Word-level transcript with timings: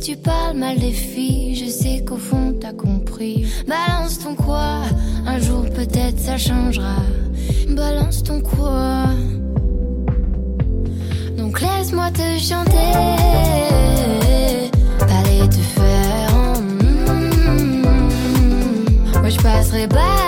Tu 0.00 0.16
parles 0.16 0.56
mal 0.56 0.78
des 0.78 0.92
filles, 0.92 1.54
je 1.54 1.70
sais 1.70 2.04
qu'au 2.04 2.16
fond 2.16 2.54
t'as 2.60 2.72
compris. 2.72 3.46
Balance 3.66 4.18
ton 4.20 4.34
quoi, 4.34 4.82
un 5.26 5.38
jour 5.40 5.64
peut-être 5.74 6.18
ça 6.18 6.38
changera. 6.38 6.96
Balance 7.68 8.22
ton 8.22 8.40
quoi. 8.40 9.04
Donc 11.36 11.60
laisse-moi 11.60 12.10
te 12.10 12.38
chanter. 12.38 12.94
Allez 15.00 15.48
te 15.48 15.62
faire. 15.76 16.32
Moi 19.20 19.28
je 19.30 19.38
passerai 19.38 19.88
pas 19.88 20.27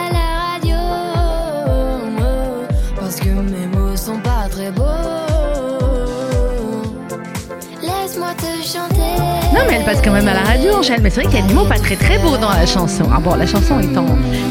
Mais 9.67 9.75
elle 9.75 9.83
passe 9.85 10.01
quand 10.01 10.11
même 10.11 10.27
à 10.27 10.33
la 10.33 10.41
radio, 10.41 10.73
Angèle. 10.73 11.01
Mais 11.01 11.09
c'est 11.09 11.21
vrai 11.21 11.29
qu'il 11.29 11.39
y 11.39 11.43
a 11.43 11.47
des 11.47 11.53
mots 11.53 11.65
pas 11.65 11.79
très 11.79 11.95
très 11.95 12.17
beaux 12.19 12.37
dans 12.37 12.49
la 12.49 12.65
chanson. 12.65 13.03
Ah 13.13 13.19
bon, 13.19 13.35
la 13.35 13.45
chanson 13.45 13.79
étant 13.79 14.05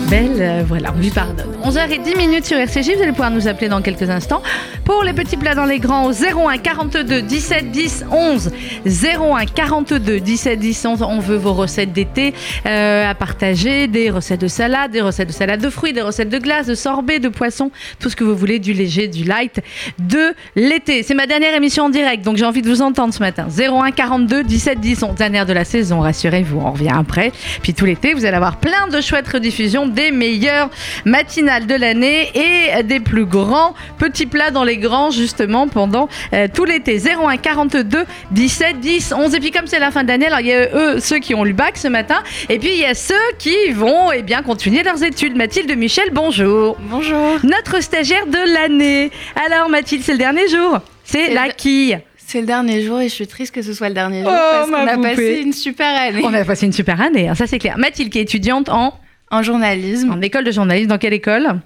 belle, 0.09 0.37
euh, 0.39 0.63
voilà, 0.67 0.93
on 0.97 1.01
lui 1.01 1.11
pardonne. 1.11 1.47
11h10 1.65 2.17
minutes 2.17 2.47
sur 2.47 2.57
RCJ, 2.57 2.97
vous 2.97 3.03
allez 3.03 3.13
pouvoir 3.13 3.31
nous 3.31 3.49
appeler 3.49 3.69
dans 3.69 3.83
quelques 3.83 4.09
instants. 4.11 4.43
Pour 4.85 5.05
les 5.05 5.13
petits 5.13 5.37
plats 5.37 5.55
dans 5.55 5.67
les 5.67 5.79
grands, 5.79 6.07
au 6.07 6.13
01 6.13 6.59
42 6.59 7.23
17 7.23 7.71
10 7.71 8.05
11. 8.11 8.51
01 8.87 9.47
42 9.47 10.21
17 10.21 10.59
10 10.59 10.87
11. 10.87 11.03
On 11.03 11.21
veut 11.21 11.37
vos 11.37 11.53
recettes 11.53 11.93
d'été 11.93 12.35
euh, 12.67 13.09
à 13.09 13.15
partager, 13.15 13.87
des 13.87 14.11
recettes 14.11 14.41
de 14.41 14.49
salade, 14.49 14.91
des 14.91 15.01
recettes 15.01 15.29
de 15.29 15.33
salade 15.33 15.61
de 15.61 15.71
fruits, 15.71 15.93
des 15.93 16.03
recettes 16.03 16.29
de 16.29 16.39
glace, 16.39 16.67
de 16.67 16.75
sorbet, 16.75 17.19
de 17.19 17.29
poisson, 17.29 17.71
tout 17.99 18.11
ce 18.11 18.17
que 18.17 18.25
vous 18.25 18.37
voulez, 18.37 18.59
du 18.59 18.73
léger, 18.73 19.09
du 19.09 19.25
light, 19.25 19.61
de 19.99 20.35
l'été. 20.57 21.03
C'est 21.03 21.15
ma 21.15 21.27
dernière 21.27 21.55
émission 21.55 21.85
en 21.85 21.91
direct, 21.91 22.25
donc 22.25 22.37
j'ai 22.37 22.45
envie 22.45 22.63
de 22.63 22.69
vous 22.69 22.83
entendre 22.83 23.15
ce 23.15 23.21
matin. 23.21 23.47
01 23.49 23.93
42 23.93 24.45
17 24.45 24.81
10 24.81 25.00
11. 25.03 25.15
Dernière 25.15 25.47
de 25.47 25.53
la 25.53 25.65
saison, 25.65 26.01
rassurez-vous, 26.01 26.61
on 26.61 26.73
revient 26.73 26.93
après. 26.97 27.33
Puis 27.63 27.75
tout 27.75 27.85
l'été, 27.85 28.15
vous 28.15 28.25
allez 28.25 28.37
avoir 28.37 28.57
plein 28.57 28.89
de 28.89 29.01
chouettes 29.01 29.29
rediffusions 29.29 29.87
des 29.87 30.11
meilleures 30.11 30.71
matinales 31.05 31.67
de 31.67 31.75
l'année 31.75 32.31
et 32.35 32.83
des 32.83 33.01
plus 33.01 33.25
grands 33.27 33.75
petits 33.99 34.27
plats 34.27 34.51
dans 34.51 34.65
les 34.65 34.77
grands, 34.77 35.11
justement, 35.11 35.69
pendant 35.69 36.09
euh, 36.33 36.49
tout 36.53 36.65
l'été. 36.65 36.99
01 37.01 37.37
42 37.37 38.05
17 38.31 38.81
10 38.81 39.13
11. 39.17 39.35
Et 39.35 39.41
puis 39.41 39.51
comme 39.51 39.67
c'est 39.67 39.79
la 39.79 39.91
fin 39.91 40.05
d'année, 40.05 40.27
alors 40.27 40.41
il 40.41 40.47
y 40.47 40.53
a 40.53 40.69
eux, 40.75 41.01
ceux 41.01 41.19
qui 41.19 41.35
ont 41.35 41.45
le 41.45 41.53
bac 41.53 41.77
ce 41.77 41.89
matin, 41.89 42.23
et 42.49 42.59
puis 42.59 42.71
il 42.73 42.79
y 42.81 42.85
a 42.85 42.95
ceux 42.95 43.15
qui 43.39 43.71
vont 43.73 44.13
eh 44.13 44.23
bien, 44.23 44.43
continuer 44.43 44.83
leurs 44.83 45.03
études. 45.03 45.37
Mathilde 45.37 45.77
Michel, 45.77 46.11
bonjour. 46.13 46.77
Bonjour. 46.81 47.39
Notre 47.45 47.83
stagiaire 47.83 48.27
de 48.27 48.55
l'année. 48.55 49.11
Alors 49.47 49.69
Mathilde, 49.69 50.03
c'est 50.05 50.13
le 50.13 50.19
dernier 50.19 50.49
jour 50.49 50.79
C'est 51.05 51.33
la 51.33 51.47
le- 51.47 51.53
quille. 51.57 51.99
C'est 52.31 52.41
le 52.41 52.47
dernier 52.47 52.81
jour 52.83 53.01
et 53.01 53.09
je 53.09 53.15
suis 53.15 53.27
triste 53.27 53.53
que 53.53 53.61
ce 53.61 53.73
soit 53.75 53.89
le 53.89 53.95
dernier 53.97 54.23
jour 54.23 54.31
Oh, 54.33 54.39
parce 54.39 54.71
qu'on 54.71 54.77
a 54.87 54.95
poupée. 54.95 55.09
passé 55.17 55.41
une 55.45 55.53
super 55.53 56.01
année 56.01 56.23
On 56.25 56.33
a 56.33 56.45
passé 56.45 56.65
une 56.67 56.73
super 56.73 57.01
année, 57.01 57.29
hein, 57.29 57.35
ça 57.35 57.49
c'est 57.49 57.59
clair. 57.59 57.77
Mathilde 57.77 58.13
qui 58.13 58.21
est 58.21 58.23
étudiante 58.23 58.69
en, 58.69 58.95
en 59.33 59.43
journalisme. 59.43 60.13
en 60.13 60.21
école 60.21 60.45
de 60.45 60.53
journalisme. 60.53 60.87
Dans 60.91 60.99
quelle 60.99 61.13
école? 61.13 61.61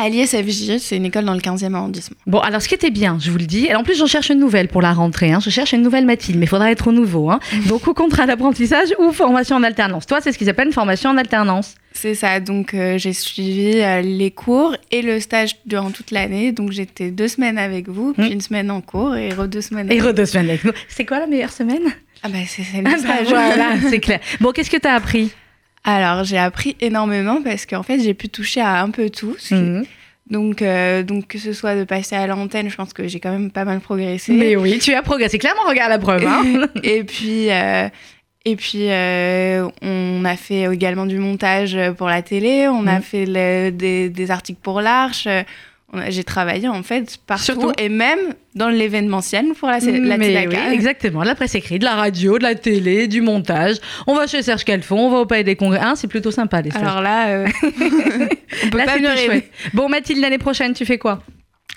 À 0.00 0.08
l'ISFJ, 0.08 0.78
c'est 0.78 0.96
une 0.96 1.06
école 1.06 1.24
dans 1.24 1.34
le 1.34 1.40
15e 1.40 1.74
arrondissement. 1.74 2.16
Bon, 2.26 2.38
alors 2.38 2.62
ce 2.62 2.68
qui 2.68 2.74
était 2.74 2.90
bien, 2.90 3.18
je 3.20 3.32
vous 3.32 3.38
le 3.38 3.46
dis, 3.46 3.66
et 3.66 3.74
en 3.74 3.82
plus 3.82 3.98
j'en 3.98 4.06
cherche 4.06 4.30
une 4.30 4.38
nouvelle 4.38 4.68
pour 4.68 4.80
la 4.80 4.92
rentrée, 4.92 5.32
hein. 5.32 5.40
je 5.42 5.50
cherche 5.50 5.72
une 5.72 5.82
nouvelle 5.82 6.06
Mathilde, 6.06 6.38
mais 6.38 6.44
il 6.46 6.48
faudra 6.48 6.70
être 6.70 6.86
au 6.86 6.92
nouveau. 6.92 7.30
Hein. 7.30 7.40
Donc 7.68 7.86
ou 7.88 7.94
contrat 7.94 8.26
d'apprentissage 8.26 8.88
ou 9.00 9.10
formation 9.12 9.56
en 9.56 9.62
alternance. 9.64 10.06
Toi, 10.06 10.20
c'est 10.20 10.30
ce 10.30 10.38
qu'ils 10.38 10.48
appellent 10.48 10.68
une 10.68 10.72
formation 10.72 11.10
en 11.10 11.16
alternance. 11.16 11.74
C'est 11.94 12.14
ça, 12.14 12.38
donc 12.38 12.74
euh, 12.74 12.96
j'ai 12.96 13.12
suivi 13.12 13.80
euh, 13.80 14.02
les 14.02 14.30
cours 14.30 14.76
et 14.92 15.02
le 15.02 15.18
stage 15.18 15.56
durant 15.66 15.90
toute 15.90 16.12
l'année. 16.12 16.52
Donc 16.52 16.70
j'étais 16.70 17.10
deux 17.10 17.26
semaines 17.26 17.58
avec 17.58 17.88
vous, 17.88 18.12
puis 18.12 18.28
Mm. 18.28 18.32
une 18.34 18.40
semaine 18.40 18.70
en 18.70 18.80
cours 18.80 19.16
et 19.16 19.30
re 19.30 19.48
deux 19.48 19.62
semaines 19.62 19.90
Et 19.90 19.98
avec 19.98 20.10
re 20.12 20.14
deux 20.14 20.26
semaines 20.26 20.48
avec 20.50 20.62
nous. 20.64 20.70
C'est 20.88 21.04
quoi 21.06 21.18
la 21.18 21.26
meilleure 21.26 21.50
semaine? 21.50 21.82
Ah 22.22 22.28
bah 22.28 22.38
c'est 22.46 22.62
c'est 22.72 22.82
le 22.82 22.84
Ah 22.86 22.90
bah, 22.92 22.98
stage. 22.98 23.26
Voilà, 23.28 23.70
c'est 23.90 23.98
clair. 23.98 24.20
Bon, 24.40 24.52
qu'est-ce 24.52 24.70
que 24.70 24.76
tu 24.76 24.86
as 24.86 24.94
appris? 24.94 25.32
Alors 25.90 26.24
j'ai 26.24 26.36
appris 26.38 26.76
énormément 26.80 27.40
parce 27.42 27.64
qu'en 27.64 27.82
fait 27.82 27.98
j'ai 28.00 28.12
pu 28.14 28.28
toucher 28.28 28.60
à 28.60 28.82
un 28.82 28.90
peu 28.90 29.08
tout. 29.10 29.36
Mhm. 29.50 29.84
Donc, 30.30 30.60
euh, 30.60 31.02
donc 31.02 31.26
que 31.28 31.38
ce 31.38 31.54
soit 31.54 31.74
de 31.74 31.84
passer 31.84 32.14
à 32.14 32.26
l'antenne, 32.26 32.68
je 32.68 32.76
pense 32.76 32.92
que 32.92 33.08
j'ai 33.08 33.18
quand 33.18 33.32
même 33.32 33.50
pas 33.50 33.64
mal 33.64 33.80
progressé. 33.80 34.32
Mais 34.34 34.56
oui, 34.56 34.78
tu 34.78 34.92
as 34.94 35.00
progressé. 35.00 35.38
Clairement, 35.38 35.62
regarde 35.66 35.88
la 35.90 35.98
preuve. 35.98 36.26
Hein. 36.26 36.66
et 36.82 37.02
puis, 37.02 37.50
euh, 37.50 37.88
et 38.44 38.54
puis 38.56 38.90
euh, 38.90 39.66
on 39.80 40.24
a 40.26 40.36
fait 40.36 40.64
également 40.72 41.06
du 41.06 41.18
montage 41.18 41.78
pour 41.96 42.08
la 42.08 42.20
télé, 42.20 42.68
on 42.68 42.86
a 42.86 42.98
Mm. 42.98 43.02
fait 43.02 43.24
le- 43.26 43.70
des, 43.70 44.10
des 44.10 44.30
articles 44.30 44.60
pour 44.62 44.82
l'Arche. 44.82 45.26
J'ai 46.08 46.22
travaillé 46.24 46.68
en 46.68 46.82
fait 46.82 47.16
partout 47.26 47.44
Surtout- 47.44 47.72
et 47.78 47.88
même 47.88 48.18
dans 48.54 48.68
l'événementiel 48.68 49.54
pour 49.58 49.68
la, 49.68 49.78
la 49.78 50.18
Mais 50.18 50.46
oui, 50.46 50.54
exactement. 50.72 51.22
De 51.22 51.26
la 51.26 51.34
presse 51.34 51.54
écrite, 51.54 51.80
de 51.80 51.86
la 51.86 51.94
radio, 51.94 52.36
de 52.36 52.42
la 52.42 52.54
télé, 52.54 53.08
du 53.08 53.22
montage. 53.22 53.76
On 54.06 54.14
va 54.14 54.26
chez 54.26 54.42
Serge 54.42 54.64
Calfon, 54.64 54.98
on 54.98 55.10
va 55.10 55.18
au 55.20 55.26
Palais 55.26 55.44
des 55.44 55.56
Congrès. 55.56 55.80
Hein, 55.80 55.94
c'est 55.96 56.06
plutôt 56.06 56.30
sympa, 56.30 56.60
les 56.60 56.70
stages. 56.70 56.82
Alors 56.82 57.00
là, 57.00 57.28
euh, 57.28 57.46
on 57.62 58.68
peut 58.68 58.78
Là, 58.78 58.84
pas 58.84 58.98
mieux. 58.98 59.42
Bon, 59.72 59.88
Mathilde, 59.88 60.20
l'année 60.20 60.38
prochaine, 60.38 60.74
tu 60.74 60.84
fais 60.84 60.98
quoi? 60.98 61.22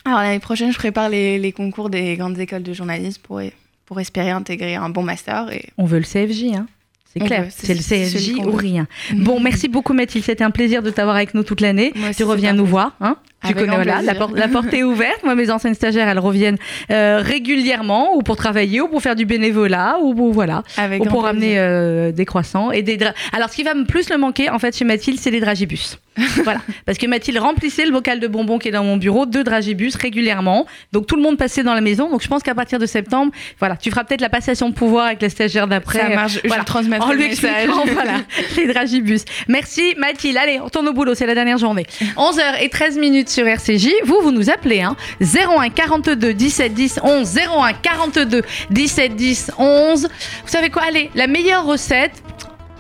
Alors 0.04 0.20
l'année 0.20 0.40
prochaine, 0.40 0.74
je 0.74 0.78
prépare 0.78 1.08
les, 1.08 1.40
les 1.40 1.54
concours 1.54 1.90
des 1.90 2.18
grandes 2.18 2.38
écoles 2.38 2.64
de 2.64 2.74
journalisme 2.74 3.22
pour, 3.24 3.40
pour 3.86 4.00
espérer 4.02 4.32
intégrer 4.32 4.76
un 4.76 4.90
bon 4.90 5.04
master. 5.04 5.52
Et... 5.54 5.70
On 5.78 5.86
veut 5.86 6.00
le 6.00 6.06
CFJ, 6.06 6.56
hein 6.56 6.68
c'est 7.14 7.20
clair, 7.20 7.48
c'est 7.50 7.74
le 7.74 8.38
qu'on 8.38 8.52
ou 8.52 8.56
rien. 8.56 8.88
Bon, 9.14 9.42
merci 9.42 9.68
beaucoup 9.68 9.92
Mathilde, 9.94 10.24
c'était 10.24 10.46
un 10.46 10.52
plaisir 10.52 10.82
de 10.82 10.90
t'avoir 10.90 11.18
avec 11.18 11.34
nous 11.34 11.44
toute 11.44 11.60
l'année. 11.60 11.92
Tu 12.16 12.24
reviens 12.24 12.54
nous 12.54 12.66
voir, 12.66 12.96
hein 13.02 13.18
Tu 13.48 13.54
connais, 13.56 13.76
voilà, 13.76 14.02
la, 14.02 14.14
porte, 14.14 14.38
la 14.38 14.48
porte 14.48 14.74
est 14.74 14.84
ouverte. 14.84 15.24
Moi, 15.24 15.34
mes 15.36 15.50
anciennes 15.50 15.74
stagiaires, 15.74 16.08
elles 16.08 16.20
reviennent 16.20 16.58
euh, 16.92 17.22
régulièrement 17.24 18.16
ou 18.16 18.22
pour 18.22 18.36
travailler 18.36 18.82
ou 18.82 18.88
pour 18.88 19.02
faire 19.02 19.16
du 19.16 19.26
bénévolat 19.26 19.98
ou, 20.02 20.32
voilà, 20.32 20.64
ou 21.00 21.06
pour 21.06 21.24
ramener 21.24 21.58
euh, 21.58 22.12
des 22.12 22.26
croissants 22.26 22.72
et 22.72 22.84
des. 22.84 23.00
Alors, 23.34 23.50
ce 23.50 23.56
qui 23.56 23.64
va 23.64 23.74
me 23.74 23.86
plus 23.86 24.10
le 24.10 24.18
manquer, 24.18 24.50
en 24.50 24.60
fait, 24.60 24.78
chez 24.78 24.86
Mathilde, 24.86 25.20
c'est 25.20 25.32
les 25.32 25.40
dragibus. 25.40 25.98
voilà, 26.44 26.60
parce 26.86 26.98
que 26.98 27.08
Mathilde 27.08 27.38
remplissait 27.38 27.86
le 27.86 27.92
bocal 27.92 28.20
de 28.20 28.28
bonbons 28.28 28.60
qui 28.60 28.68
est 28.68 28.72
dans 28.72 28.84
mon 28.84 28.98
bureau 28.98 29.26
de 29.26 29.42
dragibus 29.44 29.96
régulièrement. 29.96 30.68
Donc 30.92 31.08
tout 31.08 31.16
le 31.16 31.22
monde 31.22 31.38
passait 31.38 31.64
dans 31.64 31.74
la 31.74 31.80
maison. 31.80 32.10
Donc 32.10 32.22
je 32.22 32.28
pense 32.28 32.44
qu'à 32.44 32.54
partir 32.54 32.80
de 32.80 32.86
septembre, 32.86 33.32
voilà, 33.60 33.78
tu 33.78 33.90
feras 33.90 34.04
peut-être 34.04 34.22
la 34.22 34.30
passation 34.30 34.70
de 34.70 34.74
pouvoir 34.74 35.06
avec 35.06 35.22
les 35.22 35.30
stagiaires 35.30 35.68
d'après. 35.68 36.00
Ça 36.00 36.10
marche, 36.10 36.40
voilà. 36.44 36.64
je 36.64 36.66
transmettrai 36.66 37.10
en 37.10 37.14
le 37.14 37.18
message. 37.18 37.70
voilà, 37.94 38.16
les 38.58 38.68
dragibus. 38.68 39.24
Merci 39.48 39.96
Mathilde. 39.98 40.38
Allez, 40.38 40.60
on 40.60 40.68
tourne 40.68 40.90
au 40.90 40.94
boulot, 40.94 41.16
c'est 41.16 41.26
la 41.26 41.36
dernière 41.36 41.58
journée. 41.58 41.86
11h 42.18 42.62
et 42.62 42.68
13 42.68 42.98
minutes 42.98 43.30
sur 43.32 43.48
RCJ. 43.48 43.90
Vous, 44.06 44.20
vous 44.22 44.32
nous 44.32 44.50
appelez, 44.50 44.82
hein. 44.82 44.96
01 45.22 45.70
42 45.70 46.34
17 46.34 46.74
10 46.74 47.00
11. 47.04 47.38
01 47.38 47.74
42 47.74 48.44
17 48.70 49.16
10 49.16 49.52
11. 49.58 50.04
Vous 50.04 50.08
savez 50.46 50.70
quoi? 50.70 50.84
Allez, 50.88 51.10
la 51.16 51.28
meilleure 51.28 51.66
recette 51.66 52.22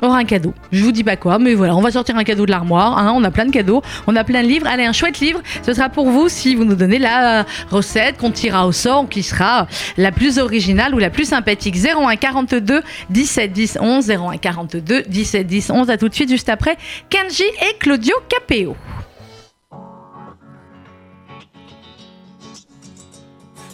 aura 0.01 0.17
un 0.17 0.25
cadeau. 0.25 0.53
Je 0.71 0.83
vous 0.83 0.91
dis 0.91 1.03
pas 1.03 1.15
quoi, 1.15 1.37
mais 1.37 1.53
voilà, 1.53 1.75
on 1.75 1.81
va 1.81 1.91
sortir 1.91 2.17
un 2.17 2.23
cadeau 2.23 2.45
de 2.45 2.51
l'armoire. 2.51 2.97
Hein, 2.97 3.13
on 3.15 3.23
a 3.23 3.31
plein 3.31 3.45
de 3.45 3.51
cadeaux, 3.51 3.81
on 4.07 4.15
a 4.15 4.23
plein 4.23 4.41
de 4.41 4.47
livres. 4.47 4.67
Allez, 4.67 4.85
un 4.85 4.93
chouette 4.93 5.19
livre, 5.19 5.41
ce 5.63 5.73
sera 5.73 5.89
pour 5.89 6.09
vous 6.09 6.27
si 6.27 6.55
vous 6.55 6.65
nous 6.65 6.75
donnez 6.75 6.97
la 6.99 7.45
recette 7.69 8.17
qu'on 8.17 8.31
tirera 8.31 8.65
au 8.67 8.71
sort, 8.71 9.07
qui 9.07 9.23
sera 9.23 9.67
la 9.97 10.11
plus 10.11 10.39
originale 10.39 10.95
ou 10.95 10.97
la 10.97 11.09
plus 11.09 11.25
sympathique. 11.25 11.75
01 11.75 12.15
42 12.15 12.81
17 13.09 13.51
10 13.53 13.77
11, 13.79 14.09
01 14.09 14.37
42 14.37 15.03
17 15.07 15.47
10 15.47 15.69
11. 15.69 15.89
À 15.89 15.97
tout 15.97 16.09
de 16.09 16.15
suite, 16.15 16.29
juste 16.29 16.49
après 16.49 16.77
Kenji 17.09 17.43
et 17.43 17.77
Claudio 17.79 18.15
Capeo. 18.27 18.75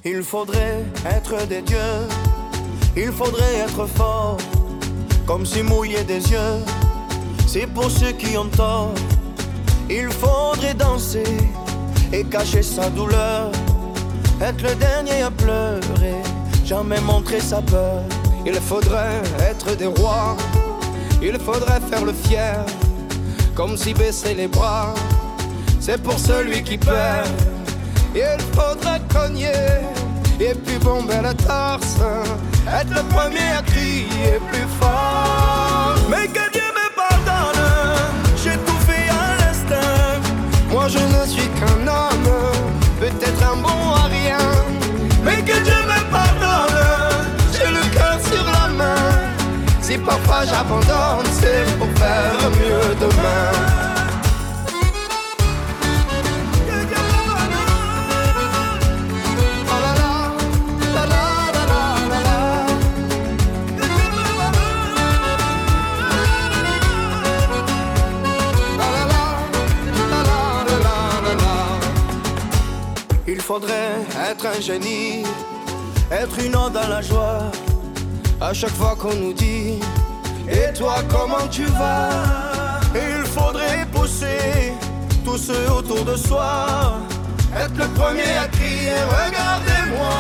Il 0.10 0.24
faudrait 0.24 0.86
être 1.06 1.46
des 1.48 1.62
dieux, 1.62 2.08
il 2.96 3.12
faudrait 3.12 3.58
être 3.58 3.86
fort 3.88 4.38
comme 5.26 5.46
si 5.46 5.62
mouiller 5.62 6.02
des 6.06 6.22
yeux, 6.32 6.64
c'est 7.46 7.68
pour 7.68 7.92
ceux 7.92 8.14
qui 8.14 8.38
ont 8.38 8.48
tort. 8.48 8.94
Il 9.90 10.10
faudrait 10.10 10.76
danser 10.76 11.26
et 12.14 12.24
cacher 12.24 12.64
sa 12.64 12.90
douleur, 12.90 13.52
être 14.42 14.62
le 14.64 14.76
dernier 14.76 15.24
à 15.24 15.30
pleurer, 15.30 16.22
jamais 16.64 17.02
montrer 17.02 17.42
sa 17.42 17.62
peur. 17.62 18.02
Il 18.46 18.56
faudrait 18.62 19.22
être 19.42 19.76
des 19.76 19.88
rois, 19.88 20.38
il 21.22 21.38
faudrait 21.38 21.82
faire 21.82 22.06
le 22.06 22.14
fier, 22.14 22.66
comme 23.54 23.76
si 23.76 23.94
baisser 23.94 24.36
les 24.36 24.48
bras, 24.48 24.94
c'est 25.82 26.02
pour 26.02 26.18
celui 26.18 26.64
qui 26.64 26.78
perd. 26.78 27.28
Il 28.16 28.42
faudrait 28.54 29.02
cogner 29.14 29.97
et 30.40 30.54
puis 30.54 30.78
bomber 30.78 31.22
la 31.22 31.34
torse 31.34 31.98
être 32.68 32.90
le 32.90 33.04
premier 33.14 33.52
à 33.58 33.62
crier 33.62 34.40
plus 34.52 34.68
fort. 34.80 35.96
Mais 36.10 36.28
que 36.28 36.52
Dieu 36.52 36.70
me 36.80 36.88
pardonne, 36.96 37.64
j'ai 38.44 38.58
tout 38.66 38.80
fait 38.86 39.10
à 39.10 39.38
l'instinct. 39.40 40.22
Moi 40.72 40.88
je 40.88 41.00
ne 41.00 41.26
suis 41.28 41.48
qu'un 41.58 41.88
homme, 41.88 42.30
peut-être 43.00 43.44
un 43.52 43.58
bon 43.58 43.94
à 43.94 44.06
rien. 44.08 44.38
Mais 45.24 45.38
que 45.38 45.58
Dieu 45.64 45.82
me 45.94 46.12
pardonne, 46.12 46.80
j'ai 47.54 47.72
le 47.72 47.84
cœur 47.96 48.20
sur 48.32 48.46
la 48.46 48.68
main. 48.70 49.12
Si 49.82 49.98
parfois 49.98 50.44
j'abandonne, 50.46 51.26
c'est 51.40 51.66
pour 51.78 51.90
faire 51.98 52.50
mieux 52.60 52.96
demain. 53.00 53.87
Faudrait 73.48 74.04
être 74.30 74.46
un 74.46 74.60
génie, 74.60 75.24
être 76.12 76.38
une 76.46 76.54
onde 76.54 76.74
dans 76.74 76.90
la 76.90 77.02
joie. 77.02 77.44
À 78.42 78.52
chaque 78.54 78.76
fois 78.76 78.94
qu'on 79.00 79.16
nous 79.16 79.32
dit, 79.32 79.80
et 80.50 80.74
toi 80.74 80.96
comment 81.10 81.48
tu 81.50 81.64
vas? 81.64 82.10
Il 82.94 83.24
faudrait 83.26 83.86
pousser 83.94 84.74
tous 85.24 85.38
ceux 85.38 85.72
autour 85.72 86.04
de 86.04 86.18
soi, 86.18 87.00
être 87.56 87.78
le 87.78 87.88
premier 88.00 88.34
à 88.38 88.50
crier, 88.50 89.00
regardez-moi. 89.18 90.18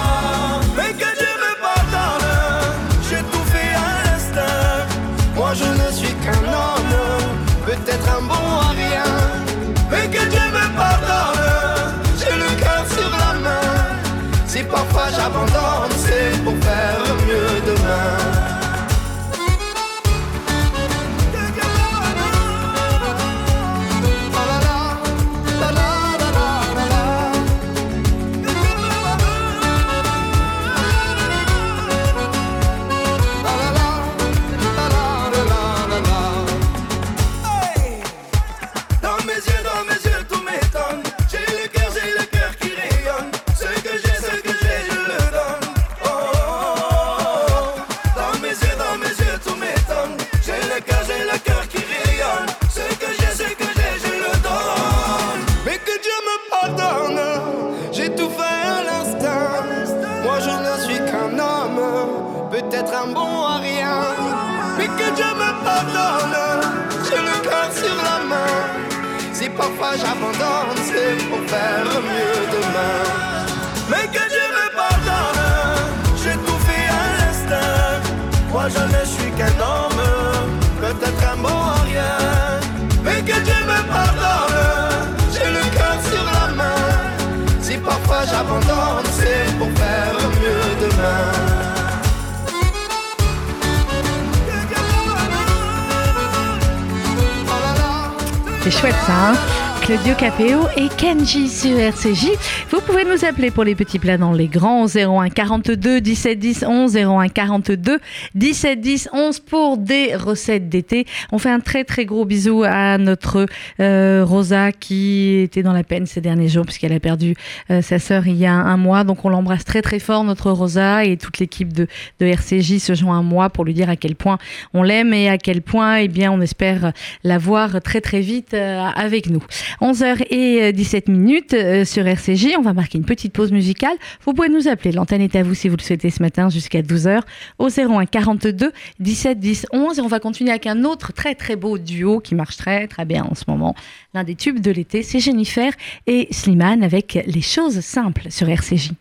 C'est 98.70 98.80
chouette 98.82 98.96
ça, 99.06 99.30
hein 99.30 99.67
Claudio 99.88 100.16
Capéo 100.16 100.64
et 100.76 100.90
Kenji 100.90 101.48
sur 101.48 101.80
RCJ. 101.80 102.32
Vous 102.70 102.82
pouvez 102.82 103.06
nous 103.06 103.24
appeler 103.24 103.52
pour 103.52 103.64
les 103.64 103.74
petits 103.74 104.00
plats 104.00 104.18
dans 104.18 104.34
les 104.34 104.50
grands 104.50 104.86
01 104.86 105.30
42 105.30 106.02
17 106.02 106.38
10 106.38 106.66
11 106.68 106.98
01 106.98 107.30
42 107.30 108.00
17 108.36 108.82
10 108.82 109.10
11 109.14 109.40
pour 109.40 109.78
des 109.78 110.14
recettes 110.18 110.68
d'été. 110.68 111.06
On 111.32 111.38
fait 111.38 111.52
un 111.52 111.62
très 111.62 111.86
très 111.86 112.04
gros 112.04 112.26
bisou 112.26 112.64
à 112.66 112.98
notre 112.98 113.46
euh, 113.80 114.26
Rosa 114.28 114.74
qui 114.74 115.40
était 115.40 115.64
dans 115.64 115.72
la 115.72 115.86
peine 115.86 116.06
ces 116.06 116.20
derniers 116.20 116.50
jours 116.50 116.66
puisqu'elle 116.66 116.92
a 116.92 117.00
perdu 117.00 117.36
euh, 117.72 117.82
sa 117.82 117.98
sœur 117.98 118.28
il 118.28 118.36
y 118.36 118.46
a 118.46 118.52
un 118.52 118.76
mois. 118.76 119.06
Donc 119.06 119.24
on 119.24 119.30
l'embrasse 119.30 119.64
très 119.64 119.82
très 119.82 120.00
fort 120.00 120.26
notre 120.26 120.52
Rosa 120.52 121.06
et 121.06 121.16
toute 121.16 121.40
l'équipe 121.40 121.72
de, 121.72 121.88
RCJ 122.20 122.80
se 122.80 122.94
joint 122.94 123.20
à 123.20 123.22
moi 123.22 123.50
pour 123.50 123.64
lui 123.64 123.74
dire 123.74 123.90
à 123.90 123.96
quel 123.96 124.18
point 124.18 124.38
on 124.74 124.84
l'aime 124.84 125.14
et 125.14 125.30
à 125.30 125.38
quel 125.38 125.62
point 125.62 125.96
eh 126.00 126.10
bien 126.10 126.30
on 126.30 126.42
espère 126.42 126.92
la 127.24 127.38
voir 127.38 127.82
très 127.82 128.02
très 128.02 128.20
vite 128.20 128.54
euh, 128.54 128.84
avec 128.94 129.30
nous. 129.30 129.44
11h17 129.82 131.12
minutes 131.12 131.54
euh, 131.54 131.86
sur 131.86 132.08
RCJ. 132.08 132.56
On 132.58 132.62
va 132.62 132.74
marquer 132.74 132.98
une 132.98 133.06
petite 133.06 133.34
pause 133.34 133.52
musicale. 133.52 133.96
Vous 134.26 134.34
pouvez 134.34 134.50
nous 134.50 134.68
appeler. 134.68 134.92
L'antenne 134.92 135.22
est 135.22 135.36
à 135.36 135.44
vous 135.44 135.54
si 135.54 135.70
vous 135.70 135.78
le 135.78 135.82
souhaitez 135.82 136.10
ce 136.10 136.22
matin 136.22 136.50
jusqu'à 136.50 136.82
12h 136.82 137.22
au 137.60 137.70
01 137.70 138.06
42 138.06 138.72
17 139.00 139.40
10 139.40 139.68
11. 139.72 140.00
Et 140.00 140.02
on 140.02 140.08
va 140.08 140.20
continuer 140.20 140.52
avec 140.52 140.68
un 140.68 140.84
autre 140.84 141.14
très 141.14 141.36
très 141.36 141.56
beau 141.56 141.78
duo 141.78 142.20
qui 142.20 142.36
marche 142.36 142.58
très 142.58 142.88
très 142.88 143.06
bien 143.06 143.24
en 143.24 143.36
ce 143.36 143.44
moment. 143.48 143.76
L'un 144.14 144.24
des 144.24 144.36
tubes 144.36 144.60
de 144.60 144.72
l'été, 144.72 145.04
c'est 145.04 145.20
Jennifer 145.20 145.72
et 146.06 146.28
Slimane 146.32 146.84
avec 146.84 147.20
Les 147.28 147.42
choses 147.42 147.80
simples 147.82 148.30
sur 148.30 148.50
RCJ. 148.50 148.92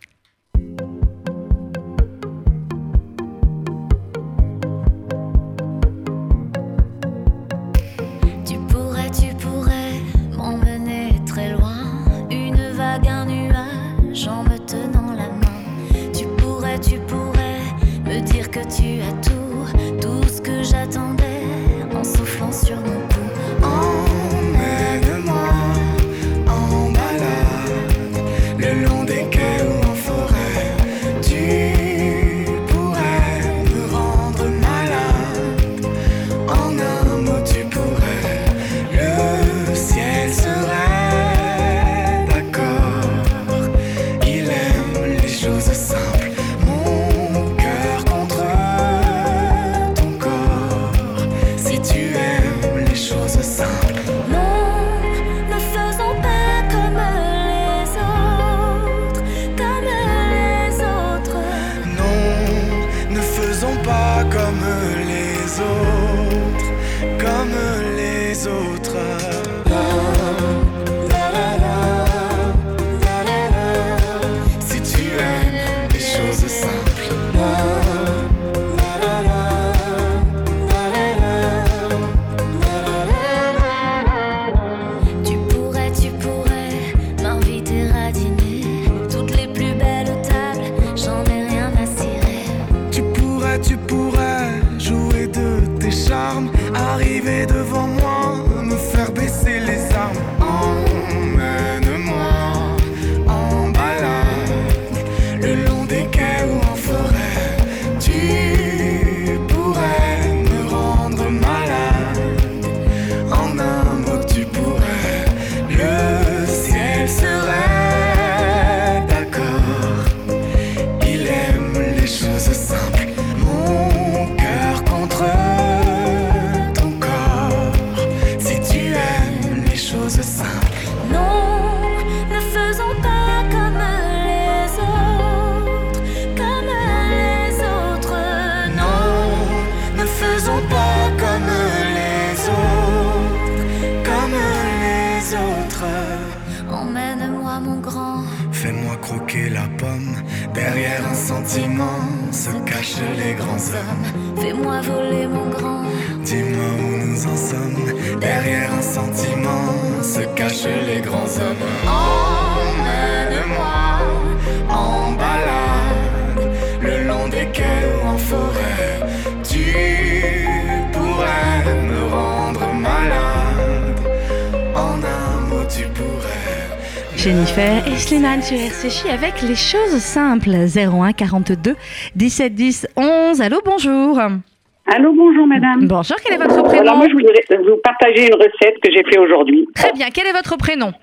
Jennifer 177.27 177.85
et 177.85 177.95
Slimane 177.97 178.41
sur 178.41 178.55
RCJ 178.55 179.09
avec 179.11 179.41
les 179.41 179.55
choses 179.55 179.99
simples. 179.99 180.49
01 180.49 181.11
42 181.11 181.73
17 182.15 182.55
10 182.55 182.87
11. 182.95 183.41
Allô, 183.41 183.57
bonjour. 183.65 184.17
Allô, 184.17 185.11
bonjour 185.11 185.45
madame. 185.45 185.89
Bonjour, 185.89 186.15
quel 186.23 186.35
est 186.35 186.37
votre 186.37 186.53
Alors 186.53 186.67
prénom 186.69 186.95
moi 186.95 187.07
je 187.09 187.13
voudrais 187.15 187.43
vous 187.69 187.75
partager 187.83 188.27
une 188.27 188.35
recette 188.35 188.79
que 188.81 188.89
j'ai 188.93 189.03
fait 189.11 189.19
aujourd'hui. 189.19 189.67
Très 189.75 189.91
bien, 189.91 190.05
quel 190.13 190.27
est 190.27 190.31
votre 190.31 190.55
prénom 190.57 190.93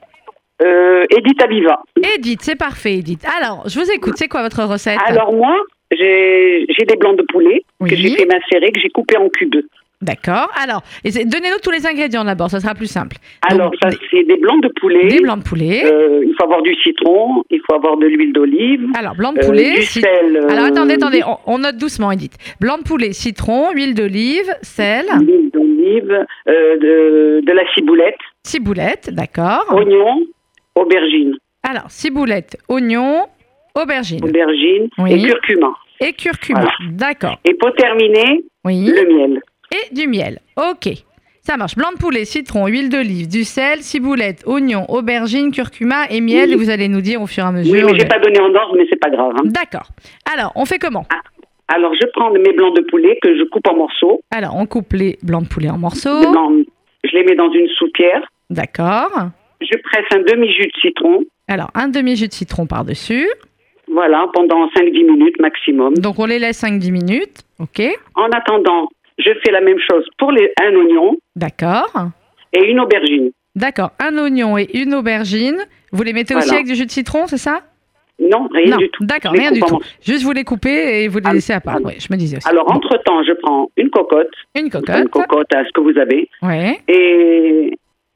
Euh, 0.62 1.04
Edith 1.14 1.42
Abiva. 1.42 1.82
Edith, 2.16 2.40
c'est 2.40 2.56
parfait, 2.56 2.94
Edith. 2.94 3.22
Alors, 3.42 3.68
je 3.68 3.78
vous 3.78 3.90
écoute, 3.90 4.14
c'est 4.16 4.28
quoi 4.28 4.40
votre 4.42 4.64
recette 4.64 4.96
Alors 5.04 5.30
moi, 5.34 5.54
j'ai 5.90 6.64
j'ai 6.70 6.86
des 6.86 6.96
blancs 6.96 7.18
de 7.18 7.24
poulet 7.30 7.60
Oui. 7.80 7.90
que 7.90 7.96
j'ai 7.96 8.08
fait 8.16 8.24
macérer, 8.24 8.72
que 8.72 8.80
j'ai 8.80 8.88
coupé 8.88 9.18
en 9.18 9.28
cubes. 9.28 9.56
D'accord. 10.04 10.50
Alors, 10.62 10.82
donnez-nous 11.04 11.58
tous 11.62 11.70
les 11.70 11.86
ingrédients 11.86 12.24
d'abord, 12.24 12.50
ça 12.50 12.60
sera 12.60 12.74
plus 12.74 12.86
simple. 12.86 13.16
Donc, 13.50 13.52
Alors 13.58 13.72
ça 13.82 13.88
c'est 14.10 14.22
des 14.24 14.36
blancs 14.36 14.62
de 14.62 14.68
poulet. 14.80 15.08
des 15.08 15.20
blancs 15.20 15.38
de 15.42 15.48
poulet. 15.48 15.82
Euh, 15.84 16.22
il 16.24 16.34
faut 16.38 16.44
avoir 16.44 16.62
du 16.62 16.74
citron, 16.76 17.42
il 17.50 17.60
faut 17.66 17.74
avoir 17.74 17.96
de 17.96 18.06
l'huile 18.06 18.32
d'olive. 18.32 18.86
Alors, 18.98 19.14
blanc 19.14 19.32
de 19.32 19.38
euh, 19.40 19.46
poulet. 19.46 19.74
du 19.76 19.82
ci- 19.82 20.00
sel. 20.00 20.36
euh, 20.36 20.48
Alors, 20.50 20.66
attendez, 20.66 20.94
attendez, 20.94 21.22
on, 21.26 21.38
on 21.54 21.58
note 21.58 21.76
doucement, 21.78 22.12
Edith. 22.12 22.36
Blanc 22.60 22.78
de 22.78 22.82
poulet, 22.82 23.12
citron, 23.12 23.70
huile 23.72 23.94
d'olive, 23.94 24.50
sel, 24.62 25.06
L'huile 25.20 25.50
d'olive, 25.52 26.12
euh, 26.48 26.76
de, 26.78 27.40
de 27.46 27.52
la 27.52 27.62
ciboulette, 27.74 28.18
ciboulette, 28.44 29.10
d'accord. 29.12 29.64
oignon, 29.70 30.20
aubergine, 30.76 31.34
Alors, 31.62 31.84
ciboulette, 31.88 32.58
oignon, 32.68 33.26
aubergine 33.74 34.22
aubergine 34.24 34.88
Oui. 34.98 35.12
et 35.14 35.28
curcuma. 35.28 35.72
et 36.00 36.12
curcuma. 36.12 36.60
Voilà. 36.60 36.74
D'accord. 36.92 37.36
Et 37.48 37.54
pour 37.54 37.72
terminer, 37.74 38.44
Oui. 38.64 38.86
le 38.86 39.14
miel. 39.16 39.40
Et 39.72 39.94
du 39.94 40.06
miel. 40.08 40.40
Ok. 40.56 40.88
Ça 41.42 41.56
marche. 41.58 41.74
Blanc 41.76 41.90
de 41.92 41.98
poulet, 41.98 42.24
citron, 42.24 42.66
huile 42.68 42.88
d'olive, 42.88 43.28
du 43.28 43.44
sel, 43.44 43.82
ciboulette, 43.82 44.44
oignon, 44.46 44.86
aubergine, 44.88 45.50
curcuma 45.52 46.06
et 46.08 46.20
miel. 46.22 46.50
Oui. 46.50 46.54
Vous 46.56 46.70
allez 46.70 46.88
nous 46.88 47.02
dire 47.02 47.20
au 47.20 47.26
fur 47.26 47.44
et 47.44 47.48
à 47.48 47.52
mesure. 47.52 47.74
Oui, 47.74 47.82
mais 47.92 47.98
j'ai 47.98 48.06
pas 48.06 48.18
donné 48.18 48.40
en 48.40 48.54
ordre, 48.54 48.74
mais 48.76 48.86
c'est 48.88 48.98
pas 48.98 49.10
grave. 49.10 49.32
hein. 49.36 49.42
D'accord. 49.44 49.88
Alors, 50.32 50.52
on 50.54 50.64
fait 50.64 50.78
comment? 50.78 51.04
Alors, 51.68 51.92
je 51.94 52.06
prends 52.14 52.30
mes 52.30 52.52
blancs 52.52 52.74
de 52.76 52.82
poulet 52.90 53.18
que 53.22 53.36
je 53.36 53.44
coupe 53.44 53.66
en 53.68 53.76
morceaux. 53.76 54.20
Alors, 54.30 54.56
on 54.56 54.64
coupe 54.66 54.92
les 54.94 55.18
blancs 55.22 55.44
de 55.44 55.48
poulet 55.48 55.68
en 55.70 55.78
morceaux. 55.78 56.22
Je 57.04 57.10
les 57.16 57.24
mets 57.24 57.34
dans 57.36 57.52
une 57.52 57.68
soupière. 57.78 58.22
D'accord. 58.48 59.10
Je 59.60 59.76
presse 59.82 60.06
un 60.14 60.20
demi-jus 60.20 60.66
de 60.66 60.80
citron. 60.80 61.20
Alors, 61.48 61.70
un 61.74 61.88
demi-jus 61.88 62.28
de 62.28 62.32
citron 62.32 62.66
par-dessus. 62.66 63.26
Voilà, 63.92 64.26
pendant 64.32 64.66
5-10 64.68 64.92
minutes 65.10 65.38
maximum. 65.40 65.94
Donc, 65.98 66.18
on 66.18 66.24
les 66.24 66.38
laisse 66.38 66.62
5-10 66.62 66.90
minutes. 66.90 67.42
OK. 67.58 67.82
En 68.14 68.28
attendant, 68.30 68.88
je 69.18 69.30
fais 69.44 69.52
la 69.52 69.60
même 69.60 69.78
chose 69.78 70.04
pour 70.18 70.32
les, 70.32 70.52
un 70.62 70.74
oignon 70.74 71.16
D'accord. 71.36 71.92
et 72.52 72.64
une 72.70 72.80
aubergine. 72.80 73.30
D'accord. 73.56 73.90
Un 74.00 74.16
oignon 74.18 74.58
et 74.58 74.68
une 74.74 74.94
aubergine. 74.94 75.58
Vous 75.92 76.02
les 76.02 76.12
mettez 76.12 76.34
aussi 76.34 76.46
Voilà. 76.48 76.60
avec 76.60 76.66
du 76.66 76.74
jus 76.74 76.86
de 76.86 76.90
citron, 76.90 77.26
c'est 77.26 77.38
ça? 77.38 77.60
Non, 78.18 78.48
rien 78.52 78.70
Non. 78.72 78.76
du 78.78 78.88
tout. 78.90 79.04
D'accord, 79.04 79.32
rien 79.32 79.50
du 79.52 79.60
tout. 79.60 79.80
Juste 80.02 80.22
vous 80.24 80.32
les 80.32 80.44
coupez 80.44 81.02
et 81.04 81.08
vous 81.08 81.18
les 81.18 81.24
Ah, 81.26 81.34
laissez 81.34 81.52
à 81.52 81.60
part. 81.60 81.78
Oui, 81.84 81.94
je 81.98 82.06
me 82.10 82.16
disais 82.16 82.36
aussi. 82.38 82.48
Alors, 82.48 82.70
entre-temps, 82.70 83.22
je 83.24 83.32
prends 83.42 83.70
une 83.76 83.90
cocotte, 83.90 84.30
Une 84.56 84.64
une 84.66 84.70
cocotte. 84.70 85.08
cocotte 85.10 85.54
à 85.54 85.64
ce 85.64 85.70
que 85.72 85.80
vous 85.80 85.96
avez, 85.98 86.28
Ouais. 86.42 86.78
et, 86.88 87.70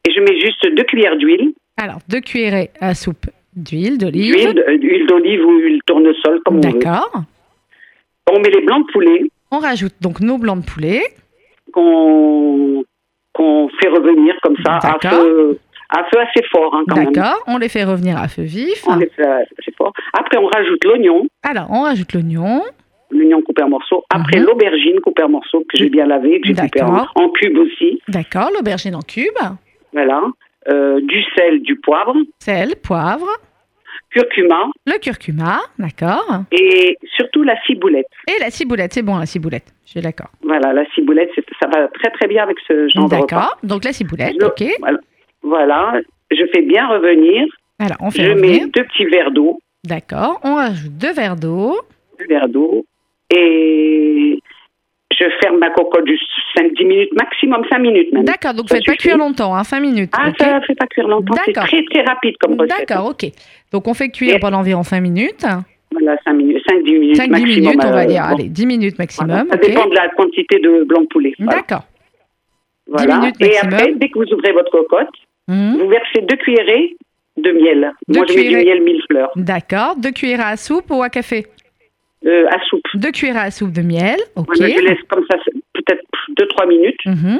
et 0.06 0.12
je 0.12 0.20
mets 0.20 0.38
juste 0.40 0.64
deux 0.76 0.84
cuillères 0.84 1.16
d'huile. 1.16 1.52
Alors, 1.76 1.98
deux 2.08 2.20
cuillerées 2.20 2.70
à 2.80 2.94
soupe 2.94 3.26
d'huile 3.56 3.98
d'olive. 3.98 4.34
Euh, 4.36 4.78
d'huile 4.78 5.06
d'olive 5.06 5.44
ou 5.44 5.58
huile 5.58 5.80
tournesol, 5.86 6.40
comme 6.44 6.58
on 6.58 6.60
veut. 6.60 6.78
D'accord. 6.78 7.22
On 8.32 8.38
met 8.40 8.50
les 8.50 8.64
blancs 8.64 8.86
de 8.86 8.92
poulet 8.92 9.22
On 9.50 9.58
rajoute 9.58 9.94
donc 10.00 10.20
nos 10.20 10.38
blancs 10.38 10.60
de 10.64 10.70
poulet. 10.70 11.02
qu'on 11.72 12.84
qu'on 13.34 13.68
fait 13.80 13.88
revenir 13.88 14.34
comme 14.42 14.56
ça 14.64 14.78
à 14.82 14.98
feu, 15.00 15.58
à 15.90 16.02
feu 16.12 16.18
assez 16.20 16.44
fort 16.50 16.74
hein, 16.74 16.82
quand 16.88 16.96
même. 16.96 17.12
D'accord. 17.12 17.40
On 17.46 17.58
les 17.58 17.68
fait 17.68 17.84
revenir 17.84 18.18
à 18.18 18.26
feu 18.28 18.42
vif. 18.42 18.82
On 18.88 18.96
les 18.96 19.08
fait 19.10 19.22
assez 19.26 19.72
fort. 19.76 19.92
Après, 20.18 20.38
on 20.38 20.46
rajoute 20.46 20.84
l'oignon, 20.84 21.26
Alors, 21.44 21.66
on 21.70 21.82
rajoute 21.82 22.12
l'oignon. 22.14 22.62
l'oignon 23.10 23.40
coupé 23.42 23.62
en 23.62 23.68
morceaux. 23.68 24.04
Après, 24.10 24.38
Mhm. 24.40 24.46
l'aubergine 24.46 25.00
coupée 25.00 25.22
en 25.22 25.28
morceaux 25.28 25.60
que 25.68 25.78
j'ai 25.78 25.88
bien 25.88 26.06
lavé, 26.06 26.40
que 26.40 26.48
j'ai 26.48 26.54
coupé 26.54 26.82
en, 26.82 26.90
D'accord. 26.92 27.12
en 27.14 27.28
cubes 27.30 27.58
aussi. 27.58 28.00
D'accord. 28.08 28.50
L'aubergine 28.54 28.96
en 28.96 29.02
cubes. 29.02 29.38
Voilà. 29.92 30.20
Euh, 30.68 31.00
du 31.00 31.22
sel, 31.36 31.62
du 31.62 31.76
poivre, 31.76 32.14
Sel, 32.40 32.74
poivre. 32.82 33.28
Curcuma 34.10 34.66
Le 34.86 34.98
curcuma. 34.98 35.60
D'accord. 35.78 36.42
et 36.52 36.96
surtout 37.16 37.42
la 37.42 37.54
ciboulette. 37.66 38.06
Et 38.28 38.40
la 38.40 38.50
ciboulette. 38.50 38.92
C'est 38.94 39.02
bon, 39.02 39.16
la 39.18 39.26
ciboulette. 39.26 39.72
Je 39.84 39.90
suis 39.92 40.00
d'accord. 40.00 40.28
Voilà, 40.42 40.72
la 40.72 40.84
ciboulette, 40.94 41.30
ça 41.62 41.68
va 41.68 41.88
très 41.88 42.10
très 42.10 42.26
bien 42.28 42.42
avec 42.42 42.56
ce 42.66 42.88
genre 42.88 43.08
de 43.08 43.14
repas. 43.14 43.26
D'accord. 43.26 43.58
Donc, 43.62 43.84
la 43.84 43.92
ciboulette. 43.92 44.34
Je- 44.40 44.46
OK. 44.46 44.64
Voilà. 44.80 44.98
Voilà. 45.42 46.00
Je 46.30 46.44
fais 46.54 46.62
bien 46.62 46.86
revenir. 46.88 47.46
Alors, 47.78 47.96
on 48.00 48.10
fait 48.10 48.24
Je 48.24 48.30
revenir. 48.32 48.62
mets 48.64 48.66
deux 48.70 48.84
petits 48.84 49.06
verres 49.06 49.30
d'eau, 49.30 49.58
D'accord. 49.84 50.40
On 50.42 50.56
rajoute 50.56 50.92
deux 50.98 51.12
verres 51.12 51.36
d'eau. 51.36 51.78
deux 52.18 52.26
verres 52.26 52.48
d'eau, 52.48 52.84
et 53.34 54.40
je 55.18 55.24
ferme 55.42 55.58
ma 55.58 55.70
cocotte 55.70 56.06
juste 56.06 56.22
5-10 56.56 56.86
minutes, 56.86 57.10
maximum 57.18 57.62
5 57.70 57.78
minutes 57.78 58.12
même. 58.12 58.24
D'accord. 58.24 58.54
Donc, 58.54 58.68
Ça 58.68 58.76
faites 58.76 58.86
pas 58.86 58.94
cuire 58.96 59.18
longtemps, 59.18 59.54
hein, 59.54 59.64
5 59.64 59.80
minutes. 59.80 60.12
Ah, 60.16 60.28
OK. 60.28 60.34
ça 60.38 60.54
ne 60.58 60.64
fait 60.64 60.74
pas 60.74 60.86
cuire 60.86 61.08
longtemps, 61.08 61.34
c'est 61.44 61.52
D'accord. 61.52 61.68
très 61.68 61.82
très 61.84 62.02
rapide 62.02 62.34
comme 62.40 62.52
recette. 62.60 62.86
D'accord, 62.88 63.06
ok. 63.10 63.26
Donc 63.72 63.86
on 63.88 63.94
fait 63.94 64.08
cuire 64.10 64.36
Et- 64.36 64.38
pendant 64.38 64.58
environ 64.58 64.82
5 64.82 65.00
minutes. 65.00 65.44
Voilà, 65.90 66.16
5 66.24 66.32
minutes, 66.34 66.62
5-10 66.68 66.98
minutes 66.98 67.16
5-10 67.16 67.30
maximum. 67.30 67.48
minutes, 67.64 67.80
on 67.84 67.90
va 67.90 68.02
euh, 68.02 68.04
dire. 68.06 68.22
bon. 68.28 68.34
Allez, 68.34 68.48
10 68.48 68.66
minutes 68.66 68.98
maximum. 68.98 69.30
Voilà. 69.30 69.44
Ça 69.50 69.56
ok. 69.56 69.66
dépend 69.66 69.86
de 69.88 69.94
la 69.94 70.08
quantité 70.10 70.58
de 70.58 70.84
blanc 70.84 71.00
de 71.02 71.06
poulet. 71.06 71.34
Voilà. 71.38 71.56
D'accord. 71.60 71.84
Voilà. 72.86 73.18
minutes 73.18 73.36
Et 73.40 73.44
maximum. 73.44 73.74
après, 73.74 73.92
dès 73.96 74.08
que 74.08 74.18
vous 74.18 74.32
ouvrez 74.32 74.52
votre 74.52 74.70
cocotte, 74.70 75.08
Mhm. 75.48 75.78
vous 75.78 75.88
versez 75.88 76.20
deux 76.22 76.36
cuillerées 76.36 76.96
de 77.38 77.52
miel. 77.52 77.92
Deux 78.08 78.18
Moi, 78.18 78.26
je 78.28 78.34
mets 78.34 78.48
du 78.48 78.56
miel 78.56 78.82
mille 78.82 79.02
fleurs 79.10 79.30
D'accord. 79.36 79.94
Deux 79.96 80.10
cuillères 80.10 80.46
à 80.46 80.56
soupe 80.56 80.90
ou 80.90 81.02
à 81.02 81.08
café? 81.08 81.46
Euh, 82.26 82.46
à 82.48 82.58
soupe. 82.68 82.82
Deux 82.94 83.10
cuillères 83.12 83.36
à 83.38 83.50
soupe 83.50 83.72
de 83.72 83.82
miel. 83.82 84.16
Ok. 84.36 84.48
Voilà, 84.56 84.74
je 84.74 84.80
laisse 84.82 84.98
comme 85.08 85.24
ça 85.30 85.36
peut-être 85.74 86.02
2-3 86.38 86.68
minutes. 86.68 87.00
Mhm. 87.06 87.38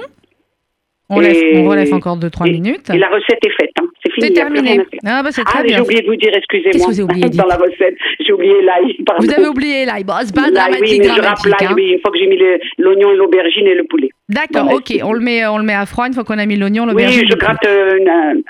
On, 1.11 1.23
Et- 1.23 1.25
laisse, 1.25 1.43
on 1.57 1.67
relève 1.69 1.95
encore 1.95 2.19
2-3 2.19 2.47
et- 2.49 2.51
minutes. 2.53 2.91
Et 2.93 2.99
la 2.99 3.09
recette 3.09 3.39
est 3.43 3.51
faite. 3.59 3.71
hein. 3.81 3.87
C'est 4.05 4.13
fini. 4.13 4.27
C'est 4.27 4.33
terminé. 4.35 4.81
Ah 5.07 5.23
bah 5.23 5.31
c'est 5.33 5.41
Ah, 5.47 5.63
j'ai 5.67 5.81
oublié 5.81 6.03
de 6.03 6.07
vous 6.07 6.17
dire, 6.17 6.31
excusez-moi. 6.35 6.71
Qu'est-ce 6.73 6.85
que 6.87 6.91
vous 6.91 7.01
avez 7.01 7.03
oublié, 7.03 7.29
Dans 7.43 7.47
la 7.47 7.57
recette, 7.57 7.97
j'ai 8.21 8.33
oublié 8.35 8.53
l'ail. 8.63 8.95
Vous 9.19 9.31
avez 9.33 9.49
oublié 9.49 9.85
l'ail. 9.87 10.05
Bon, 10.05 10.13
c'est 10.23 10.35
pas 10.35 10.51
dramatique, 10.51 10.83
oui, 10.87 10.99
mais 11.01 11.07
je 11.09 11.21
rappe 11.23 11.39
l'ail, 11.47 11.67
hein. 11.69 11.73
oui, 11.75 11.93
une 11.95 12.01
fois 12.01 12.11
que 12.11 12.19
j'ai 12.19 12.27
mis 12.27 12.39
l'oignon 12.77 13.11
l'aubergine 13.13 13.67
et 13.67 13.75
le 13.75 13.85
poulet. 13.85 14.11
D'accord, 14.29 14.71
ok. 14.75 14.99
On 15.03 15.15
le, 15.15 15.21
met, 15.21 15.47
on 15.47 15.57
le 15.57 15.65
met 15.65 15.73
à 15.75 15.87
froid 15.87 16.07
une 16.07 16.13
fois 16.13 16.25
qu'on 16.25 16.39
a 16.39 16.45
mis 16.45 16.57
l'oignon, 16.57 16.83
Oui, 16.85 16.91
l'aubergine. 16.91 17.21
je 17.21 17.33
le 17.33 17.37
poulet. 17.39 17.41
gratte 17.41 17.67
euh, 17.67 17.97
une, 17.99 18.43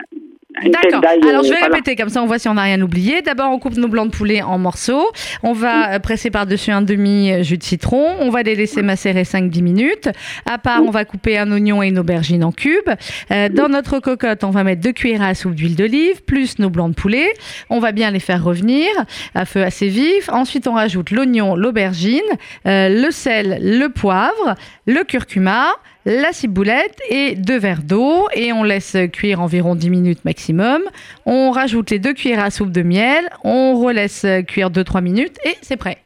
D'accord. 0.65 1.03
Alors 1.29 1.45
je 1.45 1.51
vais 1.51 1.59
voilà. 1.59 1.75
répéter 1.75 1.97
comme 1.97 2.09
ça, 2.09 2.23
on 2.23 2.27
voit 2.27 2.39
si 2.39 2.49
on 2.49 2.55
n'a 2.55 2.63
rien 2.63 2.81
oublié. 2.81 3.23
D'abord, 3.23 3.51
on 3.51 3.59
coupe 3.59 3.77
nos 3.77 3.89
blancs 3.89 4.11
de 4.11 4.17
poulet 4.17 4.43
en 4.43 4.59
morceaux. 4.59 5.11
On 5.43 5.53
va 5.53 5.93
euh, 5.95 5.99
presser 5.99 6.31
par-dessus 6.31 6.71
un 6.71 6.83
demi 6.83 7.33
euh, 7.33 7.43
jus 7.43 7.59
de 7.59 7.63
citron. 7.63 8.17
On 8.21 8.31
va 8.31 8.43
les 8.43 8.55
laisser 8.55 8.83
macérer 8.83 9.23
5-10 9.23 9.63
minutes. 9.63 10.09
À 10.47 10.59
part, 10.59 10.83
on 10.83 10.91
va 10.91 11.05
couper 11.05 11.39
un 11.39 11.51
oignon 11.53 11.83
et 11.83 11.89
une 11.89 11.99
aubergine 11.99 12.45
en 12.45 12.53
cubes. 12.53 12.91
Euh, 13.31 13.49
dans 13.49 13.69
notre 13.69 14.01
cocotte, 14.01 14.45
on 14.45 14.51
va 14.51 14.65
mettre 14.65 14.83
deux 14.83 14.93
cuillères 14.93 15.23
à 15.23 15.35
soupe 15.35 15.55
d'huile 15.55 15.77
d'olive 15.77 16.23
plus 16.25 16.59
nos 16.59 16.71
blancs 16.71 16.91
de 16.91 16.95
poulet. 16.95 17.33
On 17.71 17.79
va 17.79 17.93
bien 17.93 18.11
les 18.11 18.21
faire 18.21 18.43
revenir 18.43 18.89
à 19.35 19.45
feu 19.45 19.63
assez 19.63 19.89
vif. 19.89 20.29
Ensuite, 20.29 20.67
on 20.69 20.75
rajoute 20.75 21.11
l'oignon, 21.11 21.55
l'aubergine, 21.55 22.21
euh, 22.67 22.89
le 22.89 23.11
sel, 23.11 23.59
le 23.61 23.89
poivre, 23.89 24.55
le 24.87 25.05
curcuma 25.05 25.69
la 26.09 26.33
ciboulette 26.33 26.99
et 27.11 27.35
deux 27.35 27.59
verres 27.59 27.83
d'eau 27.83 28.29
et 28.35 28.55
on 28.55 28.63
laisse 28.63 28.97
cuire 29.13 29.43
environ 29.43 29.75
10 29.75 29.91
minutes 29.91 30.25
maximum. 30.25 30.81
On 31.27 31.51
rajoute 31.51 31.91
les 31.91 31.99
deux 31.99 32.15
cuillères 32.15 32.43
à 32.43 32.51
soupe 32.51 32.73
de 32.73 32.81
miel, 32.81 33.29
on 33.45 33.79
relaisse 33.79 34.25
cuire 34.47 34.71
2-3 34.71 35.03
minutes 35.03 35.37
et 35.45 35.55
c'est 35.61 35.77
prêt. 35.77 35.99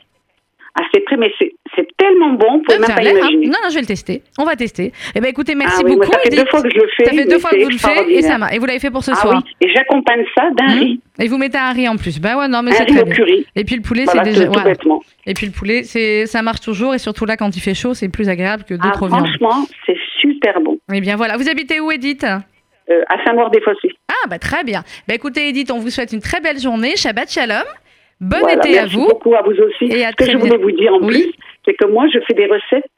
Ah, 0.74 0.82
c'est 0.92 1.04
prêt, 1.04 1.16
mais 1.16 1.30
c'est 1.38 1.52
c'est 1.76 1.86
tellement 1.96 2.30
bon, 2.34 2.62
Euh, 2.70 2.78
même 2.78 2.86
pas 2.86 2.94
hein 2.98 3.00
imaginer. 3.02 3.46
Non, 3.46 3.58
non, 3.62 3.68
je 3.70 3.74
vais 3.76 3.80
le 3.80 3.86
tester. 3.86 4.22
On 4.38 4.44
va 4.44 4.56
tester. 4.56 4.92
Eh 5.14 5.20
ben 5.20 5.28
écoutez, 5.28 5.54
merci 5.54 5.78
Ah 5.80 5.84
oui, 5.84 5.94
beaucoup. 5.94 6.12
ça 6.12 6.18
fait 6.20 6.30
deux 6.30 6.44
fois 6.46 6.62
que 6.62 6.70
je 6.70 6.76
le 6.76 6.88
fais. 6.96 7.04
Ça 7.06 7.10
fait 7.12 7.24
deux 7.24 7.38
fois 7.38 7.50
que 7.50 7.62
vous 7.62 7.68
le 7.70 7.78
faites 7.78 8.08
et 8.08 8.22
ça 8.22 8.38
m'a. 8.38 8.52
Et 8.54 8.58
vous 8.58 8.66
l'avez 8.66 8.78
fait 8.78 8.90
pour 8.90 9.02
ce 9.04 9.12
Ah 9.12 9.16
soir. 9.16 9.42
oui, 9.44 9.66
et 9.66 9.72
j'accompagne 9.72 10.24
ça 10.36 10.44
d'un 10.56 10.74
Mmh. 10.74 10.78
riz. 10.80 11.00
Et 11.20 11.28
vous 11.28 11.38
mettez 11.38 11.58
un 11.58 11.72
riz 11.72 11.88
en 11.88 11.96
plus. 11.96 12.20
Ben 12.20 12.36
ouais, 12.36 12.48
non, 12.48 12.62
mais 12.62 12.72
c'est 12.72 12.84
très 12.86 13.04
bien. 13.04 13.14
curry. 13.14 13.46
Et 13.56 13.64
puis 13.64 13.76
le 13.76 13.82
poulet, 13.82 14.04
Voilà, 14.04 14.24
c'est 14.24 14.30
déjà. 14.30 14.46
tout. 14.76 15.02
Et 15.26 15.34
puis 15.34 15.46
le 15.46 15.52
poulet, 15.52 15.82
c'est 15.84 16.26
ça 16.26 16.42
marche 16.42 16.60
toujours 16.60 16.94
et 16.94 16.98
surtout 16.98 17.24
là 17.26 17.36
quand 17.36 17.56
il 17.56 17.60
fait 17.60 17.74
chaud, 17.74 17.94
c'est 17.94 18.08
plus 18.08 18.28
agréable 18.28 18.64
que 18.64 18.74
Ah, 18.74 18.84
d'autres 18.84 19.08
viandes. 19.08 19.26
franchement, 19.26 19.66
c'est 19.86 19.96
super 20.20 20.60
bon. 20.60 20.78
Eh 20.92 21.00
bien 21.00 21.16
voilà. 21.16 21.36
Vous 21.36 21.48
habitez 21.48 21.80
où, 21.80 21.90
Edith? 21.90 22.24
Euh, 22.90 23.00
à 23.08 23.16
Saint-Maur-des-Fossés. 23.24 23.94
Ah 24.10 24.28
bah 24.28 24.38
très 24.38 24.64
bien. 24.64 24.82
Bah 25.06 25.14
écoutez 25.14 25.48
Edith, 25.48 25.70
on 25.70 25.78
vous 25.78 25.90
souhaite 25.90 26.12
une 26.12 26.20
très 26.20 26.40
belle 26.40 26.58
journée. 26.58 26.96
Shabbat 26.96 27.30
shalom. 27.30 27.62
Bon 28.20 28.36
Voilà, 28.40 28.54
été 28.54 28.78
à 28.78 28.82
merci 28.82 28.96
vous. 28.96 29.06
beaucoup 29.08 29.34
à 29.34 29.42
vous 29.42 29.52
aussi. 29.52 29.84
Et 29.92 30.04
à 30.04 30.10
Ce 30.10 30.14
que 30.16 30.30
je 30.30 30.36
voulais 30.36 30.56
vous 30.56 30.70
dire 30.72 30.92
en 30.92 30.98
Oui. 31.00 31.08
plus, 31.12 31.32
c'est 31.64 31.74
que 31.74 31.86
moi, 31.86 32.06
je 32.12 32.18
fais 32.26 32.34
des 32.34 32.46
recettes 32.46 32.90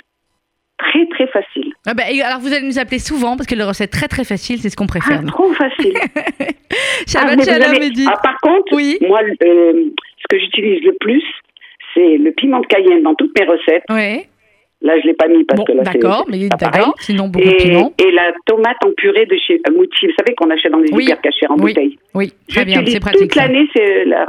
très 0.79 1.07
très 1.07 1.27
faciles. 1.29 1.72
Ah 1.87 1.94
bah, 1.94 2.03
alors 2.24 2.40
vous 2.40 2.53
allez 2.53 2.66
nous 2.66 2.79
appeler 2.79 2.98
souvent 2.98 3.37
parce 3.37 3.46
que 3.46 3.55
les 3.55 3.62
recettes 3.62 3.90
très 3.92 4.09
très 4.09 4.24
faciles, 4.24 4.59
c'est 4.61 4.70
ce 4.70 4.77
qu'on 4.77 4.85
Ah, 4.85 4.98
préfère. 4.98 5.22
nous. 5.22 5.29
trop 5.29 5.53
facile. 5.53 5.94
Shabbat 7.07 7.38
Ah, 7.40 7.44
shalom 7.44 7.74
avez-. 7.77 7.92
Ah, 8.07 8.18
par 8.22 8.38
contre, 8.40 8.72
Oui. 8.72 8.98
moi, 9.03 9.20
euh, 9.22 9.72
ce 10.18 10.24
que 10.29 10.38
j'utilise 10.38 10.83
le 10.85 10.92
plus, 11.00 11.22
c'est 11.94 12.16
le 12.16 12.33
piment 12.33 12.61
de 12.61 12.66
Cayenne 12.66 13.03
dans 13.03 13.14
toutes 13.14 13.38
mes 13.38 13.46
recettes. 13.46 13.85
Là, 14.83 15.00
je 15.00 15.07
l'ai 15.07 15.14
pas 15.14 15.29
mis 15.29 15.44
parce 15.44 15.59
Bon, 15.61 15.64
que 15.64 15.72
là, 15.72 15.83
c'est- 15.87 15.98
d'accord, 15.98 16.27
mais 16.29 16.46
d'accord. 16.48 16.94
Sinon 16.98 17.29
beaucoup 17.29 17.46
de 17.48 17.55
Et, 17.55 17.57
piment. 17.57 17.92
et 17.98 18.11
la 18.11 18.33
tomate 18.44 18.77
en 18.85 18.90
purée 18.94 19.24
de 19.24 19.35
chez 19.46 19.59
Mouti, 19.74 20.07
vous 20.07 20.12
savez 20.18 20.35
qu'on 20.35 20.50
achète 20.50 20.72
dans 20.72 20.79
les 20.81 20.92
Oui. 20.92 21.05
hyper 21.05 21.22
cachères 21.22 21.50
en 21.53 21.55
Oui. 21.55 21.72
bouteille. 21.72 21.98
Oui, 22.12 22.33
très 22.48 22.66
bien, 22.66 22.83
c'est 22.87 23.00
pratique. 23.00 23.22
Toute 23.22 23.35
l'année, 23.37 23.66
c'est 23.74 24.05
la- 24.05 24.27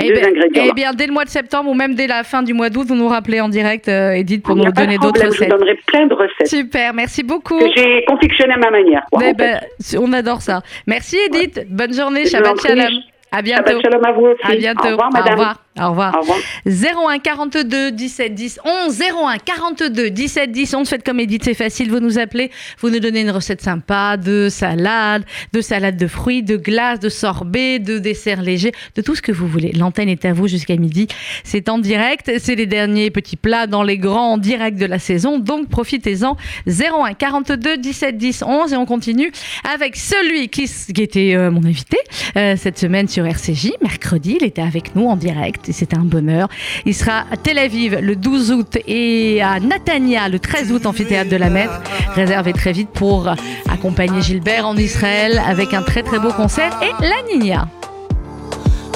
ces 0.00 0.06
Eh 0.06 0.08
deux 0.08 0.20
ben, 0.20 0.26
ingrédients. 0.28 0.64
eh 0.68 0.72
bien, 0.72 0.92
dès 0.92 1.06
le 1.06 1.12
mois 1.12 1.24
de 1.24 1.30
septembre 1.30 1.70
ou 1.70 1.74
même 1.74 1.94
dès 1.94 2.06
la 2.06 2.22
fin 2.24 2.42
du 2.42 2.52
mois 2.54 2.70
d'août, 2.70 2.86
vous 2.88 2.94
nous 2.94 3.08
rappelez 3.08 3.40
en 3.40 3.48
direct, 3.48 3.88
euh, 3.88 4.12
Edith, 4.12 4.42
pour 4.44 4.56
nous 4.56 4.70
donner 4.72 4.96
d'autres 4.98 5.12
problème, 5.20 5.26
Je 5.32 5.38
recettes. 5.38 5.52
vous 5.52 5.58
donnerai 5.58 5.78
plein 5.86 6.06
de 6.06 6.14
recettes 6.14 6.46
Super, 6.48 6.94
merci 6.94 7.22
beaucoup. 7.22 7.58
que 7.58 7.66
j'ai 7.76 8.04
confectionnées 8.06 8.54
à 8.54 8.58
ma 8.58 8.70
manière. 8.70 9.02
quoi, 9.10 9.22
Eh 9.24 9.30
en 9.30 9.32
ben, 9.32 9.60
on 10.00 10.12
adore 10.12 10.42
ça. 10.42 10.62
Merci 10.86 11.16
Edith. 11.26 11.66
Bonne 11.70 11.92
journée. 11.94 12.26
Shabbat 12.26 12.60
shalom. 12.60 12.86
À 13.32 13.42
bientôt. 13.42 13.66
Shabbat 13.66 13.82
shalom 13.84 14.04
à 14.04 14.12
vous 14.12 14.26
aussi. 14.26 14.52
À 14.52 14.56
bientôt. 14.56 14.86
Au 14.86 14.90
revoir, 14.90 15.10
madame. 15.12 15.28
Au 15.34 15.38
revoir. 15.38 15.63
Au 15.80 15.90
revoir. 15.90 16.14
Au 16.14 16.20
revoir. 16.20 16.38
01 16.66 17.18
42 17.18 17.90
17 17.90 18.32
10 18.32 18.60
11 18.64 19.00
01 19.00 19.38
42 19.38 20.10
17 20.10 20.52
10 20.52 20.74
11 20.74 20.88
faites 20.88 21.04
comme 21.04 21.18
Edith 21.18 21.42
c'est 21.44 21.54
facile. 21.54 21.90
Vous 21.90 21.98
nous 21.98 22.20
appelez 22.20 22.52
vous 22.78 22.90
nous 22.90 23.00
donnez 23.00 23.22
une 23.22 23.32
recette 23.32 23.60
sympa 23.60 24.16
de 24.16 24.48
salade 24.48 25.24
de 25.52 25.60
salade 25.60 25.96
de 25.96 26.06
fruits 26.06 26.44
de 26.44 26.56
glace 26.56 27.00
de 27.00 27.08
sorbet 27.08 27.80
de 27.80 27.98
dessert 27.98 28.40
léger 28.40 28.70
de 28.94 29.02
tout 29.02 29.16
ce 29.16 29.22
que 29.22 29.32
vous 29.32 29.48
voulez. 29.48 29.72
L'antenne 29.72 30.08
est 30.08 30.24
à 30.24 30.32
vous 30.32 30.46
jusqu'à 30.46 30.76
midi. 30.76 31.08
C'est 31.42 31.68
en 31.68 31.78
direct. 31.78 32.30
C'est 32.38 32.54
les 32.54 32.66
derniers 32.66 33.10
petits 33.10 33.36
plats 33.36 33.66
dans 33.66 33.82
les 33.82 33.98
grands 33.98 34.34
en 34.34 34.38
direct 34.38 34.78
de 34.78 34.86
la 34.86 35.00
saison. 35.00 35.40
Donc 35.40 35.68
profitez-en. 35.68 36.36
01 36.68 37.14
42 37.14 37.78
17 37.78 38.16
10 38.16 38.44
11 38.46 38.72
et 38.72 38.76
on 38.76 38.86
continue 38.86 39.32
avec 39.64 39.96
celui 39.96 40.48
qui, 40.50 40.70
qui 40.94 41.02
était 41.02 41.34
euh, 41.34 41.50
mon 41.50 41.64
invité 41.64 41.98
euh, 42.36 42.54
cette 42.56 42.78
semaine 42.78 43.08
sur 43.08 43.26
RCJ 43.26 43.72
mercredi 43.82 44.38
il 44.40 44.46
était 44.46 44.62
avec 44.62 44.94
nous 44.94 45.06
en 45.06 45.16
direct 45.16 45.63
c'était 45.72 45.96
un 45.96 46.04
bonheur 46.04 46.48
il 46.84 46.94
sera 46.94 47.24
à 47.30 47.36
Tel 47.36 47.58
Aviv 47.58 47.98
le 48.00 48.16
12 48.16 48.52
août 48.52 48.78
et 48.86 49.42
à 49.42 49.60
Natania 49.60 50.28
le 50.28 50.38
13 50.38 50.72
août 50.72 50.86
amphithéâtre 50.86 51.30
de 51.30 51.36
la 51.36 51.50
Mette. 51.50 51.70
Réservez 52.14 52.52
très 52.52 52.72
vite 52.72 52.90
pour 52.90 53.28
accompagner 53.70 54.22
Gilbert 54.22 54.66
en 54.66 54.76
Israël 54.76 55.40
avec 55.46 55.74
un 55.74 55.82
très 55.82 56.02
très 56.02 56.18
beau 56.18 56.32
concert 56.32 56.72
et 56.82 57.04
la 57.04 57.16
Nina. 57.32 57.68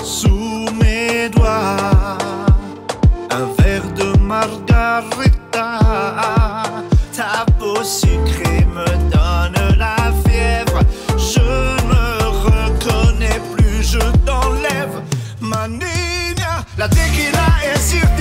sous 0.02 0.66
mes 0.80 1.28
doigts 1.30 2.18
un 3.30 3.62
verre 3.62 3.92
de 3.94 4.18
margarita. 4.18 5.38
La 16.78 16.88
tequila 16.88 17.44
est 17.64 18.17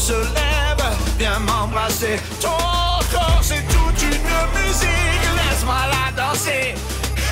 se 0.00 0.12
lève. 0.12 0.86
Viens 1.18 1.38
m'embrasser, 1.40 2.18
ton 2.40 2.48
corps 3.12 3.42
c'est 3.42 3.64
toute 3.68 4.02
une 4.02 4.32
musique. 4.58 5.26
Laisse-moi 5.38 5.82
la 5.94 6.22
danser. 6.22 6.74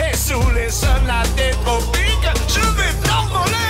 Et 0.04 0.16
sous 0.16 0.50
les 0.54 0.70
sols 0.70 1.12
des 1.36 1.52
tropiques, 1.64 2.30
je 2.48 2.60
vais 2.60 2.94
t'envoler, 3.06 3.68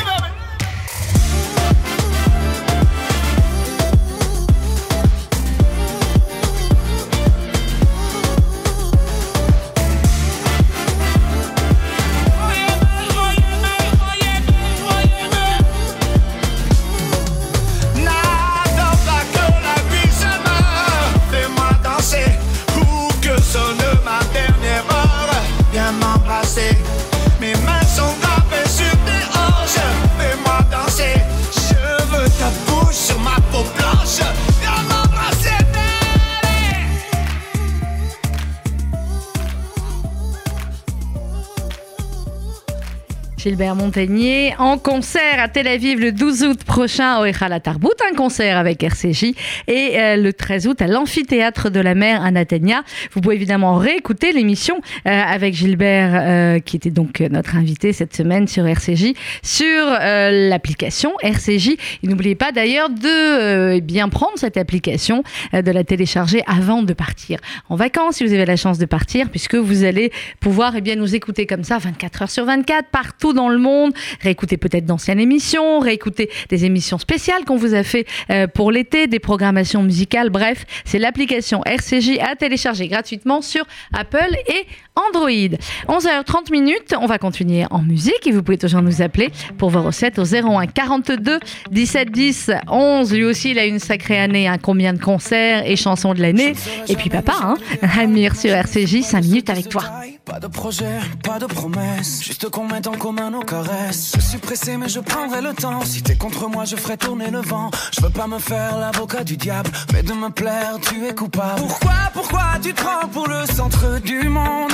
Gilbert 43.38 43.76
Montagnier 43.76 44.52
en 44.58 44.78
concert 44.78 45.38
à 45.38 45.46
Tel 45.46 45.68
Aviv 45.68 46.00
le 46.00 46.10
12 46.10 46.42
août 46.42 46.64
prochain 46.64 47.20
au 47.20 47.24
Echala 47.24 47.60
Tarbout, 47.60 47.92
un 48.10 48.16
concert 48.16 48.58
avec 48.58 48.82
RCJ 48.82 49.32
et 49.68 50.00
euh, 50.00 50.16
le 50.16 50.32
13 50.32 50.66
août 50.66 50.82
à 50.82 50.88
l'amphithéâtre 50.88 51.70
de 51.70 51.78
la 51.78 51.94
mer 51.94 52.20
à 52.24 52.32
Natania. 52.32 52.82
Vous 53.12 53.20
pouvez 53.20 53.36
évidemment 53.36 53.76
réécouter 53.76 54.32
l'émission 54.32 54.80
euh, 55.06 55.10
avec 55.10 55.54
Gilbert 55.54 56.10
euh, 56.14 56.58
qui 56.58 56.74
était 56.76 56.90
donc 56.90 57.20
notre 57.20 57.54
invité 57.54 57.92
cette 57.92 58.16
semaine 58.16 58.48
sur 58.48 58.66
RCJ 58.66 59.12
sur 59.44 59.86
l'application 59.86 61.12
RCJ. 61.22 61.76
N'oubliez 62.02 62.34
pas 62.34 62.50
d'ailleurs 62.50 62.90
de 62.90 63.74
eh 63.74 63.80
bien 63.80 64.08
prendre 64.08 64.36
cette 64.36 64.56
application, 64.56 65.22
de 65.52 65.70
la 65.70 65.84
télécharger 65.84 66.42
avant 66.46 66.82
de 66.82 66.92
partir 66.92 67.38
en 67.68 67.76
vacances 67.76 68.16
si 68.16 68.26
vous 68.26 68.32
avez 68.32 68.46
la 68.46 68.56
chance 68.56 68.78
de 68.78 68.86
partir 68.86 69.30
puisque 69.30 69.54
vous 69.54 69.84
allez 69.84 70.10
pouvoir 70.40 70.74
eh 70.74 70.80
bien 70.80 70.96
nous 70.96 71.14
écouter 71.14 71.46
comme 71.46 71.62
ça 71.62 71.78
24 71.78 72.22
heures 72.22 72.30
sur 72.30 72.44
24 72.44 72.88
partout 72.90 73.27
dans 73.32 73.48
le 73.48 73.58
monde, 73.58 73.92
réécouter 74.20 74.56
peut-être 74.56 74.86
d'anciennes 74.86 75.20
émissions, 75.20 75.80
réécouter 75.80 76.30
des 76.48 76.64
émissions 76.64 76.98
spéciales 76.98 77.44
qu'on 77.44 77.56
vous 77.56 77.74
a 77.74 77.82
fait 77.82 78.06
euh, 78.30 78.46
pour 78.46 78.72
l'été, 78.72 79.06
des 79.06 79.18
programmations 79.18 79.82
musicales, 79.82 80.30
bref, 80.30 80.64
c'est 80.84 80.98
l'application 80.98 81.62
RCJ 81.64 82.18
à 82.20 82.36
télécharger 82.36 82.88
gratuitement 82.88 83.42
sur 83.42 83.64
Apple 83.92 84.34
et 84.46 84.66
Android. 85.08 85.56
11h30 85.88 86.50
minutes, 86.50 86.94
on 87.00 87.06
va 87.06 87.18
continuer 87.18 87.64
en 87.70 87.82
musique 87.82 88.26
et 88.26 88.32
vous 88.32 88.42
pouvez 88.42 88.58
toujours 88.58 88.82
nous 88.82 89.02
appeler 89.02 89.30
pour 89.56 89.70
vos 89.70 89.82
recettes 89.82 90.18
au 90.18 90.24
01 90.24 90.66
42 90.66 91.38
17 91.70 92.10
10 92.10 92.50
11. 92.68 93.12
Lui 93.12 93.24
aussi, 93.24 93.50
il 93.52 93.58
a 93.58 93.64
une 93.64 93.78
sacrée 93.78 94.18
année, 94.18 94.48
hein, 94.48 94.56
combien 94.60 94.92
de 94.92 95.00
concerts 95.00 95.66
et 95.66 95.76
chansons 95.76 96.14
de 96.14 96.20
l'année. 96.20 96.54
Et 96.88 96.96
puis 96.96 97.10
papa, 97.10 97.34
hein, 97.42 97.56
Amir 97.98 98.36
sur 98.36 98.50
RCJ, 98.50 99.02
5 99.02 99.24
minutes 99.24 99.50
avec 99.50 99.68
toi. 99.68 99.82
Pas 100.24 100.40
de 100.40 100.46
projet, 100.46 100.98
pas 101.24 101.38
de 101.38 101.46
promesse, 101.46 102.22
juste 102.22 102.50
qu'on 102.50 102.68
mette 102.68 102.86
en 102.86 102.92
commun 102.92 103.30
nos 103.30 103.40
caresses. 103.40 104.12
Je 104.14 104.20
suis 104.20 104.38
pressé, 104.38 104.76
mais 104.76 104.88
je 104.88 105.00
prendrai 105.00 105.40
le 105.40 105.54
temps. 105.54 105.80
Si 105.84 106.02
t'es 106.02 106.16
contre 106.16 106.48
moi, 106.48 106.66
je 106.66 106.76
ferai 106.76 106.98
tourner 106.98 107.30
le 107.30 107.40
vent. 107.40 107.70
Je 107.92 108.02
veux 108.02 108.10
pas 108.10 108.26
me 108.26 108.38
faire 108.38 108.78
l'avocat 108.78 109.24
du 109.24 109.38
diable, 109.38 109.70
mais 109.92 110.02
de 110.02 110.12
me 110.12 110.28
plaire, 110.28 110.76
tu 110.82 111.06
es 111.06 111.14
coupable. 111.14 111.60
Pourquoi, 111.60 111.94
pourquoi 112.12 112.42
tu 112.62 112.74
te 112.74 112.82
prends 112.82 113.08
pour 113.08 113.26
le 113.26 113.46
centre 113.46 114.00
du 114.02 114.28
monde? 114.28 114.72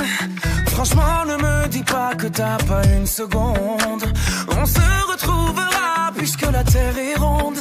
Franchement, 0.67 1.25
ne 1.27 1.37
me 1.37 1.69
dis 1.69 1.83
pas 1.83 2.15
que 2.15 2.27
t'as 2.27 2.59
pas 2.59 2.85
une 2.97 3.07
seconde. 3.07 4.05
On 4.49 4.67
se 4.67 5.11
retrouvera 5.11 6.13
puisque 6.17 6.51
la 6.51 6.65
terre 6.65 6.99
est 6.99 7.19
ronde. 7.19 7.59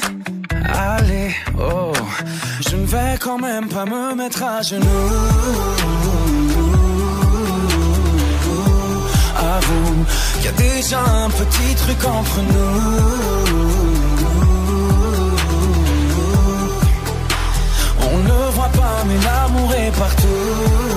Allez, 0.66 1.36
oh, 1.60 1.94
je 2.68 2.76
ne 2.76 2.86
vais 2.86 3.18
quand 3.20 3.40
même 3.40 3.68
pas 3.68 3.86
me 3.86 4.16
mettre 4.16 4.44
à 4.44 4.62
genoux. 4.62 5.12
Avoue 9.38 10.06
y 10.44 10.48
a 10.48 10.52
déjà 10.52 11.00
un 11.00 11.30
petit 11.30 11.76
truc 11.76 12.04
entre 12.06 12.40
nous. 12.42 13.34
On 18.12 18.18
ne 18.18 18.52
voit 18.52 18.74
pas, 18.82 19.04
mais 19.08 19.20
l'amour 19.26 19.74
est 19.74 19.92
partout. 19.98 20.93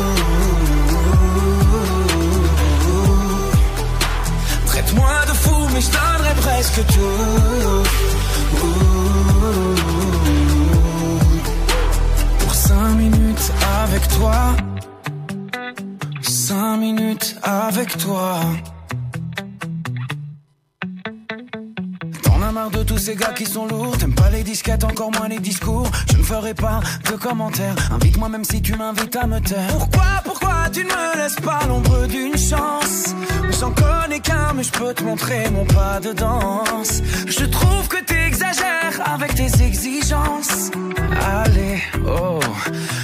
Traite-moi 4.86 5.26
de 5.26 5.32
fou, 5.32 5.68
mais 5.72 5.80
je 5.80 5.90
donnerai 5.90 6.34
presque 6.40 6.86
tout. 6.86 7.82
Pour 12.38 12.54
cinq 12.54 12.94
minutes 12.94 13.52
avec 13.82 14.08
toi. 14.08 14.54
Cinq 16.22 16.76
minutes 16.78 17.36
avec 17.42 17.98
toi. 17.98 18.40
Ces 23.06 23.14
gars 23.14 23.32
qui 23.32 23.46
sont 23.46 23.66
lourds. 23.68 23.96
T'aimes 23.98 24.16
pas 24.16 24.30
les 24.30 24.42
disquettes, 24.42 24.82
encore 24.82 25.12
moins 25.12 25.28
les 25.28 25.38
discours. 25.38 25.88
Je 26.10 26.16
ne 26.16 26.24
ferai 26.24 26.54
pas 26.54 26.80
de 27.08 27.16
commentaires. 27.16 27.76
Invite-moi 27.92 28.28
même 28.28 28.42
si 28.42 28.60
tu 28.60 28.74
m'invites 28.74 29.14
à 29.14 29.28
me 29.28 29.38
taire. 29.38 29.68
Pourquoi, 29.78 30.10
pourquoi 30.24 30.54
tu 30.72 30.80
ne 30.80 30.90
me 30.90 31.16
laisses 31.16 31.36
pas 31.36 31.60
l'ombre 31.68 32.08
d'une 32.08 32.36
chance? 32.36 33.14
J'en 33.60 33.70
connais 33.70 34.18
qu'un, 34.18 34.54
mais 34.56 34.64
je 34.64 34.72
peux 34.72 34.92
te 34.92 35.04
montrer 35.04 35.48
mon 35.50 35.64
pas 35.66 36.00
de 36.00 36.12
danse. 36.14 37.00
Je 37.28 37.44
trouve 37.44 37.86
que 37.86 38.02
t'exagères 38.02 38.98
avec 39.04 39.36
tes 39.36 39.62
exigences. 39.62 40.72
Allez, 41.44 41.80
oh, 42.08 42.40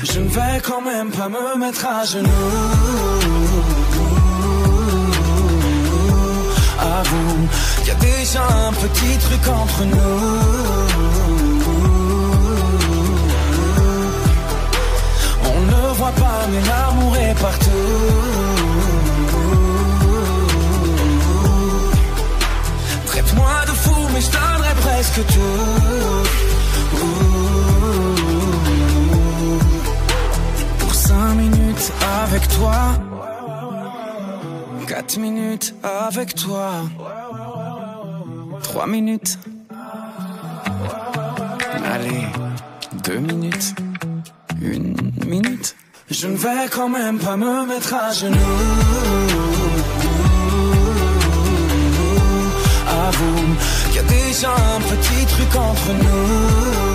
je 0.03 0.19
ne 0.19 0.29
vais 0.29 0.61
quand 0.65 0.83
même 0.83 1.11
pas 1.13 1.29
me 1.29 1.57
mettre 1.59 1.87
à 1.87 2.05
genoux. 2.05 3.82
Avoue 7.01 7.49
qu'il 7.79 7.89
y 7.89 7.91
a 7.91 7.95
déjà 7.95 8.43
un 8.43 8.73
petit 8.73 9.17
truc 9.19 9.49
entre 9.49 9.85
nous. 9.85 10.19
On 15.53 15.61
ne 15.73 15.95
voit 15.95 16.13
pas, 16.13 16.41
mais 16.51 16.61
l'amour 16.71 17.17
est 17.17 17.35
partout. 17.41 17.71
Traite-moi 23.07 23.55
de 23.69 23.73
fou, 23.73 23.97
mais 24.13 24.21
je 24.21 24.31
donnerai 24.31 24.75
presque 24.83 25.27
tout. 25.35 26.23
Pour 30.79 30.95
cinq 30.95 31.35
minutes 31.37 31.93
avec 32.23 32.49
toi. 32.49 33.12
4 35.03 35.19
minutes 35.19 35.75
avec 35.83 36.37
toi. 36.37 36.71
3 38.63 38.87
minutes. 38.87 39.37
Allez, 41.93 42.27
2 43.03 43.19
minutes. 43.19 43.75
Une 44.61 44.95
minute. 45.27 45.75
Je 46.09 46.29
ne 46.29 46.37
vais 46.37 46.69
quand 46.71 46.89
même 46.89 47.19
pas 47.19 47.37
me 47.37 47.67
mettre 47.67 47.95
à 47.95 48.13
genoux. 48.13 48.37
Avoue 52.87 53.57
qu'il 53.93 54.07
déjà 54.07 54.51
un 54.51 54.81
petit 54.83 55.27
truc 55.27 55.57
entre 55.57 55.93
nous. 56.01 56.92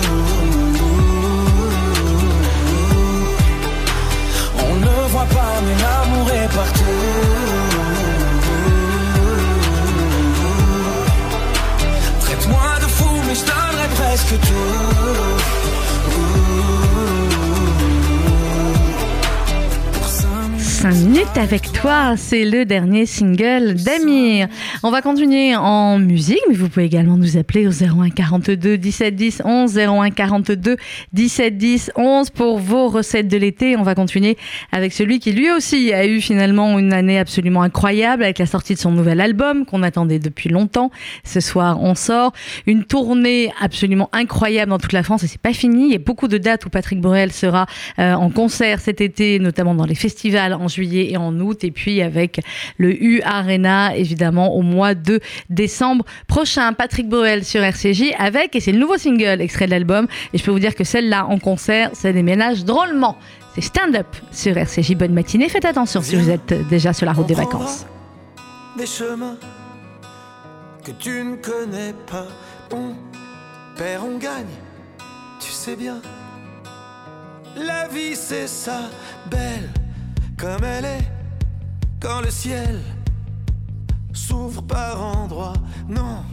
Avec 21.38 21.70
toi, 21.70 22.16
c'est 22.16 22.44
le 22.44 22.64
dernier 22.64 23.06
single 23.06 23.74
d'Amir. 23.74 24.48
On 24.82 24.90
va 24.90 25.02
continuer 25.02 25.54
en 25.54 25.96
musique, 25.98 26.40
mais 26.48 26.56
vous 26.56 26.68
pouvez 26.68 26.86
également 26.86 27.16
nous 27.16 27.36
appeler 27.36 27.68
au 27.68 27.70
01 27.70 28.10
42 28.10 28.76
17 28.76 29.14
10 29.14 29.42
11 29.44 29.78
01 29.78 30.10
42 30.10 30.76
17 31.12 31.56
10 31.56 31.92
11 31.94 32.30
pour 32.30 32.58
vos 32.58 32.88
recettes 32.88 33.28
de 33.28 33.36
l'été. 33.36 33.76
On 33.76 33.84
va 33.84 33.94
continuer 33.94 34.36
avec 34.72 34.92
celui 34.92 35.20
qui 35.20 35.30
lui 35.30 35.52
aussi 35.52 35.92
a 35.92 36.06
eu 36.06 36.20
finalement 36.20 36.76
une 36.76 36.92
année 36.92 37.20
absolument 37.20 37.62
incroyable 37.62 38.24
avec 38.24 38.38
la 38.38 38.46
sortie 38.46 38.74
de 38.74 38.80
son 38.80 38.90
nouvel 38.90 39.20
album 39.20 39.64
qu'on 39.64 39.84
attendait 39.84 40.18
depuis 40.18 40.48
longtemps. 40.48 40.90
Ce 41.22 41.38
soir, 41.38 41.80
on 41.80 41.94
sort 41.94 42.32
une 42.66 42.82
tournée 42.82 43.52
absolument 43.60 44.08
incroyable 44.12 44.70
dans 44.70 44.78
toute 44.78 44.92
la 44.92 45.04
France 45.04 45.22
et 45.22 45.28
c'est 45.28 45.40
pas 45.40 45.52
fini. 45.52 45.86
Il 45.86 45.92
y 45.92 45.96
a 45.96 46.00
beaucoup 46.00 46.26
de 46.26 46.38
dates 46.38 46.66
où 46.66 46.68
Patrick 46.68 47.00
Borel 47.00 47.30
sera 47.32 47.66
euh, 48.00 48.14
en 48.14 48.28
concert 48.30 48.80
cet 48.80 49.00
été, 49.00 49.38
notamment 49.38 49.76
dans 49.76 49.86
les 49.86 49.94
festivals 49.94 50.54
en 50.54 50.66
juillet 50.66 51.12
et 51.12 51.16
en 51.16 51.27
août, 51.38 51.64
et 51.64 51.70
puis 51.70 52.02
avec 52.02 52.40
le 52.76 52.92
U 53.02 53.20
Arena, 53.22 53.96
évidemment, 53.96 54.54
au 54.54 54.62
mois 54.62 54.94
de 54.94 55.20
décembre 55.50 56.04
prochain. 56.26 56.72
Patrick 56.72 57.08
Boel 57.08 57.44
sur 57.44 57.62
RCJ 57.62 58.14
avec, 58.18 58.54
et 58.56 58.60
c'est 58.60 58.72
le 58.72 58.78
nouveau 58.78 58.98
single 58.98 59.40
extrait 59.40 59.66
de 59.66 59.70
l'album, 59.70 60.06
et 60.32 60.38
je 60.38 60.44
peux 60.44 60.50
vous 60.50 60.58
dire 60.58 60.74
que 60.74 60.84
celle-là 60.84 61.26
en 61.26 61.38
concert, 61.38 61.90
ça 61.94 62.12
déménage 62.12 62.64
drôlement. 62.64 63.16
C'est 63.54 63.60
Stand 63.62 63.96
Up 63.96 64.06
sur 64.30 64.56
RCJ. 64.56 64.94
Bonne 64.94 65.12
matinée, 65.12 65.48
faites 65.48 65.64
attention 65.64 66.00
si 66.00 66.16
vous 66.16 66.30
êtes 66.30 66.54
déjà 66.68 66.92
sur 66.92 67.06
la 67.06 67.12
route 67.12 67.26
des 67.26 67.34
vacances. 67.34 67.86
Des 68.76 68.86
chemins 68.86 69.36
que 70.84 70.92
tu 70.92 71.24
ne 71.24 71.36
connais 71.36 71.92
pas, 72.10 72.26
on 72.72 72.94
perd, 73.76 74.04
on 74.04 74.18
gagne, 74.18 74.46
tu 75.40 75.50
sais 75.50 75.76
bien. 75.76 76.00
La 77.56 77.88
vie 77.88 78.14
c'est 78.14 78.46
ça, 78.46 78.82
belle 79.30 79.68
comme 80.38 80.62
elle 80.62 80.84
est, 80.84 81.17
quand 82.00 82.20
le 82.20 82.30
ciel 82.30 82.80
s'ouvre 84.12 84.62
par 84.62 85.02
endroits. 85.02 85.54
Non, 85.88 86.24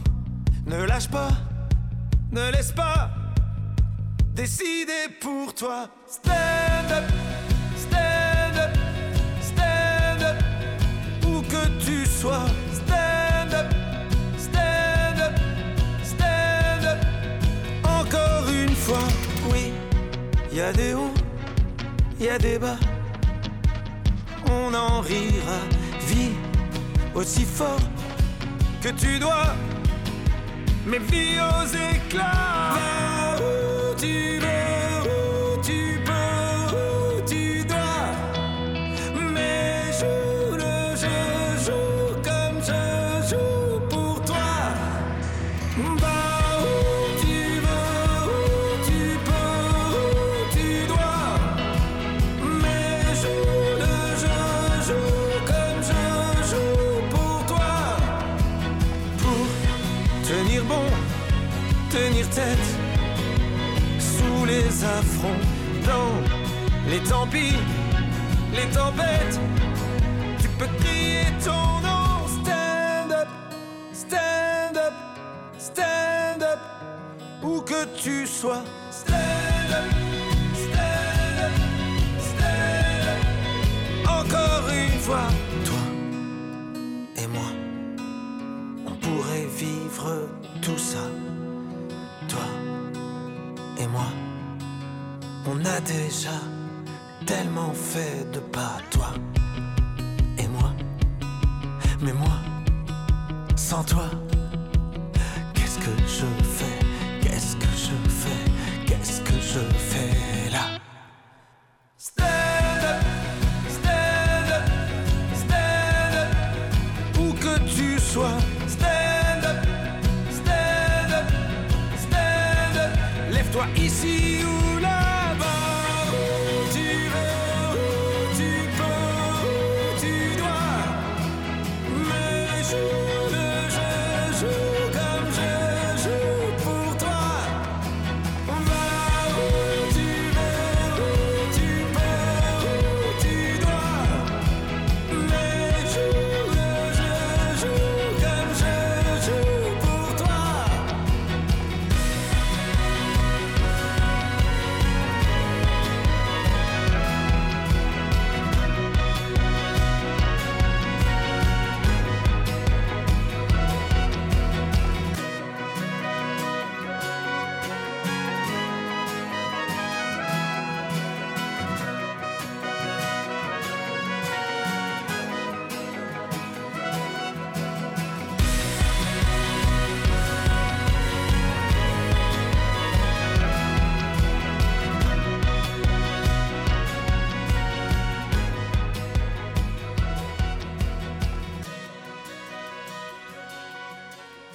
ne 0.66 0.84
lâche 0.84 1.08
pas, 1.08 1.30
ne 2.30 2.50
laisse 2.52 2.72
pas 2.72 3.10
décider 4.34 5.08
pour 5.20 5.54
toi. 5.54 5.88
Stand 6.06 6.90
up, 6.90 7.04
stand 7.76 8.58
up, 8.58 8.76
stand 9.40 10.22
up, 10.22 10.36
où 11.26 11.42
que 11.42 11.84
tu 11.84 12.06
sois. 12.06 12.46
Stand 12.72 13.54
up, 13.54 13.74
stand 14.38 15.20
up, 15.20 15.34
stand 16.02 16.84
up. 16.84 16.98
Encore 17.84 18.48
une 18.48 18.74
fois, 18.74 19.08
oui, 19.50 19.72
il 20.50 20.58
y 20.58 20.60
a 20.60 20.72
des 20.72 20.94
hauts, 20.94 21.14
il 22.20 22.26
y 22.26 22.28
a 22.28 22.38
des 22.38 22.58
bas 22.58 22.78
on 24.50 24.74
en 24.74 25.00
rira. 25.00 25.60
Vis 26.06 26.32
aussi 27.14 27.44
fort 27.44 27.80
que 28.82 28.88
tu 28.88 29.18
dois, 29.18 29.54
mais 30.86 30.98
vis 30.98 31.38
aux 31.40 31.66
éclats. 31.94 33.36
Où 33.38 33.94
tu 33.96 34.35
tant 67.08 67.26
pis, 67.26 67.54
les 68.52 68.68
tempêtes. 68.74 69.40
Tu 70.40 70.48
peux 70.58 70.68
crier 70.80 71.26
ton 71.44 71.80
nom, 71.80 72.26
stand 72.26 73.12
up, 73.12 73.28
stand 73.92 74.76
up, 74.76 74.94
stand 75.58 76.42
up, 76.42 76.58
où 77.42 77.60
que 77.60 77.84
tu 77.96 78.26
sois. 78.26 78.62
Stand 78.90 79.72
up, 79.72 79.90
stand 80.54 81.38
up, 81.46 81.52
stand 82.18 83.06
up. 83.12 84.08
Encore 84.08 84.68
une 84.70 84.98
fois, 85.00 85.28
toi 85.64 85.84
et 87.22 87.26
moi, 87.28 87.50
on 88.86 88.94
pourrait 89.04 89.48
vivre 89.56 90.28
tout 90.62 90.78
ça. 90.78 91.04
Toi 92.28 92.46
et 93.78 93.86
moi, 93.86 94.06
on 95.46 95.64
a 95.64 95.80
déjà 95.80 96.30
tellement 97.26 97.72
fait 97.72 98.24
de 98.32 98.38
pas. 98.38 98.78
Toi 98.90 99.08
et 100.38 100.48
moi, 100.48 100.72
mais 102.00 102.12
moi, 102.12 102.38
sans 103.56 103.82
toi, 103.84 104.08
qu'est-ce 105.54 105.78
que 105.78 105.90
je 106.06 106.26
fais? 106.44 106.75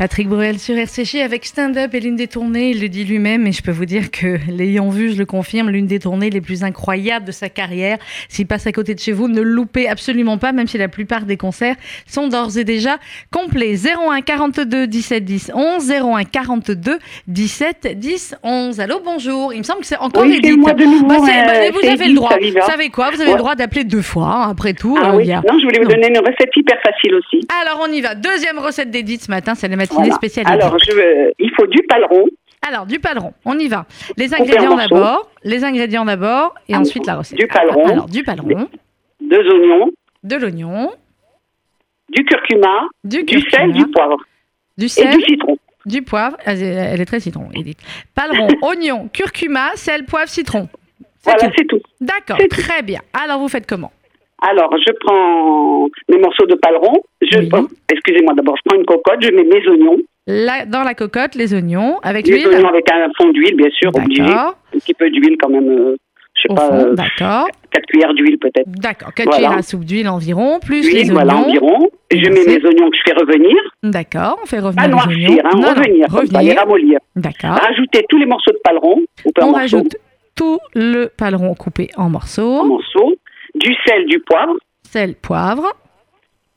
Patrick 0.01 0.27
Bruel 0.29 0.57
sur 0.57 0.75
RCJ 0.75 1.17
avec 1.17 1.45
Stand 1.45 1.77
Up 1.77 1.93
et 1.93 1.99
l'une 1.99 2.15
des 2.15 2.25
tournées, 2.25 2.71
il 2.71 2.81
le 2.81 2.89
dit 2.89 3.03
lui-même, 3.05 3.45
et 3.45 3.51
je 3.51 3.61
peux 3.61 3.69
vous 3.69 3.85
dire 3.85 4.09
que 4.09 4.39
l'ayant 4.51 4.89
vu, 4.89 5.11
je 5.13 5.15
le 5.19 5.27
confirme, 5.27 5.69
l'une 5.69 5.85
des 5.85 5.99
tournées 5.99 6.31
les 6.31 6.41
plus 6.41 6.63
incroyables 6.63 7.23
de 7.23 7.31
sa 7.31 7.49
carrière. 7.49 7.99
S'il 8.27 8.47
passe 8.47 8.65
à 8.65 8.71
côté 8.71 8.95
de 8.95 8.99
chez 8.99 9.11
vous, 9.11 9.27
ne 9.27 9.41
le 9.41 9.51
loupez 9.51 9.87
absolument 9.87 10.39
pas, 10.39 10.53
même 10.53 10.65
si 10.65 10.79
la 10.79 10.87
plupart 10.87 11.25
des 11.25 11.37
concerts 11.37 11.75
sont 12.07 12.29
d'ores 12.29 12.57
et 12.57 12.63
déjà 12.63 12.97
complets. 13.31 13.75
01 13.75 14.21
42 14.21 14.87
17 14.87 15.23
10 15.23 15.51
11, 15.53 15.91
01 15.91 16.23
42 16.23 16.97
17 17.27 17.99
10 17.99 18.35
11. 18.41 18.79
Allô, 18.79 19.01
bonjour. 19.05 19.53
Il 19.53 19.59
me 19.59 19.63
semble 19.63 19.81
que 19.81 19.85
c'est 19.85 19.97
encore 19.97 20.23
Oui, 20.23 20.37
Edith. 20.37 20.57
moi 20.57 20.73
de 20.73 20.83
nouveau, 20.83 21.05
Bah, 21.09 21.17
c'est- 21.23 21.41
euh, 21.41 21.69
bah, 21.71 21.77
vous 21.79 21.87
avez 21.87 22.07
le 22.07 22.15
droit. 22.15 22.35
Vous 22.41 22.71
savez 22.71 22.89
quoi? 22.89 23.11
Vous 23.11 23.21
avez 23.21 23.25
Ouais. 23.29 23.35
le 23.35 23.37
droit 23.43 23.53
d'appeler 23.53 23.83
deux 23.83 24.01
fois, 24.01 24.25
hein, 24.45 24.49
après 24.49 24.73
tout. 24.73 24.97
Ah 24.99 25.11
euh, 25.11 25.17
oui, 25.17 25.31
a- 25.31 25.43
non, 25.47 25.59
je 25.59 25.65
voulais 25.65 25.77
vous 25.77 25.83
Non. 25.85 25.91
donner 25.93 26.07
une 26.07 26.17
recette 26.17 26.49
hyper 26.55 26.79
facile 26.81 27.13
aussi. 27.13 27.45
Alors, 27.61 27.85
on 27.87 27.93
y 27.93 28.01
va. 28.01 28.15
Deuxième 28.15 28.57
recette 28.57 28.89
d'Edith 28.89 29.25
ce 29.25 29.29
matin, 29.29 29.53
c'est 29.53 29.67
la 29.67 29.75
matinée 29.91 30.09
Voilà. 30.09 30.15
spéciale 30.15 30.45
Alors, 30.47 30.75
Edith. 30.75 30.89
je 30.89 30.95
veux- 30.95 31.33
il 31.39 31.51
faut 31.55 31.67
du 31.67 31.81
paleron, 31.83 32.25
Alors, 32.67 32.85
du 32.85 32.99
paleron, 32.99 33.33
on 33.45 33.57
y 33.57 33.67
va. 33.67 33.85
Les 34.17 34.33
ingrédients 34.33 34.75
d'abord, 34.75 35.29
les 35.43 35.63
ingrédients 35.63 36.05
d'abord, 36.05 36.53
et 36.69 36.73
Ah, 36.75 36.79
ensuite 36.79 37.05
la 37.07 37.17
recette. 37.17 37.37
du 37.37 37.47
paleron. 37.47 37.85
Alors, 37.87 38.05
du 38.07 38.23
paleron, 38.23 38.67
deux 39.19 39.47
oignons, 39.47 39.91
de 40.23 40.35
l'oignon, 40.35 40.91
du 42.09 42.23
curcuma, 42.25 42.87
du 43.03 43.23
du 43.23 43.39
sel, 43.49 43.71
du 43.71 43.85
poivre 43.87 44.17
du 44.77 44.85
et 44.85 44.89
sel, 44.89 45.15
du 45.17 45.23
citron. 45.23 45.57
du 45.85 46.01
poivre. 46.01 46.37
Ah, 46.45 46.53
Elle 46.53 47.01
est 47.01 47.05
très 47.05 47.19
citron, 47.19 47.49
Edith. 47.55 47.79
Paleron, 48.13 48.47
oignon, 48.61 49.07
curcuma, 49.11 49.71
sel, 49.75 50.05
poivre, 50.05 50.29
citron. 50.29 50.67
C'est 51.23 51.31
Voilà, 51.31 51.47
tout. 51.47 51.53
c'est 51.57 51.65
tout. 51.67 51.81
D'accord, 51.99 52.37
tout. 52.37 52.47
très 52.47 52.81
bien. 52.81 52.99
Alors, 53.13 53.39
vous 53.39 53.47
faites 53.47 53.67
comment? 53.67 53.91
Alors, 54.41 54.73
je 54.77 54.91
prends 55.05 55.87
mes 56.09 56.17
morceaux 56.17 56.45
de 56.47 56.55
paleron. 56.55 56.93
Je, 57.21 57.39
Oui. 57.39 57.49
oh, 57.53 57.67
excusez-moi, 57.91 58.33
d'abord, 58.35 58.55
je 58.57 58.61
prends 58.65 58.77
une 58.77 58.85
cocotte, 58.85 59.21
je 59.21 59.29
mets 59.31 59.43
mes 59.43 59.67
oignons. 59.67 59.97
Là, 60.27 60.65
Dans 60.65 60.83
la 60.83 60.93
cocotte, 60.93 61.35
les 61.35 61.53
oignons 61.53 61.97
avec 62.03 62.25
Les 62.27 62.33
l'huile? 62.37 62.47
oignons 62.47 62.69
avec 62.69 62.89
un 62.91 63.07
fond 63.17 63.29
d'huile, 63.29 63.55
bien 63.55 63.69
sûr, 63.71 63.91
obligé. 63.93 64.23
D'accord. 64.23 64.55
Un 64.75 64.79
petit 64.79 64.93
peu 64.93 65.09
d'huile 65.09 65.35
quand 65.39 65.49
même, 65.49 65.69
euh, 65.69 65.95
je 66.35 66.41
sais 66.43 66.51
Au 66.51 66.55
pas, 66.55 66.67
fond, 66.69 66.85
euh, 66.87 66.93
d'accord. 66.93 67.47
4 67.71 67.85
cuillères 67.87 68.13
d'huile 68.13 68.37
peut-être. 68.39 68.67
D'accord. 68.67 69.13
4 69.13 69.25
Voilà. 69.27 69.37
cuillères 69.43 69.57
à 69.59 69.61
soupe 69.61 69.83
d'huile 69.85 70.09
environ, 70.09 70.59
plus 70.59 70.81
les 70.91 71.01
L'huile, 71.03 71.13
voilà, 71.13 71.35
oignons. 71.35 71.47
environ. 71.47 71.89
Je 72.11 72.29
mets 72.29 72.45
mes 72.45 72.65
oignons 72.65 72.89
que 72.89 72.97
je 72.97 73.01
fais 73.05 73.13
revenir. 73.19 73.55
D'accord, 73.83 74.39
on 74.43 74.45
fait 74.45 74.59
revenir 74.59 74.81
Pas 74.81 74.87
les 74.87 74.93
noircir, 74.93 75.29
oignons. 75.29 75.41
hein, 75.45 75.49
Non, 75.55 75.61
non, 75.61 75.67
revenir, 75.69 76.07
les 76.09 76.17
revenir. 76.19 76.55
ramollir. 76.59 76.99
D'accord. 77.15 77.51
Rajouter 77.51 78.05
tous 78.09 78.17
les 78.17 78.25
morceaux 78.25 78.51
de 78.51 78.59
paleron, 78.63 78.95
en 78.97 79.29
On 79.41 79.45
morceaux, 79.51 79.55
rajoute 79.55 79.95
tout 80.35 80.59
le 80.75 81.07
paleron 81.17 81.53
coupé 81.55 81.89
en 81.97 82.05
en 82.05 82.09
morceaux, 82.09 82.63
morceaux, 82.65 83.13
du 83.55 83.73
sel, 83.85 84.05
du 84.05 84.19
poivre 84.19 84.53
sel, 84.83 85.15
poivre, 85.15 85.71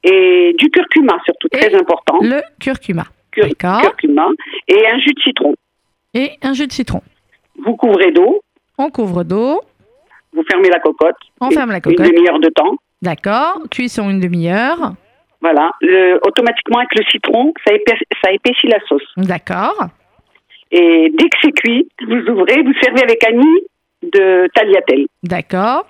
et 0.02 0.54
du 0.58 0.68
curcuma, 0.70 1.16
surtout, 1.24 1.48
Et 1.52 1.58
très 1.58 1.74
important. 1.74 2.18
le 2.20 2.40
curcuma. 2.60 3.04
Cur- 3.32 3.48
curcuma 3.58 4.28
et 4.68 4.86
un 4.86 4.98
jus 4.98 5.12
de 5.14 5.20
citron. 5.20 5.54
Et 6.14 6.32
un 6.42 6.52
jus 6.52 6.66
de 6.66 6.72
citron. 6.72 7.00
Vous 7.64 7.76
couvrez 7.76 8.12
d'eau, 8.12 8.40
On 8.78 8.90
couvre 8.90 9.22
d'eau, 9.24 9.60
vous 10.32 10.42
fermez 10.50 10.68
la 10.68 10.80
cocotte. 10.80 11.16
on 11.40 11.46
Une- 11.48 11.52
ferme 11.56 11.70
la 11.70 11.76
Une 11.76 11.82
cocotte. 11.82 12.06
demi-heure 12.06 12.40
de 12.40 12.48
temps. 12.50 12.74
D'accord. 13.02 13.60
Cuisson 13.70 14.10
une 14.10 14.20
demi-heure. 14.20 14.94
Voilà. 15.40 15.70
Le- 15.80 16.18
automatiquement, 16.26 16.78
avec 16.78 16.94
le 16.98 17.04
citron, 17.10 17.52
ça, 17.66 17.74
épaissit, 17.74 18.06
ça 18.24 18.32
épaissit 18.32 18.66
la 18.68 18.80
sauce. 18.88 19.02
D'accord. 19.16 19.76
Et 20.72 21.10
dès 21.16 21.28
que 21.28 21.36
c'est 21.42 21.52
cuit, 21.52 21.88
vous 22.06 22.16
ouvrez, 22.32 22.62
vous 22.62 22.72
servez 22.82 23.02
avec 23.02 23.22
un 23.28 23.32
nid 23.36 23.60
de 24.02 24.48
tagliatelle. 24.54 25.06
D'accord. 25.22 25.86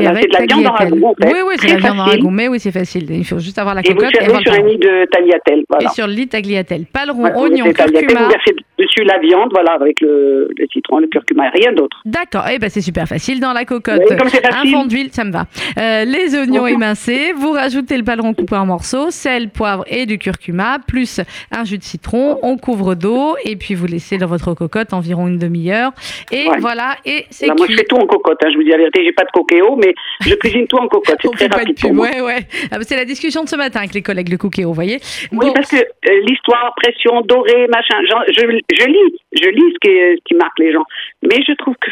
Voilà, 0.00 0.12
Et 0.18 0.22
c'est 0.22 0.28
de 0.28 0.32
la 0.34 0.46
viande 0.46 0.66
en 0.66 0.72
ragoût, 0.72 1.06
en 1.06 1.14
fait. 1.14 1.32
Oui, 1.32 1.38
oui, 1.46 1.54
c'est 1.58 1.68
la 1.68 1.76
viande 1.76 2.00
en 2.00 2.04
ragoût. 2.04 2.30
Mais 2.30 2.48
oui, 2.48 2.58
c'est 2.60 2.72
facile. 2.72 3.06
Il 3.10 3.24
faut 3.24 3.38
juste 3.38 3.58
avoir 3.58 3.74
la 3.74 3.80
Et 3.82 3.88
vous 3.88 3.94
cocotte 3.94 4.10
et 4.14 4.16
servez 4.24 4.26
avoir 4.26 4.40
le 4.44 4.50
sur 4.52 4.60
un 4.60 4.66
nid 4.66 4.76
de 4.78 5.04
tagliatelle. 5.10 5.64
Voilà. 5.68 5.86
Et 5.90 5.94
sur 5.94 6.06
le 6.06 6.12
lit 6.12 6.28
tagliatelle. 6.28 6.84
Paleron, 6.92 7.20
Voilà, 7.20 7.34
vous 7.36 7.42
oignon, 7.44 7.64
curcuma. 7.72 8.22
Vous 8.22 8.28
versez 8.30 8.54
dessus 8.78 9.04
la 9.04 9.18
viande, 9.20 9.50
voilà, 9.54 9.72
avec 9.80 10.00
le, 10.00 10.48
le 10.56 10.66
citron, 10.72 10.98
le 10.98 11.06
curcuma, 11.06 11.48
rien 11.54 11.72
d'autre. 11.72 11.96
D'accord, 12.04 12.44
eh 12.52 12.58
ben 12.58 12.68
c'est 12.70 12.80
super 12.80 13.06
facile. 13.06 13.40
Dans 13.40 13.52
la 13.52 13.64
cocotte, 13.64 14.02
Oui, 14.10 14.16
comme 14.16 14.28
c'est 14.28 14.44
un 14.46 14.64
fond 14.66 14.84
d'huile, 14.86 15.10
ça 15.12 15.24
me 15.24 15.30
va. 15.32 15.44
Euh, 15.78 16.04
les 16.04 16.34
oignons 16.36 16.66
émincés, 16.66 17.32
vous 17.36 17.52
rajoutez 17.52 17.96
le 17.96 18.02
paleron 18.04 18.34
coupé 18.34 18.56
en 18.56 18.66
morceaux, 18.66 19.10
sel, 19.10 19.48
poivre 19.50 19.84
et 19.88 20.06
du 20.06 20.18
curcuma, 20.18 20.78
plus 20.86 21.20
un 21.52 21.64
jus 21.64 21.78
de 21.78 21.82
citron. 21.84 22.38
On 22.42 22.56
couvre 22.56 22.94
d'eau 22.94 23.36
et 23.44 23.56
puis 23.56 23.74
vous 23.74 23.86
laissez 23.86 24.18
dans 24.18 24.26
votre 24.26 24.54
cocotte 24.54 24.92
environ 24.92 25.28
une 25.28 25.38
demi-heure. 25.38 25.92
Et 26.32 26.48
Ouais. 26.48 26.58
voilà, 26.58 26.96
et 27.06 27.24
c'est 27.30 27.46
Voilà, 27.46 27.58
moi, 27.58 27.66
je 27.68 27.72
cuit. 27.72 27.78
fais 27.80 27.86
tout 27.88 27.96
en 27.96 28.06
cocotte. 28.06 28.38
hein, 28.44 28.48
je 28.50 28.56
vous 28.56 28.62
dis 28.64 28.70
la 28.70 28.76
vérité, 28.78 29.02
j'ai 29.04 29.12
pas 29.12 29.24
de 29.24 29.30
coquéo, 29.32 29.76
mais 29.84 29.94
je 30.20 30.34
cuisine 30.36 30.66
tout 30.66 30.76
en 30.76 30.88
cocotte. 30.88 31.18
C'est 31.22 31.30
très 31.32 31.48
de 31.48 31.54
rapide 31.54 31.76
pub, 31.76 31.80
pour 31.80 31.94
moi. 31.94 32.08
ouais, 32.08 32.20
ouais. 32.20 32.38
Ah, 32.70 32.78
bah, 32.78 32.84
c'est 32.86 32.96
la 32.96 33.04
discussion 33.04 33.44
de 33.44 33.48
ce 33.48 33.56
matin 33.56 33.80
avec 33.80 33.94
les 33.94 34.02
collègues 34.02 34.28
le 34.30 34.36
cookéo, 34.38 34.68
vous 34.68 34.74
voyez. 34.74 34.98
Oui, 35.32 35.46
Bon, 35.48 35.52
parce 35.52 35.70
que 35.70 35.76
euh, 35.76 36.20
l'histoire, 36.26 36.74
pression, 36.82 37.20
doré, 37.22 37.66
machin, 37.68 37.96
genre, 38.10 38.22
je, 38.28 38.42
je 38.42 38.86
lis, 38.86 39.18
je 39.40 39.48
lis 39.48 39.72
ce 39.74 39.78
qui, 39.80 39.90
ce 39.90 40.22
qui 40.24 40.34
marque 40.34 40.58
les 40.58 40.72
gens. 40.72 40.84
Mais 41.22 41.42
je 41.46 41.52
trouve 41.54 41.74
que 41.80 41.90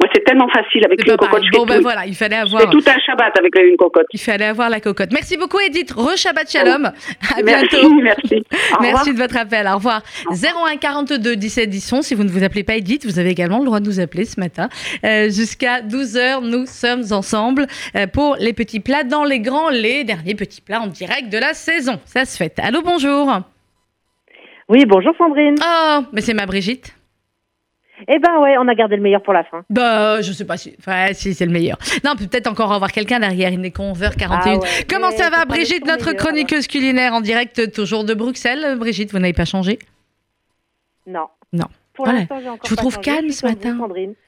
moi, 0.00 0.08
c'est 0.14 0.24
tellement 0.24 0.48
facile 0.48 0.82
avec 0.86 0.98
c'est 1.04 1.10
une 1.10 1.16
cocotte. 1.18 1.42
Je 1.44 1.50
Bon, 1.50 1.66
ben 1.66 1.76
tout, 1.76 1.82
voilà, 1.82 2.06
il 2.06 2.14
fallait 2.14 2.36
avoir. 2.36 2.62
fais 2.62 2.68
tout 2.68 2.82
un 2.86 2.98
Shabbat 2.98 3.38
avec 3.38 3.54
une 3.56 3.76
cocotte. 3.76 4.06
Il 4.14 4.18
fallait 4.20 4.46
avoir 4.46 4.70
la 4.70 4.80
cocotte. 4.80 5.10
Merci 5.12 5.36
beaucoup, 5.36 5.58
Edith. 5.60 5.92
Re-Shabbat 5.92 6.50
Shalom. 6.50 6.86
À 6.86 7.42
Merci, 7.44 7.66
bientôt. 7.70 7.94
merci. 8.02 8.34
Au 8.36 8.76
revoir. 8.76 8.80
Merci 8.80 9.12
de 9.12 9.18
votre 9.18 9.36
appel. 9.36 9.68
Au 9.68 9.74
revoir. 9.74 10.02
01 10.30 10.76
42 10.78 11.36
17 11.36 11.68
10 11.68 11.92
11. 11.92 12.04
Si 12.06 12.14
vous 12.14 12.24
ne 12.24 12.30
vous 12.30 12.42
appelez 12.42 12.64
pas 12.64 12.76
Edith, 12.76 13.04
vous 13.04 13.18
avez 13.18 13.28
également 13.30 13.58
le 13.58 13.66
droit 13.66 13.80
de 13.80 13.86
nous 13.86 14.00
appeler 14.00 14.24
ce 14.24 14.40
matin. 14.40 14.70
Euh, 15.04 15.24
Jusqu'à 15.24 15.82
12h, 15.82 16.48
nous 16.48 16.64
sommes 16.64 17.04
ensemble 17.12 17.66
euh, 17.94 18.06
pour 18.06 18.36
les 18.40 18.54
petits 18.54 18.80
plats 18.80 19.04
dans 19.04 19.24
les 19.24 19.40
grands, 19.40 19.68
les 19.68 20.04
derniers 20.04 20.34
petits 20.34 20.62
plats 20.62 20.80
en 20.80 20.86
direct 20.86 21.28
de 21.30 21.36
la 21.38 21.52
saison. 21.52 22.00
Ça 22.06 22.24
se 22.24 22.38
fait. 22.38 22.58
Allô, 22.58 22.80
bonjour. 22.82 23.30
Oui, 24.70 24.86
bonjour 24.86 25.12
Sandrine. 25.18 25.56
Oh, 25.60 26.00
mais 26.12 26.20
c'est 26.22 26.32
ma 26.32 26.46
Brigitte. 26.46 26.94
Eh 28.08 28.18
ben 28.18 28.40
ouais, 28.40 28.56
on 28.58 28.68
a 28.68 28.74
gardé 28.74 28.96
le 28.96 29.02
meilleur 29.02 29.22
pour 29.22 29.32
la 29.32 29.44
fin. 29.44 29.64
Bah, 29.70 30.20
je 30.20 30.32
sais 30.32 30.44
pas 30.44 30.56
si. 30.56 30.74
Enfin, 30.78 31.08
si, 31.12 31.34
c'est 31.34 31.46
le 31.46 31.52
meilleur. 31.52 31.78
Non, 32.04 32.16
peut-être 32.16 32.46
encore 32.46 32.72
avoir 32.72 32.92
quelqu'un 32.92 33.20
derrière. 33.20 33.50
Il 33.50 33.60
n'est 33.60 33.70
qu'à 33.70 33.82
11h41. 33.82 34.28
Ah 34.30 34.56
ouais, 34.56 34.68
Comment 34.88 35.10
ça 35.10 35.30
va, 35.30 35.44
Brigitte, 35.44 35.86
notre 35.86 36.06
meilleur, 36.06 36.22
chroniqueuse 36.22 36.66
culinaire 36.66 37.14
en 37.14 37.20
direct, 37.20 37.72
toujours 37.72 38.04
de 38.04 38.14
Bruxelles 38.14 38.76
Brigitte, 38.78 39.12
vous 39.12 39.18
n'avez 39.18 39.32
pas 39.32 39.44
changé? 39.44 39.78
Non. 41.06 41.26
Non. 41.52 41.66
Pour 41.94 42.06
Voilà. 42.06 42.20
Je 42.64 42.68
vous 42.70 42.76
trouve 42.76 42.98
calme 43.00 43.30
ce 43.30 43.46
matin. 43.46 43.78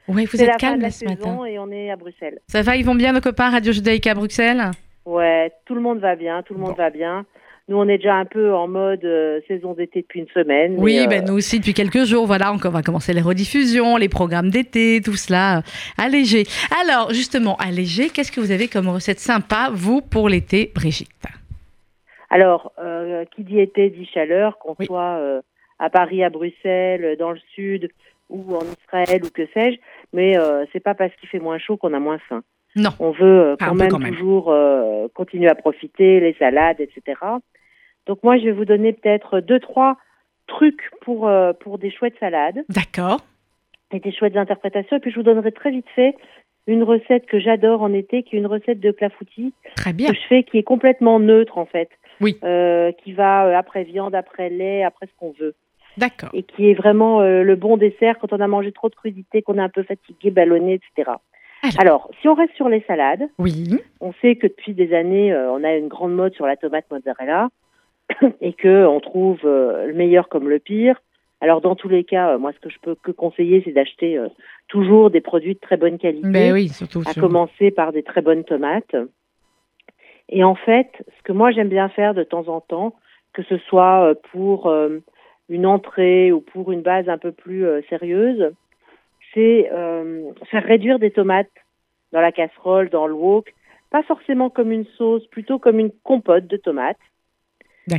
Oui, 0.07 0.25
vous 0.25 0.43
êtes 0.43 0.57
calme 0.57 0.89
ce 0.89 1.05
matin. 1.05 1.45
et 1.45 1.57
on 1.59 1.71
est 1.71 1.91
à 1.91 1.95
Bruxelles. 1.95 2.39
Ça 2.47 2.61
va, 2.61 2.75
ils 2.75 2.85
vont 2.85 2.95
bien 2.95 3.13
nos 3.13 3.21
copains 3.21 3.49
Radio 3.49 3.71
Judaïka 3.71 4.11
à 4.11 4.13
Bruxelles? 4.15 4.71
Ouais, 5.05 5.51
tout 5.65 5.75
le 5.75 5.81
monde 5.81 5.99
va 5.99 6.15
bien, 6.15 6.43
tout 6.43 6.53
le 6.53 6.59
monde 6.59 6.75
va 6.77 6.89
bien. 6.89 7.25
Nous, 7.69 7.77
on 7.77 7.87
est 7.87 7.97
déjà 7.97 8.15
un 8.15 8.25
peu 8.25 8.53
en 8.53 8.67
mode 8.67 9.05
euh, 9.05 9.39
saison 9.47 9.73
d'été 9.73 10.01
depuis 10.01 10.19
une 10.19 10.27
semaine. 10.27 10.75
Oui, 10.77 10.95
mais, 10.95 11.03
euh, 11.05 11.07
ben 11.07 11.25
nous 11.25 11.35
aussi 11.35 11.59
depuis 11.59 11.73
quelques 11.73 12.03
jours. 12.03 12.25
Voilà, 12.27 12.51
on 12.53 12.57
va 12.57 12.81
commencer 12.81 13.13
les 13.13 13.21
rediffusions, 13.21 13.95
les 13.95 14.09
programmes 14.09 14.49
d'été, 14.49 14.99
tout 15.03 15.15
cela 15.15 15.59
euh, 15.59 15.61
allégé. 15.97 16.43
Alors, 16.81 17.13
justement, 17.13 17.55
allégé, 17.57 18.09
qu'est-ce 18.09 18.33
que 18.33 18.41
vous 18.41 18.51
avez 18.51 18.67
comme 18.67 18.89
recette 18.89 19.19
sympa, 19.19 19.69
vous, 19.73 20.01
pour 20.01 20.27
l'été, 20.27 20.71
Brigitte? 20.75 21.09
Alors, 22.29 22.73
euh, 22.79 23.23
qui 23.33 23.43
dit 23.43 23.59
été 23.59 23.89
dit 23.89 24.09
chaleur, 24.13 24.57
qu'on 24.57 24.75
Oui. 24.79 24.85
soit 24.85 25.17
euh, 25.19 25.41
à 25.79 25.89
Paris, 25.89 26.21
à 26.23 26.29
Bruxelles, 26.29 27.15
dans 27.17 27.31
le 27.31 27.39
sud 27.55 27.89
ou 28.29 28.55
en 28.55 28.63
Israël 28.83 29.21
ou 29.23 29.29
que 29.29 29.45
sais-je. 29.53 29.77
Mais 30.11 30.37
euh, 30.37 30.65
c'est 30.73 30.79
pas 30.81 30.95
parce 30.95 31.13
qu'il 31.15 31.29
fait 31.29 31.39
moins 31.39 31.59
chaud 31.59 31.77
qu'on 31.77 31.93
a 31.93 31.99
moins 31.99 32.19
faim. 32.27 32.43
Non. 32.75 32.89
On 32.99 33.11
veut 33.11 33.23
euh, 33.25 33.55
Ah, 33.59 33.67
quand, 33.69 33.75
même 33.75 33.87
quand 33.89 33.99
même. 33.99 34.13
toujours 34.15 34.51
euh, 34.51 35.07
continuer 35.13 35.49
à 35.49 35.55
profiter, 35.55 36.19
les 36.19 36.33
salades, 36.33 36.79
etc. 36.79 37.19
Donc 38.07 38.23
moi, 38.23 38.37
je 38.37 38.45
vais 38.45 38.51
vous 38.51 38.65
donner 38.65 38.93
peut-être 38.93 39.39
deux, 39.39 39.59
trois 39.59 39.97
trucs 40.47 40.89
pour, 41.01 41.27
euh, 41.27 41.53
pour 41.53 41.77
des 41.77 41.91
chouettes 41.91 42.17
salades 42.19 42.63
D'accord. 42.69 43.21
et 43.91 43.99
des 43.99 44.11
chouettes 44.11 44.35
interprétations. 44.37 44.97
Et 44.97 44.99
puis 44.99 45.11
je 45.11 45.15
vous 45.17 45.23
donnerai 45.23 45.51
très 45.51 45.71
vite 45.71 45.85
fait 45.95 46.15
une 46.65 46.83
recette 46.83 47.25
que 47.27 47.39
j'adore 47.39 47.81
en 47.81 47.93
été, 47.93 48.23
qui 48.23 48.35
est 48.35 48.39
une 48.39 48.47
recette 48.47 48.79
de 48.79 48.91
clafoutis 48.91 49.53
Très 49.75 49.91
bien. 49.93 50.09
que 50.09 50.15
je 50.15 50.21
fais, 50.27 50.43
qui 50.43 50.57
est 50.57 50.63
complètement 50.63 51.19
neutre 51.19 51.57
en 51.57 51.65
fait. 51.65 51.89
Oui. 52.21 52.37
Euh, 52.43 52.91
qui 53.03 53.11
va 53.13 53.57
après 53.57 53.83
viande, 53.83 54.15
après 54.15 54.49
lait, 54.49 54.83
après 54.83 55.07
ce 55.07 55.11
qu'on 55.19 55.33
veut. 55.39 55.55
D'accord. 55.97 56.29
Et 56.33 56.43
qui 56.43 56.69
est 56.69 56.73
vraiment 56.73 57.21
le 57.21 57.55
bon 57.55 57.77
dessert 57.77 58.17
quand 58.19 58.33
on 58.33 58.39
a 58.39 58.47
mangé 58.47 58.71
trop 58.71 58.89
de 58.89 58.95
crudités, 58.95 59.41
qu'on 59.43 59.57
est 59.59 59.61
un 59.61 59.69
peu 59.69 59.83
fatigué, 59.83 60.31
ballonné, 60.31 60.73
etc. 60.73 61.11
Alors. 61.63 61.79
Alors, 61.79 62.09
si 62.21 62.27
on 62.27 62.33
reste 62.33 62.53
sur 62.55 62.69
les 62.69 62.81
salades, 62.81 63.27
Oui. 63.39 63.79
on 64.01 64.11
sait 64.21 64.35
que 64.35 64.47
depuis 64.47 64.73
des 64.73 64.93
années, 64.93 65.31
euh, 65.33 65.51
on 65.51 65.63
a 65.63 65.75
une 65.75 65.87
grande 65.87 66.13
mode 66.13 66.33
sur 66.35 66.45
la 66.45 66.57
tomate 66.57 66.85
mozzarella 66.91 67.49
et 68.41 68.53
que 68.53 68.85
on 68.85 68.99
trouve 68.99 69.39
euh, 69.45 69.87
le 69.87 69.93
meilleur 69.93 70.27
comme 70.29 70.49
le 70.49 70.59
pire. 70.59 71.01
Alors, 71.41 71.61
dans 71.61 71.75
tous 71.75 71.89
les 71.89 72.03
cas, 72.03 72.33
euh, 72.33 72.37
moi, 72.37 72.51
ce 72.53 72.59
que 72.59 72.69
je 72.69 72.79
peux 72.81 72.95
que 72.95 73.11
conseiller, 73.11 73.61
c'est 73.65 73.71
d'acheter 73.71 74.17
euh, 74.17 74.27
toujours 74.67 75.09
des 75.09 75.21
produits 75.21 75.53
de 75.55 75.59
très 75.59 75.77
bonne 75.77 75.97
qualité 75.97 76.27
Ben 76.29 76.53
oui, 76.53 76.67
surtout. 76.69 77.01
à 77.05 77.13
sur- 77.13 77.21
commencer 77.21 77.71
par 77.71 77.91
des 77.93 78.03
très 78.03 78.21
bonnes 78.21 78.43
tomates. 78.43 78.95
Et 80.29 80.43
en 80.43 80.55
fait, 80.55 80.89
ce 81.17 81.23
que 81.23 81.33
moi 81.33 81.51
j'aime 81.51 81.69
bien 81.69 81.89
faire 81.89 82.13
de 82.13 82.23
temps 82.23 82.47
en 82.47 82.61
temps, 82.61 82.95
que 83.33 83.43
ce 83.43 83.57
soit 83.57 84.09
euh, 84.09 84.15
pour 84.31 84.67
euh, 84.67 84.99
une 85.49 85.65
entrée 85.65 86.31
ou 86.31 86.39
pour 86.41 86.71
une 86.71 86.81
base 86.81 87.09
un 87.09 87.17
peu 87.17 87.31
plus 87.31 87.65
euh, 87.65 87.81
sérieuse, 87.89 88.51
c'est 89.33 89.69
euh, 89.73 90.31
faire 90.49 90.63
réduire 90.63 90.97
des 90.99 91.11
tomates 91.11 91.49
dans 92.13 92.21
la 92.21 92.31
casserole, 92.31 92.89
dans 92.89 93.07
le 93.07 93.13
wok, 93.13 93.53
pas 93.91 94.03
forcément 94.03 94.49
comme 94.49 94.71
une 94.71 94.85
sauce, 94.97 95.25
plutôt 95.27 95.59
comme 95.59 95.79
une 95.79 95.91
compote 96.03 96.47
de 96.47 96.57
tomates 96.57 96.97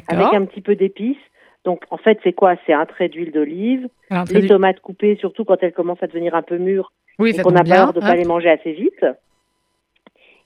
avec 0.09 0.33
un 0.33 0.47
petit 0.47 0.63
peu 0.63 0.75
d'épices. 0.77 1.17
Donc 1.65 1.85
en 1.91 1.99
fait, 1.99 2.19
c'est 2.25 2.33
quoi? 2.33 2.57
C'est 2.67 2.73
un 2.73 2.87
trait 2.87 3.09
d'huile 3.09 3.33
d'olive, 3.33 3.89
les 4.31 4.47
tomates 4.49 4.81
coupées, 4.81 5.17
surtout 5.17 5.45
quand 5.45 5.63
elles 5.63 5.73
commencent 5.73 6.03
à 6.03 6.07
devenir 6.07 6.35
un 6.35 6.43
peu 6.43 6.57
mûres, 6.57 6.93
Oui, 7.19 7.35
et 7.37 7.43
qu'on 7.43 7.57
a 7.57 7.63
bien. 7.63 7.77
peur 7.77 7.93
de 7.93 8.01
ne 8.01 8.05
pas 8.05 8.13
hop. 8.13 8.17
les 8.17 8.25
manger 8.25 8.51
assez 8.51 8.73
vite. 8.73 9.05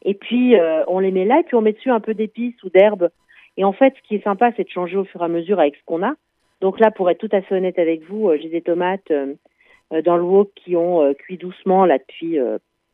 Et 0.02 0.14
puis, 0.14 0.58
euh, 0.58 0.84
on 0.86 1.00
les 1.00 1.10
met 1.10 1.24
là, 1.24 1.40
et 1.40 1.42
puis 1.42 1.56
on 1.56 1.60
met 1.60 1.72
dessus 1.72 1.90
un 1.90 2.00
peu 2.00 2.14
d'épices 2.14 2.62
ou 2.62 2.70
d'herbes. 2.70 3.10
Et 3.56 3.64
en 3.64 3.72
fait, 3.72 3.92
ce 3.96 4.08
qui 4.08 4.14
est 4.14 4.22
sympa, 4.22 4.52
c'est 4.56 4.64
de 4.64 4.68
changer 4.68 4.96
au 4.96 5.04
fur 5.04 5.20
et 5.20 5.24
à 5.24 5.28
mesure 5.28 5.58
avec 5.58 5.74
ce 5.74 5.84
qu'on 5.84 6.04
a. 6.04 6.14
Donc 6.60 6.78
là, 6.80 6.90
pour 6.90 7.10
être 7.10 7.18
tout 7.18 7.28
à 7.32 7.42
fait 7.42 7.56
honnête 7.56 7.78
avec 7.78 8.02
vous, 8.08 8.28
euh, 8.28 8.38
j'ai 8.40 8.48
des 8.48 8.62
tomates 8.62 9.10
euh, 9.10 9.34
dans 10.04 10.16
le 10.16 10.22
wok 10.22 10.50
qui 10.54 10.76
ont 10.76 11.02
euh, 11.02 11.14
cuit 11.14 11.38
doucement 11.38 11.84
là 11.84 11.98
depuis 11.98 12.38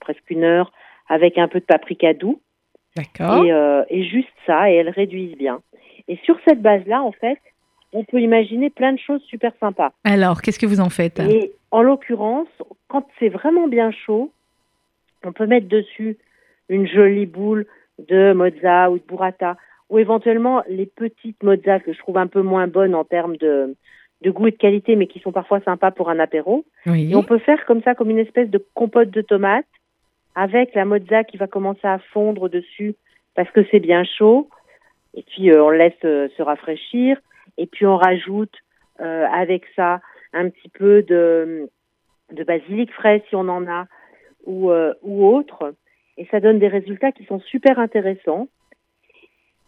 presque 0.05 0.31
une 0.31 0.45
heure, 0.45 0.73
avec 1.09 1.39
un 1.39 1.49
peu 1.49 1.61
de 1.61 1.65
paprika 1.65 2.15
doux 2.15 2.41
D'accord. 2.97 3.45
et, 3.45 3.53
euh, 3.53 3.83
et 3.91 4.05
juste 4.05 4.29
ça, 4.47 4.71
et 4.71 4.75
elles 4.75 4.91
réduisent 4.91 5.37
bien. 5.37 5.61
Et 6.09 6.17
sur 6.25 6.37
cette 6.47 6.63
base-là, 6.63 7.03
en 7.03 7.13
fait, 7.13 7.39
on 7.93 8.05
peut 8.05 8.21
imaginer 8.21 8.71
plein 8.71 8.93
de 8.93 8.99
choses 8.99 9.23
super 9.23 9.53
sympas. 9.61 9.93
Alors, 10.05 10.43
qu'est-ce 10.43 10.59
que 10.59 10.67
vous 10.67 10.81
en 10.81 10.91
faites? 10.91 11.21
Et 11.21 11.53
en 11.71 11.83
l'occurrence, 11.83 12.49
quand 12.89 13.07
c'est 13.19 13.29
vraiment 13.29 13.69
bien 13.69 13.91
chaud, 13.91 14.33
on 15.25 15.33
peut 15.33 15.47
mettre 15.47 15.69
dessus 15.69 16.19
une 16.69 16.87
jolie 16.87 17.27
boule 17.27 17.67
de 17.99 18.33
mozza 18.33 18.91
ou 18.91 18.99
de 18.99 19.05
burrata, 19.07 19.57
ou 19.91 19.99
éventuellement 19.99 20.63
les 20.69 20.87
petites 20.87 21.43
mozza 21.43 21.81
que 21.81 21.93
je 21.93 21.99
trouve 21.99 22.19
un 22.19 22.27
peu 22.27 22.43
moins 22.43 22.67
bonnes 22.67 22.95
en 22.95 23.05
termes 23.05 23.37
de, 23.37 23.77
de 24.23 24.31
goût 24.31 24.49
et 24.49 24.51
de 24.51 24.57
qualité, 24.57 24.97
mais 24.97 25.07
qui 25.07 25.21
sont 25.21 25.33
parfois 25.33 25.61
sympas 25.61 25.93
pour 25.93 26.11
un 26.11 26.19
apéro. 26.19 26.65
Oui. 26.87 27.13
Et 27.13 27.15
on 27.15 27.23
peut 27.23 27.39
faire 27.39 27.65
comme 27.67 27.83
ça, 27.83 27.95
comme 27.95 28.11
une 28.11 28.19
espèce 28.19 28.51
de 28.51 28.65
compote 28.75 29.11
de 29.11 29.23
tomates, 29.23 29.67
avec 30.35 30.75
la 30.75 30.85
mozza 30.85 31.25
qui 31.25 31.37
va 31.37 31.47
commencer 31.47 31.87
à 31.87 31.99
fondre 31.99 32.49
dessus 32.49 32.95
parce 33.35 33.51
que 33.51 33.65
c'est 33.71 33.81
bien 33.81 34.05
chaud. 34.05 34.49
Et 35.15 35.23
puis 35.23 35.51
euh, 35.51 35.65
on 35.65 35.71
laisse 35.71 35.93
euh, 36.05 36.29
se 36.37 36.43
rafraîchir. 36.43 37.19
Et 37.57 37.67
puis 37.67 37.87
on 37.87 37.97
rajoute 37.97 38.55
euh, 39.01 39.27
avec 39.33 39.65
ça 39.77 40.01
un 40.33 40.49
petit 40.51 40.69
peu 40.69 41.03
de, 41.03 41.69
de 42.33 42.45
basilic 42.45 42.93
frais 42.93 43.23
si 43.29 43.37
on 43.37 43.49
en 43.49 43.67
a 43.67 43.87
ou, 44.45 44.71
ou 45.03 45.27
autre. 45.27 45.75
Et 46.17 46.27
ça 46.31 46.41
donne 46.41 46.59
des 46.59 46.69
résultats 46.69 47.13
qui 47.13 47.25
sont 47.25 47.41
super 47.41 47.79
intéressants, 47.79 48.49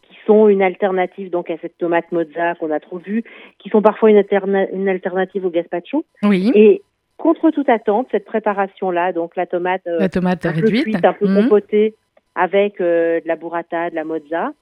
qui 0.03 0.17
sont 0.27 0.49
une 0.49 0.63
alternative 0.63 1.31
donc 1.31 1.51
à 1.51 1.59
cette 1.59 1.79
tomate 1.79 2.11
mozza 2.13 2.55
qu'on 2.57 2.71
a 2.71 2.81
trop 2.81 2.99
vue, 2.99 3.25
qui 3.59 3.69
sont 3.69 3.83
parfois 3.83 4.11
une, 4.11 4.19
alterna- 4.19 4.69
une 4.73 4.89
alternative 4.89 5.47
au 5.47 5.51
gazpacho. 5.51 6.05
Oui. 6.23 6.53
Et 6.55 6.83
contre 7.17 7.51
toute 7.51 7.69
attente, 7.69 8.09
cette 8.11 8.25
préparation-là, 8.27 9.13
donc 9.13 9.37
la 9.37 9.47
tomate 9.47 9.87
euh, 9.87 9.99
La 10.01 10.09
tomate 10.09 10.45
un 10.47 10.53
peu 10.53 10.61
réduite. 10.61 10.83
cuite, 10.85 11.05
un 11.05 11.13
peu 11.13 11.27
Mhm. 11.27 11.43
compotée, 11.45 11.95
avec 12.35 12.81
euh, 12.81 13.21
de 13.21 13.29
la 13.29 13.37
burrata, 13.37 13.91
de 13.91 13.95
la 13.95 14.05
mozza, 14.05 14.53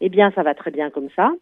eh 0.00 0.08
bien, 0.08 0.30
ça 0.34 0.42
va 0.42 0.54
très 0.54 0.70
bien 0.70 0.90
comme 0.90 1.08
ça. 1.16 1.32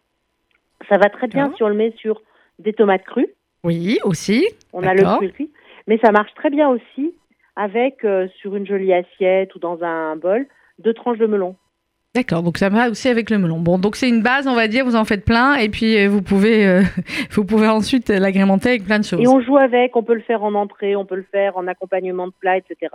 Ça 0.89 0.97
va 0.97 1.09
très 1.09 1.27
bien 1.27 1.51
si 1.55 1.63
on 1.63 1.67
le 1.67 1.75
met 1.75 1.91
sur 1.97 2.21
des 2.59 2.73
tomates 2.73 3.03
crues. 3.03 3.27
Oui, 3.63 3.99
aussi. 4.03 4.47
On 4.73 4.83
a 4.83 4.93
le 4.93 5.03
cru 5.03 5.29
cuit. 5.31 5.51
Mais 5.87 5.97
ça 6.03 6.11
marche 6.11 6.33
très 6.35 6.49
bien 6.49 6.69
aussi 6.69 7.13
avec, 7.55 8.03
euh, 8.05 8.27
sur 8.39 8.55
une 8.55 8.65
jolie 8.65 8.93
assiette 8.93 9.53
ou 9.55 9.59
dans 9.59 9.83
un 9.83 10.15
bol, 10.15 10.47
deux 10.79 10.93
tranches 10.93 11.17
de 11.17 11.27
melon. 11.27 11.55
D'accord, 12.13 12.43
donc 12.43 12.57
ça 12.57 12.67
va 12.67 12.89
aussi 12.89 13.07
avec 13.07 13.29
le 13.29 13.37
melon. 13.37 13.59
Bon, 13.59 13.79
donc 13.79 13.95
c'est 13.95 14.09
une 14.09 14.21
base, 14.21 14.45
on 14.45 14.53
va 14.53 14.67
dire, 14.67 14.83
vous 14.83 14.97
en 14.97 15.05
faites 15.05 15.23
plein, 15.23 15.55
et 15.55 15.69
puis 15.69 15.97
euh, 15.97 16.09
vous 16.09 16.21
pouvez, 16.21 16.67
euh, 16.67 16.81
vous 17.31 17.45
pouvez 17.45 17.67
ensuite 17.67 18.09
l'agrémenter 18.09 18.69
avec 18.69 18.83
plein 18.83 18.99
de 18.99 19.05
choses. 19.05 19.21
Et 19.21 19.27
on 19.27 19.39
joue 19.39 19.57
avec, 19.57 19.95
on 19.95 20.03
peut 20.03 20.15
le 20.15 20.21
faire 20.21 20.43
en 20.43 20.53
entrée, 20.53 20.97
on 20.97 21.05
peut 21.05 21.15
le 21.15 21.25
faire 21.31 21.55
en 21.57 21.67
accompagnement 21.67 22.27
de 22.27 22.33
plat, 22.37 22.57
etc. 22.57 22.89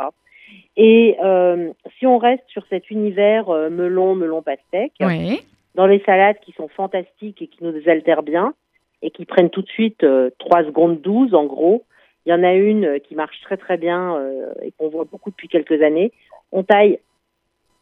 Et 0.76 1.16
euh, 1.24 1.70
si 1.98 2.06
on 2.06 2.18
reste 2.18 2.44
sur 2.48 2.64
cet 2.68 2.90
univers 2.90 3.48
euh, 3.48 3.70
melon, 3.70 4.14
melon 4.14 4.42
pastèque, 4.42 4.92
Oui. 5.00 5.40
dans 5.74 5.86
les 5.86 6.00
salades 6.04 6.36
qui 6.44 6.52
sont 6.52 6.68
fantastiques 6.68 7.40
et 7.40 7.46
qui 7.46 7.64
nous 7.64 7.74
altèrent 7.86 8.22
bien 8.22 8.52
et 9.00 9.10
qui 9.10 9.24
prennent 9.24 9.50
tout 9.50 9.62
de 9.62 9.68
suite 9.68 10.04
euh, 10.04 10.30
3 10.38 10.64
secondes 10.64 11.00
12 11.00 11.34
en 11.34 11.44
gros. 11.44 11.84
Il 12.26 12.30
y 12.30 12.34
en 12.34 12.42
a 12.42 12.52
une 12.52 13.00
qui 13.00 13.14
marche 13.14 13.40
très 13.42 13.56
très 13.56 13.76
bien 13.76 14.18
et 14.60 14.72
qu'on 14.72 14.88
voit 14.88 15.04
beaucoup 15.04 15.30
depuis 15.30 15.46
quelques 15.46 15.80
années. 15.80 16.10
On 16.50 16.64
taille 16.64 16.98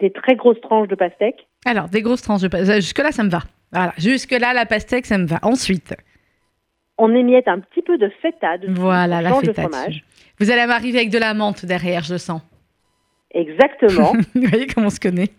des 0.00 0.10
très 0.10 0.34
grosses 0.36 0.60
tranches 0.60 0.88
de 0.88 0.94
pastèque. 0.94 1.46
Alors, 1.66 1.88
des 1.88 2.02
grosses 2.02 2.22
tranches 2.22 2.42
de 2.42 2.48
pastèque. 2.48 2.76
Jusque-là, 2.82 3.12
ça 3.12 3.22
me 3.22 3.30
va. 3.30 3.40
Voilà, 3.72 3.92
jusque-là, 3.98 4.52
la 4.52 4.66
pastèque, 4.66 5.06
ça 5.06 5.18
me 5.18 5.26
va. 5.26 5.38
Ensuite, 5.42 5.94
On 6.98 7.14
émiette 7.14 7.48
un 7.48 7.58
petit 7.60 7.82
peu 7.82 7.98
de 7.98 8.08
feta 8.22 8.58
dessus. 8.58 8.72
voilà 8.74 9.20
la 9.22 9.30
change 9.30 9.42
de 9.42 9.46
feta 9.52 9.62
fromage. 9.62 10.04
Vous 10.38 10.50
allez 10.50 10.66
m'arriver 10.66 10.98
avec 10.98 11.10
de 11.10 11.18
la 11.18 11.34
menthe 11.34 11.64
derrière, 11.64 12.02
je 12.02 12.12
le 12.14 12.18
sens. 12.18 12.42
Exactement. 13.32 14.12
Vous 14.34 14.42
voyez 14.48 14.66
comment 14.66 14.86
on 14.86 14.90
se 14.90 15.00
connaît. 15.00 15.30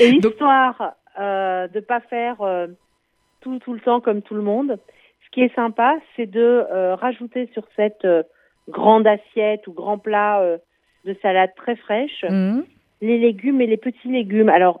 Et 0.00 0.12
Donc- 0.20 0.32
histoire 0.32 0.94
euh, 1.20 1.68
de 1.68 1.80
pas 1.80 2.00
faire 2.00 2.40
euh, 2.40 2.66
tout, 3.40 3.58
tout 3.58 3.74
le 3.74 3.80
temps 3.80 4.00
comme 4.00 4.22
tout 4.22 4.34
le 4.34 4.42
monde, 4.42 4.78
ce 5.24 5.30
qui 5.32 5.42
est 5.42 5.54
sympa, 5.54 5.96
c'est 6.16 6.26
de 6.30 6.40
euh, 6.72 6.94
rajouter 6.94 7.50
sur 7.52 7.64
cette 7.76 8.04
euh, 8.04 8.22
grande 8.68 9.06
assiette 9.06 9.66
ou 9.66 9.72
grand 9.72 9.98
plat 9.98 10.40
euh, 10.40 10.56
de 11.04 11.14
salade 11.20 11.50
très 11.56 11.76
fraîche 11.76 12.24
Mhm. 12.28 12.64
Les 13.02 13.18
légumes 13.18 13.60
et 13.60 13.66
les 13.66 13.76
petits 13.76 14.08
légumes. 14.08 14.48
Alors, 14.48 14.80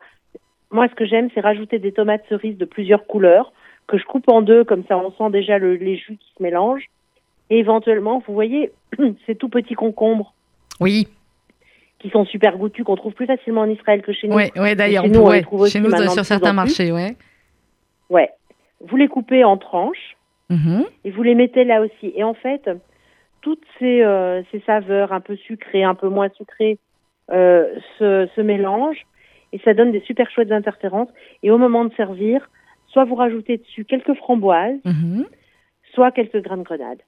moi, 0.70 0.88
ce 0.88 0.94
que 0.94 1.04
j'aime, 1.04 1.28
c'est 1.34 1.40
rajouter 1.40 1.78
des 1.78 1.92
tomates 1.92 2.24
cerises 2.30 2.56
de 2.56 2.64
plusieurs 2.64 3.06
couleurs 3.06 3.52
que 3.88 3.98
je 3.98 4.04
coupe 4.04 4.28
en 4.30 4.40
deux, 4.40 4.64
comme 4.64 4.84
ça 4.88 4.96
on 4.96 5.10
sent 5.12 5.30
déjà 5.30 5.58
le- 5.58 5.74
les 5.74 5.96
jus 5.96 6.16
qui 6.16 6.32
se 6.38 6.42
mélangent. 6.42 6.88
Et 7.50 7.58
éventuellement, 7.58 8.22
vous 8.26 8.32
voyez, 8.32 8.70
ces 9.26 9.34
tout 9.34 9.48
petits 9.50 9.74
concombres 9.74 10.32
Oui, 10.80 11.08
qui 11.98 12.08
sont 12.10 12.24
super 12.24 12.56
goûtus, 12.56 12.84
qu'on 12.84 12.96
trouve 12.96 13.12
plus 13.12 13.26
facilement 13.26 13.60
en 13.62 13.68
Israël 13.70 14.02
que 14.02 14.12
chez 14.12 14.28
nous. 14.28 14.34
ouais, 14.34 14.74
d'ailleurs, 14.74 15.04
chez 15.04 15.10
on 15.10 15.12
nous, 15.12 15.20
on 15.52 15.66
Chez 15.66 15.80
nous, 15.80 15.90
sur 16.08 16.24
certains 16.24 16.52
marchés, 16.52 16.90
ouais. 16.90 17.16
Ouais. 18.08 18.30
Vous 18.80 18.96
les 18.96 19.08
coupez 19.08 19.44
en 19.44 19.56
tranches 19.56 20.16
Mhm. 20.48 20.84
et 21.04 21.10
vous 21.10 21.22
les 21.22 21.34
mettez 21.34 21.64
là 21.64 21.80
aussi. 21.82 22.12
Et 22.16 22.24
en 22.24 22.34
fait, 22.34 22.68
toutes 23.40 23.62
ces, 23.78 24.02
euh, 24.02 24.42
ces 24.50 24.60
saveurs 24.60 25.12
un 25.12 25.20
peu 25.20 25.36
sucrées, 25.36 25.82
un 25.84 25.94
peu 25.94 26.08
moins 26.08 26.28
sucrées, 26.36 26.78
se, 27.98 28.28
se 28.34 28.40
mélangent 28.40 29.06
et 29.52 29.58
ça 29.64 29.74
donne 29.74 29.92
des 29.92 30.00
super 30.00 30.30
chouettes 30.30 30.52
interférences. 30.52 31.08
Et 31.42 31.50
au 31.50 31.58
moment 31.58 31.84
de 31.84 31.92
servir, 31.94 32.48
soit 32.88 33.04
vous 33.04 33.14
rajoutez 33.14 33.58
dessus 33.58 33.84
quelques 33.84 34.14
framboises, 34.14 34.78
Mhm. 34.84 35.24
soit 35.94 36.10
quelques 36.10 36.42
grains 36.42 36.56
de 36.58 36.62
grenade. 36.62 36.98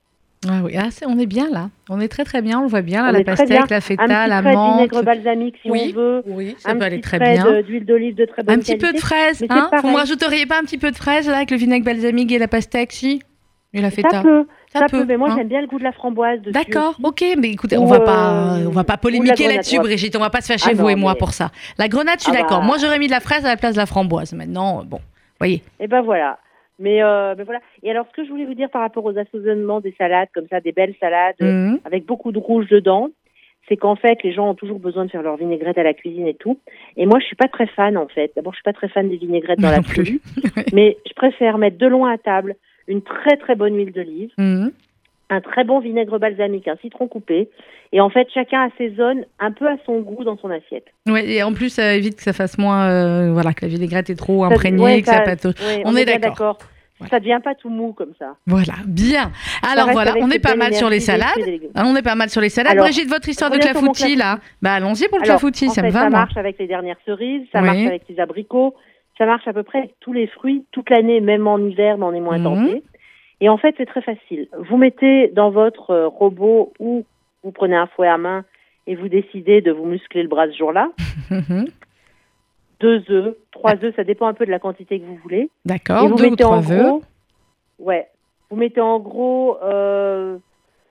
Ah 0.46 0.60
oui, 0.62 0.74
ah, 0.76 0.88
on 1.06 1.18
est 1.18 1.24
bien 1.26 1.48
là. 1.50 1.70
On 1.88 2.00
est 2.00 2.08
très 2.08 2.24
très 2.24 2.42
bien, 2.42 2.58
on 2.58 2.62
le 2.64 2.68
voit 2.68 2.82
bien 2.82 3.02
là, 3.02 3.08
On 3.08 3.12
la 3.12 3.24
pastèque, 3.24 3.70
la 3.70 3.76
un 3.76 3.80
feta, 3.80 4.04
petit 4.04 4.28
la 4.28 4.42
menthe. 4.42 4.74
vinaigre 4.74 5.02
balsamique 5.02 5.56
si 5.62 5.70
Oui, 5.70 5.94
on 5.94 5.98
veut. 5.98 6.22
Oui, 6.26 6.54
ça 6.58 6.72
un 6.72 6.76
peut 6.76 6.84
aller 6.84 6.96
petit 6.98 7.08
très 7.08 7.18
bien. 7.18 7.62
d'huile 7.62 7.86
d'olive 7.86 8.14
de 8.14 8.26
très 8.26 8.42
bonne 8.42 8.54
Un 8.56 8.58
petit 8.58 8.76
peu 8.76 8.92
de 8.92 8.98
c'est 8.98 9.50
hein? 9.50 9.68
Vous 9.72 9.76
me 9.78 9.82
pareil. 9.82 9.96
rajouteriez 9.96 10.44
pas 10.44 10.58
un 10.58 10.62
petit 10.64 10.76
peu 10.76 10.90
de 10.90 10.96
fraises 10.96 11.26
là 11.30 11.36
avec 11.36 11.50
le 11.50 11.56
vinaigre 11.56 11.86
balsamique 11.86 12.30
et 12.30 12.38
la 12.38 12.48
pastèque, 12.48 12.92
si? 12.92 13.22
Et 13.74 13.80
la 13.82 13.90
feta 13.90 14.08
Ça 14.10 14.22
peut, 14.22 14.46
Ça 14.72 14.78
ça, 14.80 14.86
peut, 14.86 15.00
peut, 15.00 15.04
mais 15.06 15.16
moi 15.16 15.30
hein. 15.30 15.34
j'aime 15.36 15.48
bien 15.48 15.60
le 15.60 15.66
goût 15.66 15.78
de 15.78 15.84
la 15.84 15.92
framboise 15.92 16.40
D'accord, 16.42 16.94
ok, 17.02 17.24
mais 17.38 17.50
écoutez, 17.50 17.76
Ou, 17.76 17.82
on 17.82 17.86
va 17.86 18.00
pas, 18.00 18.56
euh, 18.58 18.66
on 18.66 18.70
va 18.70 18.84
pas 18.84 18.96
polémiquer 18.96 19.48
la 19.48 19.54
là-dessus. 19.56 19.78
Brigitte. 19.80 20.14
On 20.16 20.20
va 20.20 20.30
pas 20.30 20.40
se 20.40 20.52
fâcher 20.52 20.70
Ah 20.72 20.74
vous 20.80 20.88
et 20.88 20.94
moi 20.94 21.12
mais- 21.14 21.18
pour 21.18 21.30
ça. 21.32 21.50
La 21.76 21.88
grenade, 21.88 22.18
je 22.20 22.24
suis 22.24 22.32
Ah 22.32 22.40
d'accord. 22.42 22.60
bah. 22.60 22.66
Moi, 22.66 22.76
j'aurais 22.80 22.98
mis 23.00 23.06
de 23.06 23.12
la 23.12 23.20
fraise 23.20 23.44
à 23.44 23.48
la 23.48 23.56
place 23.56 23.74
de 23.74 23.80
la 23.80 23.86
framboise. 23.86 24.32
Maintenant, 24.32 24.84
bon, 24.84 25.00
voyez. 25.40 25.62
Et 25.80 25.88
ben 25.88 26.02
voilà. 26.02 26.38
Mais, 26.78 27.02
euh, 27.02 27.34
mais 27.36 27.44
voilà. 27.44 27.60
Et 27.82 27.90
alors, 27.90 28.06
ce 28.10 28.16
que 28.16 28.24
je 28.24 28.30
voulais 28.30 28.44
vous 28.46 28.54
dire 28.54 28.70
par 28.70 28.80
rapport 28.82 29.04
aux 29.04 29.16
assaisonnements 29.18 29.80
des 29.80 29.94
salades, 29.98 30.28
comme 30.34 30.46
ça, 30.48 30.60
des 30.60 30.72
belles 30.72 30.94
salades 31.00 31.36
euh, 31.42 31.70
Mhm. 31.70 31.78
avec 31.84 32.04
beaucoup 32.06 32.32
de 32.32 32.38
rouge 32.38 32.66
dedans, 32.68 33.08
c'est 33.68 33.76
qu'en 33.76 33.96
fait, 33.96 34.18
les 34.22 34.32
gens 34.32 34.50
ont 34.50 34.54
toujours 34.54 34.78
besoin 34.78 35.04
de 35.06 35.10
faire 35.10 35.22
leur 35.22 35.36
vinaigrette 35.36 35.78
à 35.78 35.82
la 35.82 35.94
cuisine 35.94 36.26
et 36.26 36.34
tout. 36.34 36.58
Et 36.96 37.06
moi, 37.06 37.18
je 37.20 37.24
suis 37.26 37.36
pas 37.36 37.48
très 37.48 37.66
fan, 37.66 37.96
en 37.96 38.06
fait. 38.08 38.30
D'abord, 38.36 38.52
je 38.52 38.56
suis 38.58 38.62
pas 38.64 38.72
très 38.72 38.88
fan 38.88 39.08
des 39.08 39.16
vinaigrettes 39.16 39.58
dans 39.58 39.70
l'absolu. 39.70 40.20
mais 40.72 40.96
je 41.08 41.14
préfère 41.14 41.58
mettre 41.58 41.78
de 41.78 41.86
loin 41.86 42.12
à 42.12 42.18
table 42.18 42.56
une 42.88 43.02
très 43.02 43.36
très 43.36 43.54
bonne 43.54 43.76
huile 43.76 43.92
d'olive, 43.92 44.30
Mhm. 44.38 44.72
un 45.30 45.40
très 45.40 45.64
bon 45.64 45.80
vinaigre 45.80 46.18
balsamique, 46.18 46.68
un 46.68 46.76
citron 46.76 47.08
coupé. 47.08 47.48
Et 47.92 48.00
en 48.00 48.10
fait, 48.10 48.26
chacun 48.34 48.68
assaisonne 48.74 49.24
un 49.38 49.52
peu 49.52 49.66
à 49.68 49.76
son 49.86 50.00
goût 50.00 50.24
dans 50.24 50.36
son 50.38 50.50
assiette. 50.50 50.86
Ouais, 51.08 51.28
et 51.30 51.42
en 51.44 51.52
plus, 51.52 51.68
ça 51.70 51.94
évite 51.94 52.16
que 52.16 52.22
ça 52.22 52.32
fasse 52.32 52.58
moins, 52.58 52.88
euh, 52.90 53.32
voilà, 53.32 53.52
que 53.54 53.62
la 53.62 53.68
vinaigrette 53.68 54.10
est 54.10 54.16
trop 54.16 54.44
Ça- 54.44 54.52
imprégnée, 54.52 54.82
ouais, 54.82 55.00
que 55.00 55.06
ça 55.06 55.20
patauge. 55.20 55.54
ouais, 55.60 55.82
On 55.84 55.94
est 55.96 56.04
bien 56.04 56.18
d'accord. 56.18 56.58
Voilà. 56.98 57.10
Ça 57.10 57.18
devient 57.20 57.40
pas 57.42 57.54
tout 57.56 57.68
mou 57.70 57.92
comme 57.92 58.12
ça. 58.18 58.36
Voilà, 58.46 58.74
bien. 58.86 59.32
Alors 59.68 59.90
voilà, 59.90 60.12
avec 60.12 60.22
on 60.22 60.30
est 60.30 60.38
pas 60.38 60.54
mal 60.54 60.74
sur 60.74 60.88
les 60.88 61.00
salades. 61.00 61.26
On 61.74 61.94
est 61.96 62.02
pas 62.02 62.14
mal 62.14 62.30
sur 62.30 62.40
les 62.40 62.48
salades. 62.48 62.72
Alors, 62.72 62.84
Brigitte, 62.84 63.08
votre 63.08 63.28
histoire 63.28 63.50
de 63.50 63.58
clafoutis, 63.58 64.14
là 64.14 64.38
Bah 64.62 64.74
allons-y 64.74 65.08
pour 65.08 65.18
le 65.18 65.24
clafoutis, 65.24 65.68
ça 65.70 65.82
fait, 65.82 65.88
me 65.88 65.92
va, 65.92 66.00
ça 66.02 66.10
moi. 66.10 66.20
marche 66.20 66.36
avec 66.36 66.56
les 66.58 66.68
dernières 66.68 66.96
cerises, 67.04 67.42
ça 67.52 67.60
Oui. 67.60 67.66
marche 67.66 67.86
avec 67.86 68.02
les 68.08 68.20
abricots, 68.20 68.74
ça 69.18 69.26
marche 69.26 69.46
à 69.46 69.52
peu 69.52 69.62
près 69.62 69.78
avec 69.78 69.94
tous 70.00 70.12
les 70.12 70.26
fruits, 70.26 70.66
toute 70.72 70.90
l'année, 70.90 71.20
même 71.20 71.46
en 71.46 71.58
hiver, 71.58 71.98
mais 71.98 72.04
on 72.04 72.12
est 72.14 72.20
moins 72.20 72.38
Mhm. 72.38 72.44
tenté. 72.44 72.82
Et 73.40 73.48
en 73.48 73.56
fait, 73.58 73.74
c'est 73.76 73.86
très 73.86 74.02
facile. 74.02 74.48
Vous 74.58 74.76
mettez 74.76 75.28
dans 75.28 75.50
votre 75.50 75.90
euh, 75.90 76.08
robot 76.08 76.72
ou 76.78 77.04
vous 77.42 77.52
prenez 77.52 77.76
un 77.76 77.86
fouet 77.88 78.08
à 78.08 78.16
main 78.18 78.44
et 78.86 78.94
vous 78.96 79.08
décidez 79.08 79.60
de 79.60 79.70
vous 79.72 79.84
muscler 79.86 80.22
le 80.22 80.28
bras 80.28 80.46
ce 80.48 80.56
jour-là. 80.56 80.90
Mhm. 81.30 81.66
Deux 82.80 83.02
œufs, 83.10 83.34
trois 83.52 83.74
œufs, 83.82 83.94
ça 83.96 84.04
dépend 84.04 84.26
un 84.26 84.34
peu 84.34 84.44
de 84.46 84.50
la 84.50 84.58
quantité 84.58 84.98
que 85.00 85.04
vous 85.04 85.16
voulez. 85.16 85.48
D'accord, 85.64 86.06
deux 86.08 86.12
ou 86.26 86.30
mettez 86.30 86.42
trois 86.44 86.70
œufs. 86.72 87.02
ouais, 87.78 88.08
vous 88.50 88.56
mettez 88.56 88.80
en 88.80 88.98
gros 88.98 89.56
euh, 89.62 90.36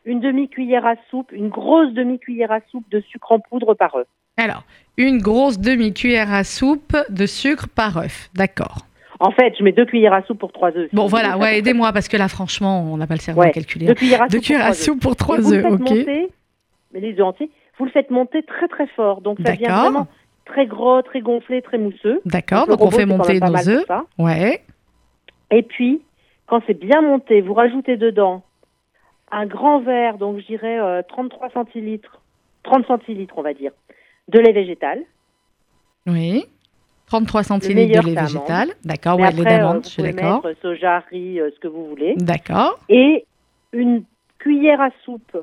une 0.06 0.20
demi-cuillère 0.20 0.86
à 0.86 0.96
soupe, 1.10 1.32
une 1.32 1.50
grosse 1.50 1.94
demi-cuillère 1.94 2.52
à 2.52 2.60
soupe 2.72 2.90
de 2.92 3.00
sucre 3.02 3.32
en 3.32 3.40
poudre 3.40 3.74
par 3.74 3.96
œuf. 3.96 4.08
Alors, 4.38 4.64
une 4.98 5.20
grosse 5.20 5.60
demi-cuillère 5.60 6.34
à 6.34 6.44
soupe 6.44 6.96
de 7.10 7.26
sucre 7.26 7.68
par 7.74 7.98
œuf. 7.98 8.30
D'accord. 8.34 8.80
En 9.20 9.32
fait, 9.32 9.54
je 9.58 9.64
mets 9.64 9.72
deux 9.72 9.86
cuillères 9.86 10.14
à 10.14 10.24
soupe 10.24 10.40
pour 10.40 10.52
trois 10.52 10.72
œufs. 10.76 10.90
Bon, 10.92 11.08
voilà, 11.08 11.38
ouais, 11.38 11.60
aidez-moi 11.60 11.94
parce 11.94 12.08
que 12.08 12.18
là, 12.18 12.28
franchement, 12.28 12.82
on 12.92 12.98
n'a 12.98 13.08
pas 13.08 13.14
le 13.14 13.20
cerveau 13.22 13.42
Ouais, 13.42 13.48
à 13.50 13.52
calculer. 13.52 13.86
Deux 13.86 13.94
cuillères 13.94 14.24
à 14.24 14.28
Deux 14.28 14.38
soupe. 14.40 14.46
cuillères 14.46 14.62
pour 14.62 15.12
à 15.12 15.16
trois 15.16 15.38
œufs. 15.38 15.62
soupe 15.64 15.70
pour 15.70 15.86
trois 15.86 15.96
ok. 15.96 15.98
monter, 15.98 16.28
mais 16.94 17.00
les 17.00 17.14
œufs 17.14 17.22
entiers, 17.28 17.50
vous 17.80 17.86
le 17.86 17.92
faites 17.92 18.12
monter 18.12 18.44
très 18.44 18.68
très 18.68 18.88
fort. 18.88 19.22
Donc 19.22 19.38
ça 19.46 19.56
D'accord. 19.56 19.82
vraiment 19.84 20.08
très 20.46 20.66
gros, 20.66 21.02
très 21.04 21.22
gonflé, 21.22 21.62
très 21.62 21.78
mousseux. 21.78 22.20
D'accord, 22.26 22.68
donc 22.68 22.82
on 22.82 22.92
fait 22.92 23.06
monter 23.06 23.40
nos 23.40 23.70
œufs. 23.70 23.86
Ouais. 24.18 24.62
Et 25.52 25.62
puis, 25.64 26.02
quand 26.48 26.62
c'est 26.68 26.78
bien 26.78 27.02
monté, 27.02 27.40
vous 27.42 27.54
rajoutez 27.54 27.96
dedans 27.96 28.44
un 29.34 29.46
grand 29.46 29.80
verre, 29.80 30.18
donc 30.18 30.40
je 30.40 30.46
dirais 30.46 30.80
euh, 30.80 31.02
33 31.08 31.50
centilitres, 31.50 32.22
30 32.64 32.86
centilitres 32.86 33.38
on 33.38 33.42
va 33.42 33.54
dire, 33.54 33.72
de 34.28 34.40
lait 34.40 34.54
végétal. 34.54 35.00
Oui. 36.08 36.46
33 37.08 37.44
centilitres 37.44 38.02
de 38.02 38.08
lait 38.08 38.22
végétal. 38.22 38.70
D'accord, 38.86 39.20
ouais, 39.20 39.32
lait 39.32 39.42
euh, 39.42 39.44
d'amande, 39.44 39.78
vous 39.78 39.84
je 39.84 39.90
suis 39.90 40.04
d'accord. 40.04 40.46
soja, 40.62 41.00
riz, 41.10 41.40
euh, 41.40 41.50
ce 41.54 41.60
que 41.60 41.68
vous 41.68 41.88
voulez. 41.88 42.16
D'accord. 42.18 42.80
et 42.90 43.26
une 43.72 44.04
cuillère 44.38 44.82
à 44.82 44.90
soupe 45.04 45.38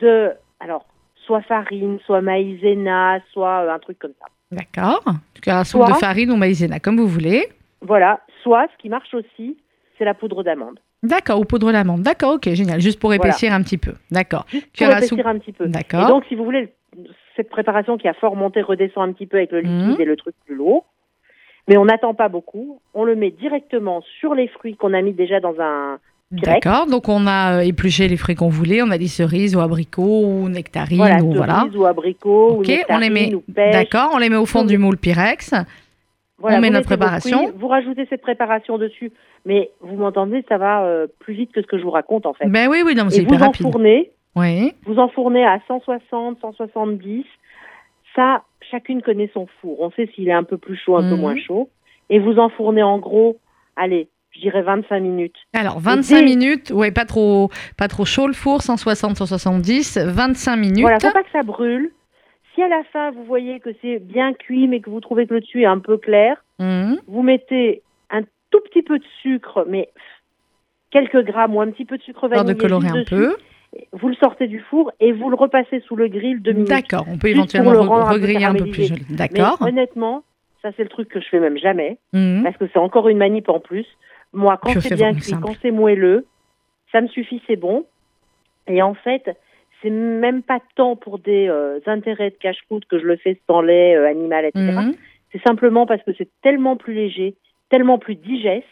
de, 0.00 0.32
alors, 0.60 0.84
soit 1.26 1.42
farine, 1.42 1.98
soit 2.06 2.20
maïzena, 2.20 3.20
soit 3.32 3.64
euh, 3.64 3.74
un 3.74 3.78
truc 3.78 3.98
comme 3.98 4.14
ça. 4.20 4.26
D'accord. 4.52 5.02
Cuillère 5.40 5.58
à 5.58 5.64
soupe 5.64 5.86
de 5.86 5.94
farine 5.94 6.30
ou 6.30 6.36
maïzena, 6.36 6.80
comme 6.80 6.96
vous 6.96 7.08
voulez. 7.08 7.48
Voilà. 7.82 8.20
Soit, 8.42 8.66
ce 8.72 8.82
qui 8.82 8.88
marche 8.88 9.14
aussi, 9.14 9.56
c'est 9.98 10.04
la 10.04 10.14
poudre 10.14 10.42
d'amande. 10.42 10.78
D'accord, 11.02 11.40
ou 11.40 11.44
poudre 11.44 11.72
d'amande. 11.72 12.02
D'accord, 12.02 12.34
ok, 12.34 12.50
génial. 12.52 12.80
Juste 12.80 12.98
pour 13.00 13.10
Voilà. 13.10 13.24
épaissir 13.24 13.52
un 13.52 13.62
petit 13.62 13.78
peu. 13.78 13.92
D'accord. 14.10 14.44
Juste 14.50 14.66
pour 14.76 14.86
épaissir 14.88 15.26
un 15.26 15.38
petit 15.38 15.52
peu. 15.52 15.64
Et 15.64 15.68
D'accord. 15.68 16.08
donc, 16.08 16.24
si 16.28 16.34
vous 16.34 16.44
voulez, 16.44 16.72
cette 17.36 17.48
préparation 17.48 17.96
qui 17.96 18.06
a 18.08 18.14
fort 18.14 18.36
monté 18.36 18.60
redescend 18.60 19.08
un 19.08 19.12
petit 19.12 19.26
peu 19.26 19.38
avec 19.38 19.50
le 19.52 19.60
liquide 19.60 19.94
Mhm. 19.94 20.00
et 20.00 20.04
le 20.04 20.16
truc 20.16 20.34
plus 20.44 20.54
lourd. 20.56 20.84
Mais 21.68 21.76
on 21.78 21.84
n'attend 21.86 22.14
pas 22.14 22.28
beaucoup. 22.28 22.80
On 22.94 23.04
le 23.04 23.14
met 23.16 23.30
directement 23.30 24.02
sur 24.20 24.34
les 24.34 24.48
fruits 24.48 24.76
qu'on 24.76 24.92
a 24.92 25.00
mis 25.02 25.12
déjà 25.12 25.40
dans 25.40 25.54
un. 25.60 25.98
D'accord, 26.32 26.86
donc 26.86 27.08
on 27.08 27.26
a 27.26 27.56
euh, 27.58 27.60
épluché 27.60 28.06
les 28.06 28.16
fruits 28.16 28.36
qu'on 28.36 28.48
voulait, 28.48 28.82
on 28.82 28.90
a 28.92 28.98
dit 28.98 29.08
cerises 29.08 29.56
ou 29.56 29.60
abricots 29.60 30.24
ou 30.26 30.48
nectarines 30.48 30.98
Voilà, 30.98 31.22
ou 31.24 31.32
voilà. 31.34 31.60
cerises 31.60 31.76
ou 31.76 31.86
abricots 31.86 32.52
ou 32.56 32.60
Ok, 32.60 32.70
on 32.88 32.98
les 32.98 33.10
met. 33.10 33.30
nectarines. 33.30 33.72
D'accord, 33.72 34.10
on 34.14 34.18
les 34.18 34.28
met 34.28 34.36
au 34.36 34.46
fond 34.46 34.60
Oui. 34.60 34.66
du 34.68 34.78
moule 34.78 34.96
Pyrex. 34.96 35.54
Voilà, 36.40 36.56
on 36.58 36.60
met 36.60 36.70
notre 36.70 36.86
préparation. 36.86 37.38
fruits, 37.38 37.52
vous 37.56 37.68
rajoutez 37.68 38.06
cette 38.10 38.22
préparation 38.22 38.78
dessus. 38.78 39.12
Mais 39.46 39.70
vous 39.80 39.96
m'entendez, 39.96 40.44
ça 40.48 40.58
va 40.58 40.84
euh, 40.84 41.06
plus 41.18 41.34
vite 41.34 41.52
que 41.52 41.62
ce 41.62 41.66
que 41.66 41.78
je 41.78 41.82
vous 41.82 41.90
raconte 41.90 42.26
en 42.26 42.32
fait. 42.34 42.46
Ben 42.48 42.68
oui, 42.68 42.82
oui, 42.84 42.94
non, 42.94 43.08
c'est 43.10 43.22
hyper 43.22 43.40
rapide. 43.40 43.66
enfournez, 43.66 44.10
Oui. 44.36 44.72
vous 44.86 44.98
enfournez 44.98 45.44
à 45.44 45.60
160, 45.68 46.38
170. 46.40 47.24
Ça, 48.16 48.42
chacune 48.70 49.02
connaît 49.02 49.30
son 49.32 49.46
four. 49.60 49.80
On 49.80 49.90
sait 49.92 50.08
s'il 50.14 50.28
est 50.28 50.32
un 50.32 50.42
peu 50.44 50.56
plus 50.58 50.76
chaud, 50.76 50.96
un 50.96 51.02
peu 51.08 51.14
Mhm. 51.14 51.20
moins 51.20 51.36
chaud. 51.36 51.68
Et 52.08 52.18
vous 52.18 52.38
enfournez 52.38 52.82
en 52.82 52.98
gros, 52.98 53.38
allez, 53.76 54.08
je 54.32 54.40
dirais 54.40 54.62
25 54.62 55.00
minutes. 55.00 55.36
Alors 55.52 55.78
25 55.78 56.18
dès- 56.18 56.24
minutes, 56.24 56.70
ouais, 56.72 56.90
pas 56.90 57.04
trop, 57.04 57.50
pas 57.76 57.88
trop 57.88 58.04
chaud 58.04 58.26
le 58.26 58.32
four, 58.32 58.62
160, 58.62 59.16
170, 59.16 59.96
25 59.98 60.56
minutes. 60.56 60.80
Voilà, 60.82 60.98
faut 61.00 61.10
pas 61.12 61.22
que 61.22 61.30
ça 61.32 61.42
brûle. 61.42 61.90
Si 62.60 62.64
à 62.64 62.68
la 62.68 62.84
fin 62.92 63.10
vous 63.10 63.24
voyez 63.24 63.58
que 63.58 63.70
c'est 63.80 63.98
bien 64.00 64.34
cuit 64.34 64.68
mais 64.68 64.80
que 64.80 64.90
vous 64.90 65.00
trouvez 65.00 65.26
que 65.26 65.32
le 65.32 65.40
dessus 65.40 65.62
est 65.62 65.66
un 65.66 65.78
peu 65.78 65.96
clair, 65.96 66.44
Mhm. 66.58 66.98
vous 67.06 67.22
mettez 67.22 67.80
un 68.10 68.20
tout 68.50 68.60
petit 68.60 68.82
peu 68.82 68.98
de 68.98 69.04
sucre, 69.22 69.64
mais 69.66 69.88
quelques 70.90 71.24
grammes 71.24 71.56
ou 71.56 71.62
un 71.62 71.70
petit 71.70 71.86
peu 71.86 71.96
de 71.96 72.02
sucre 72.02 72.24
Histoire 72.26 72.44
de 72.44 72.48
vanillé 72.52 72.60
colorer 72.60 72.88
un 72.88 73.00
dessus. 73.00 73.14
peu. 73.14 73.36
Vous 73.92 74.08
le 74.08 74.14
sortez 74.16 74.46
du 74.46 74.60
four 74.60 74.92
et 75.00 75.12
vous 75.12 75.30
le 75.30 75.36
repassez 75.36 75.80
sous 75.80 75.96
le 75.96 76.08
grill 76.08 76.42
deux 76.42 76.52
minutes. 76.52 76.68
D'accord, 76.68 77.06
on 77.08 77.16
peut 77.16 77.28
éventuellement 77.28 77.70
pour 77.72 77.82
le 77.82 77.88
rendre 77.88 78.02
re- 78.02 78.06
un 78.08 78.08
peu 78.08 78.14
regriller 78.16 78.44
un 78.44 78.54
peu 78.54 78.64
plus 78.66 78.88
joli. 78.88 79.06
D'accord. 79.08 79.56
Honnêtement, 79.62 80.22
ça 80.60 80.70
c'est 80.76 80.82
le 80.82 80.90
truc 80.90 81.08
que 81.08 81.18
je 81.20 81.28
fais 81.30 81.40
même 81.40 81.56
jamais, 81.56 81.96
Mhm. 82.12 82.42
parce 82.42 82.58
que 82.58 82.66
c'est 82.74 82.78
encore 82.78 83.08
une 83.08 83.16
manip 83.18 83.48
en 83.48 83.60
plus. 83.60 83.86
Moi, 84.34 84.58
quand 84.62 84.78
c'est 84.80 84.94
bien 84.96 85.14
cuit, 85.14 85.32
quand 85.40 85.54
c'est 85.62 85.70
moelleux, 85.70 86.26
ça 86.92 87.00
me 87.00 87.08
suffit, 87.08 87.40
c'est 87.46 87.56
bon. 87.56 87.86
Et 88.66 88.82
en 88.82 88.92
fait, 88.94 89.34
c'est 89.82 89.90
même 89.90 90.42
pas 90.42 90.60
tant 90.74 90.96
pour 90.96 91.18
des 91.18 91.48
euh, 91.48 91.80
intérêts 91.86 92.30
de 92.30 92.36
cache-croûte 92.36 92.84
que 92.86 92.98
je 92.98 93.04
le 93.04 93.16
fais 93.16 93.40
sans 93.46 93.62
lait 93.62 93.96
euh, 93.96 94.08
animal, 94.08 94.44
etc. 94.46 94.64
Mhm. 94.64 94.94
C'est 95.32 95.42
simplement 95.42 95.86
parce 95.86 96.02
que 96.02 96.10
c'est 96.16 96.28
tellement 96.42 96.76
plus 96.76 96.94
léger, 96.94 97.34
tellement 97.70 97.98
plus 97.98 98.16
digeste, 98.16 98.66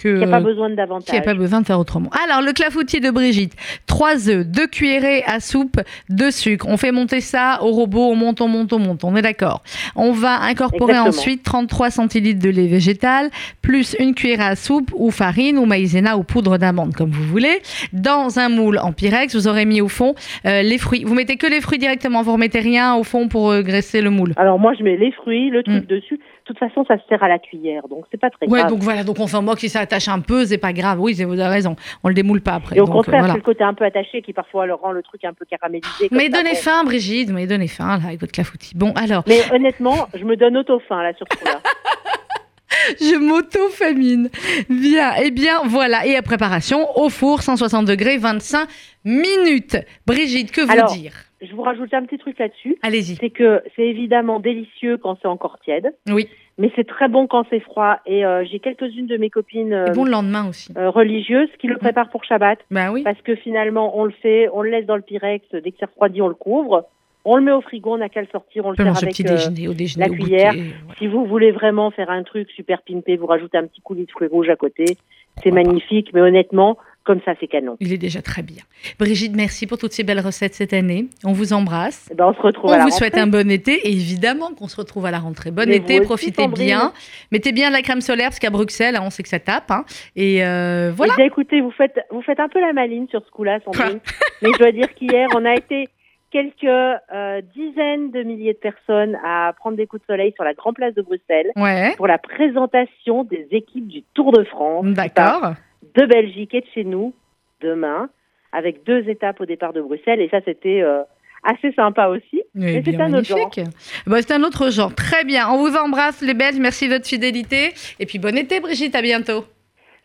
qu'il 0.00 0.14
n'y 0.16 0.24
a 0.24 0.28
pas 0.28 0.40
besoin 0.40 0.68
qu'il 0.68 0.76
d'avantage. 0.76 1.12
n'y 1.12 1.18
a 1.18 1.22
pas 1.22 1.34
besoin 1.34 1.60
de 1.60 1.66
faire 1.66 1.78
autrement. 1.78 2.10
Alors, 2.24 2.42
le 2.42 2.52
clafoutis 2.52 3.00
de 3.00 3.10
Brigitte. 3.10 3.52
3 3.86 4.28
œufs, 4.28 4.46
2 4.46 4.66
cuillerées 4.66 5.22
à 5.26 5.40
soupe 5.40 5.80
de 6.08 6.30
sucre. 6.30 6.66
On 6.68 6.76
fait 6.76 6.92
monter 6.92 7.20
ça 7.20 7.58
au 7.62 7.70
robot, 7.72 8.10
on 8.10 8.16
monte, 8.16 8.40
on 8.40 8.48
monte, 8.48 8.72
on 8.72 8.78
monte. 8.78 9.04
On 9.04 9.14
est 9.16 9.22
d'accord. 9.22 9.62
On 9.96 10.12
va 10.12 10.40
incorporer 10.42 10.92
Exactement. 10.92 11.08
ensuite 11.18 11.42
33 11.42 11.90
centilitres 11.90 12.42
de 12.42 12.50
lait 12.50 12.66
végétal, 12.66 13.30
plus 13.62 13.94
une 13.98 14.14
cuillère 14.14 14.40
à 14.42 14.56
soupe 14.56 14.90
ou 14.94 15.10
farine 15.10 15.58
ou 15.58 15.66
maïzena 15.66 16.16
ou 16.16 16.22
poudre 16.22 16.58
d'amande, 16.58 16.94
comme 16.94 17.10
vous 17.10 17.24
voulez. 17.24 17.60
Dans 17.92 18.38
un 18.38 18.48
moule 18.48 18.78
en 18.78 18.92
pyrex, 18.92 19.34
vous 19.34 19.48
aurez 19.48 19.64
mis 19.64 19.80
au 19.80 19.88
fond 19.88 20.14
euh, 20.46 20.62
les 20.62 20.78
fruits. 20.78 21.04
Vous 21.04 21.14
mettez 21.14 21.36
que 21.36 21.46
les 21.46 21.60
fruits 21.60 21.78
directement, 21.78 22.22
vous 22.22 22.32
remettez 22.32 22.60
rien 22.60 22.94
au 22.94 23.02
fond 23.04 23.28
pour 23.28 23.50
euh, 23.50 23.62
graisser 23.62 24.00
le 24.00 24.10
moule. 24.10 24.32
Alors 24.36 24.58
moi, 24.58 24.72
je 24.78 24.82
mets 24.84 24.96
les 24.96 25.12
fruits, 25.12 25.50
le 25.50 25.62
truc 25.62 25.84
Mm. 25.84 25.86
dessus. 25.86 26.20
De 26.50 26.54
toute 26.58 26.68
façon, 26.68 26.84
ça 26.88 26.96
se 26.98 27.02
sert 27.08 27.22
à 27.22 27.28
la 27.28 27.38
cuillère, 27.38 27.86
donc 27.86 28.06
c'est 28.10 28.18
pas 28.20 28.28
très 28.28 28.48
Ouais, 28.48 28.58
grave. 28.58 28.70
donc 28.72 28.80
voilà, 28.80 29.04
donc 29.04 29.20
on 29.20 29.28
s'en 29.28 29.40
moque 29.40 29.60
si 29.60 29.68
ça 29.68 29.78
attache 29.78 30.08
un 30.08 30.18
peu, 30.18 30.44
c'est 30.46 30.58
pas 30.58 30.72
grave. 30.72 30.98
Oui, 31.00 31.14
vous 31.14 31.32
avez 31.38 31.46
raison. 31.46 31.76
On 32.02 32.08
le 32.08 32.14
démoule 32.14 32.40
pas 32.40 32.54
après. 32.54 32.76
Et 32.76 32.80
au 32.80 32.86
Donc, 32.86 32.94
euh, 32.94 32.96
contraire, 32.98 33.20
voilà. 33.20 33.34
c'est 33.34 33.38
le 33.38 33.44
côté 33.44 33.62
un 33.62 33.72
peu 33.72 33.84
attaché 33.84 34.20
qui 34.20 34.32
parfois 34.32 34.66
le 34.66 34.74
rend 34.74 34.90
le 34.90 35.00
truc 35.04 35.24
un 35.24 35.32
peu 35.32 35.44
caramélisé. 35.44 36.08
Mais 36.10 36.28
donnez 36.28 36.56
faim, 36.56 36.82
Brigitte, 36.84 37.30
mais 37.30 37.46
donnez 37.46 37.68
faim 37.68 37.98
là, 37.98 38.06
avec 38.08 38.18
votre 38.20 38.32
clafoutis. 38.32 38.72
Bon, 38.74 38.92
alors, 38.96 39.22
Mais 39.28 39.42
honnêtement, 39.54 40.08
je 40.12 40.24
me 40.24 40.34
donne 40.34 40.56
auto-faim 40.56 41.00
là 41.04 41.12
sur 41.14 41.24
ce 41.32 41.38
coup-là. 41.38 41.60
je 43.00 43.16
m'auto-famine. 43.16 44.28
Bien, 44.68 45.12
eh 45.22 45.30
bien, 45.30 45.60
voilà. 45.66 46.04
Et 46.04 46.16
à 46.16 46.22
préparation, 46.22 46.88
au 46.98 47.10
four, 47.10 47.42
160 47.42 47.84
degrés, 47.86 48.16
25 48.18 48.66
minutes. 49.04 49.76
Brigitte, 50.04 50.50
que 50.50 50.62
vous 50.62 50.72
Alors, 50.72 50.90
dire? 50.92 51.12
Je 51.42 51.54
vous 51.54 51.62
rajoute 51.62 51.92
un 51.94 52.04
petit 52.04 52.18
truc 52.18 52.38
là-dessus. 52.38 52.76
Allez-y. 52.82 53.16
C'est 53.16 53.30
que 53.30 53.62
c'est 53.76 53.86
évidemment 53.86 54.40
délicieux 54.40 54.96
quand 54.98 55.18
c'est 55.22 55.28
encore 55.28 55.58
tiède, 55.60 55.94
Oui, 56.08 56.28
mais 56.58 56.70
c'est 56.76 56.86
très 56.86 57.08
bon 57.08 57.26
quand 57.26 57.46
c'est 57.50 57.60
froid. 57.60 57.98
Et 58.06 58.24
euh, 58.24 58.44
j'ai 58.44 58.58
quelques-unes 58.58 59.06
de 59.06 59.16
mes 59.16 59.30
copines 59.30 59.72
euh, 59.72 59.86
bon 59.94 60.04
le 60.04 60.10
lendemain 60.10 60.48
aussi. 60.48 60.72
euh, 60.76 60.90
religieuses 60.90 61.48
qui 61.58 61.66
le 61.66 61.76
préparent 61.78 62.10
pour 62.10 62.24
Shabbat. 62.24 62.58
Bah 62.70 62.90
oui. 62.92 63.02
Parce 63.02 63.20
que 63.22 63.34
finalement, 63.34 63.98
on 63.98 64.04
le 64.04 64.12
fait, 64.22 64.48
on 64.52 64.62
le 64.62 64.70
laisse 64.70 64.86
dans 64.86 64.96
le 64.96 65.02
Pyrex, 65.02 65.46
dès 65.52 65.70
que 65.70 65.76
c'est 65.78 65.86
refroidi, 65.86 66.20
on 66.22 66.28
le 66.28 66.34
couvre. 66.34 66.84
On 67.26 67.36
le 67.36 67.42
met 67.42 67.52
au 67.52 67.60
frigo, 67.60 67.92
on 67.92 67.98
n'a 67.98 68.08
qu'à 68.08 68.22
le 68.22 68.28
sortir, 68.32 68.64
on 68.64 68.70
le 68.70 68.76
sert 68.76 68.86
avec 68.96 69.10
petit 69.10 69.26
euh, 69.26 69.30
déjeuner, 69.30 69.68
au 69.68 69.74
déjeuner, 69.74 70.06
la 70.06 70.10
au 70.10 70.14
cuillère. 70.14 70.54
goûter. 70.54 70.70
Si 70.96 71.06
vous 71.06 71.26
voulez 71.26 71.50
vraiment 71.52 71.90
faire 71.90 72.08
un 72.10 72.22
truc 72.22 72.48
super 72.50 72.80
pimpé, 72.80 73.16
vous 73.18 73.26
rajoutez 73.26 73.58
un 73.58 73.66
petit 73.66 73.82
coulis 73.82 74.06
de 74.06 74.10
fruits 74.10 74.28
rouges 74.28 74.48
à 74.48 74.56
côté. 74.56 74.96
C'est 75.42 75.50
magnifique, 75.50 76.10
mais 76.14 76.20
honnêtement, 76.22 76.78
comme 77.04 77.20
ça, 77.24 77.32
c'est 77.40 77.46
canon. 77.46 77.76
Il 77.80 77.92
est 77.92 77.98
déjà 77.98 78.22
très 78.22 78.42
bien. 78.42 78.62
Brigitte, 78.98 79.34
merci 79.34 79.66
pour 79.66 79.78
toutes 79.78 79.92
ces 79.92 80.02
belles 80.04 80.20
recettes 80.20 80.54
cette 80.54 80.72
année. 80.72 81.06
On 81.24 81.32
vous 81.32 81.52
embrasse. 81.52 82.08
Eh 82.12 82.14
ben, 82.14 82.26
on 82.26 82.34
se 82.34 82.40
retrouve 82.40 82.70
On 82.70 82.74
à 82.74 82.78
la 82.78 82.84
vous 82.84 82.90
souhaite 82.90 83.16
un 83.16 83.26
bon 83.26 83.50
été 83.50 83.72
et 83.88 83.90
évidemment 83.92 84.50
qu'on 84.54 84.68
se 84.68 84.76
retrouve 84.76 85.06
à 85.06 85.10
la 85.10 85.18
rentrée. 85.18 85.50
Bon 85.50 85.66
Mais 85.68 85.76
été, 85.76 85.98
aussi, 85.98 86.06
profitez 86.06 86.46
bien. 86.48 86.92
Mettez 87.32 87.52
bien 87.52 87.68
de 87.68 87.74
la 87.74 87.82
crème 87.82 88.00
solaire 88.00 88.28
parce 88.28 88.38
qu'à 88.38 88.50
Bruxelles, 88.50 88.96
hein, 88.96 89.02
on 89.04 89.10
sait 89.10 89.22
que 89.22 89.28
ça 89.28 89.40
tape. 89.40 89.70
hein. 89.70 89.84
Et 90.16 90.44
euh, 90.44 90.92
voilà. 90.94 91.14
Eh 91.14 91.16
bien, 91.16 91.26
écoutez, 91.26 91.60
vous 91.60 91.70
faites, 91.72 91.98
vous 92.10 92.22
faites 92.22 92.38
un 92.40 92.48
peu 92.48 92.60
la 92.60 92.72
maline 92.72 93.08
sur 93.08 93.24
ce 93.24 93.30
coup-là, 93.30 93.58
Sandrine. 93.64 94.00
mais 94.42 94.50
je 94.52 94.58
dois 94.58 94.72
dire 94.72 94.92
qu'hier, 94.94 95.26
on 95.34 95.44
a 95.44 95.54
été 95.54 95.88
quelques 96.30 96.62
euh, 96.64 97.40
dizaines 97.56 98.12
de 98.12 98.22
milliers 98.22 98.52
de 98.52 98.58
personnes 98.58 99.18
à 99.24 99.52
prendre 99.58 99.76
des 99.76 99.86
coups 99.88 100.02
de 100.02 100.06
soleil 100.12 100.32
sur 100.36 100.44
la 100.44 100.54
grande 100.54 100.76
place 100.76 100.94
de 100.94 101.02
Bruxelles 101.02 101.50
Ouais. 101.56 101.94
pour 101.96 102.06
la 102.06 102.18
présentation 102.18 103.24
des 103.24 103.48
équipes 103.50 103.88
du 103.88 104.02
Tour 104.14 104.30
de 104.32 104.44
France. 104.44 104.84
D'accord. 104.86 105.54
De 105.94 106.06
Belgique 106.06 106.54
et 106.54 106.60
de 106.60 106.66
chez 106.74 106.84
nous, 106.84 107.14
demain, 107.60 108.08
avec 108.52 108.84
deux 108.84 109.08
étapes 109.08 109.40
au 109.40 109.46
départ 109.46 109.72
de 109.72 109.80
Bruxelles. 109.80 110.20
Et 110.20 110.28
ça, 110.28 110.40
c'était 110.44 110.82
euh, 110.82 111.02
assez 111.42 111.72
sympa 111.72 112.08
aussi. 112.08 112.42
Mais 112.54 112.82
c'est 112.84 113.00
un 113.00 113.12
autre 113.14 113.26
genre. 113.26 113.38
magnifique. 113.38 113.64
Bah, 114.06 114.22
c'est 114.22 114.32
un 114.32 114.42
autre 114.42 114.70
genre. 114.70 114.94
Très 114.94 115.24
bien. 115.24 115.48
On 115.50 115.58
vous 115.58 115.76
embrasse, 115.76 116.20
les 116.20 116.34
Belges. 116.34 116.58
Merci 116.58 116.88
de 116.88 116.94
votre 116.94 117.06
fidélité. 117.06 117.70
Et 117.98 118.06
puis, 118.06 118.18
bon 118.18 118.36
été, 118.36 118.60
Brigitte. 118.60 118.94
À 118.94 119.02
bientôt. 119.02 119.44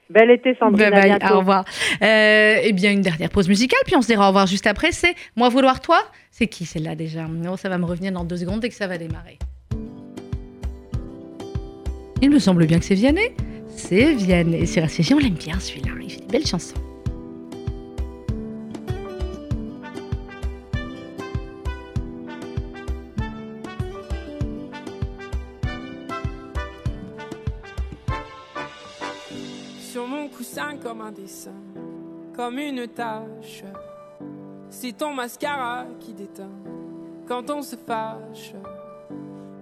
Bel 0.09 0.29
été, 0.29 0.55
Sandrine. 0.59 0.77
Bye 0.77 0.87
à 0.87 1.01
bye. 1.01 1.19
bientôt. 1.19 1.35
Au 1.35 1.39
revoir. 1.39 1.65
Euh, 2.01 2.55
eh 2.63 2.73
bien, 2.73 2.91
une 2.91 3.01
dernière 3.01 3.29
pause 3.29 3.47
musicale. 3.47 3.79
Puis, 3.85 3.95
on 3.95 4.01
se 4.01 4.07
dira 4.07 4.25
au 4.25 4.27
revoir 4.27 4.47
juste 4.47 4.67
après. 4.67 4.91
C'est 4.91 5.15
Moi 5.35 5.49
vouloir 5.49 5.81
toi. 5.81 5.99
C'est 6.31 6.47
qui 6.47 6.65
celle-là 6.65 6.95
déjà? 6.95 7.27
Non, 7.27 7.55
ça 7.57 7.69
va 7.69 7.77
me 7.77 7.85
revenir 7.85 8.11
dans 8.11 8.23
deux 8.23 8.37
secondes 8.37 8.59
dès 8.59 8.69
que 8.69 8.75
ça 8.75 8.87
va 8.87 8.97
démarrer. 8.97 9.37
Il 12.21 12.29
me 12.29 12.39
semble 12.39 12.65
bien 12.65 12.79
que 12.79 12.85
c'est 12.85 12.95
Vianney. 12.95 13.31
C'est 13.75 14.13
Vianney. 14.13 14.57
Et 14.57 14.65
sur 14.65 14.83
RCG, 14.83 15.13
on 15.13 15.19
l'aime 15.19 15.33
bien 15.33 15.59
celui-là. 15.59 15.91
Il 16.01 16.09
fait 16.09 16.21
des 16.21 16.25
belles 16.25 16.47
chansons. 16.47 16.75
Sur 29.79 30.07
mon 30.07 30.27
coussin 30.27 30.77
comme 30.81 31.01
un 31.01 31.11
dessin, 31.11 31.51
comme 32.35 32.57
une 32.57 32.87
tache. 32.87 33.63
C'est 34.69 34.97
ton 34.97 35.13
mascara 35.13 35.85
qui 35.99 36.13
déteint 36.13 36.49
quand 37.27 37.49
on 37.49 37.61
se 37.61 37.75
fâche. 37.75 38.53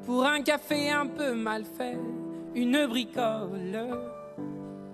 Pour 0.06 0.26
un 0.26 0.42
café 0.42 0.90
un 0.90 1.08
peu 1.08 1.34
mal 1.34 1.64
fait, 1.64 1.98
une 2.56 2.88
bricole. 2.88 3.78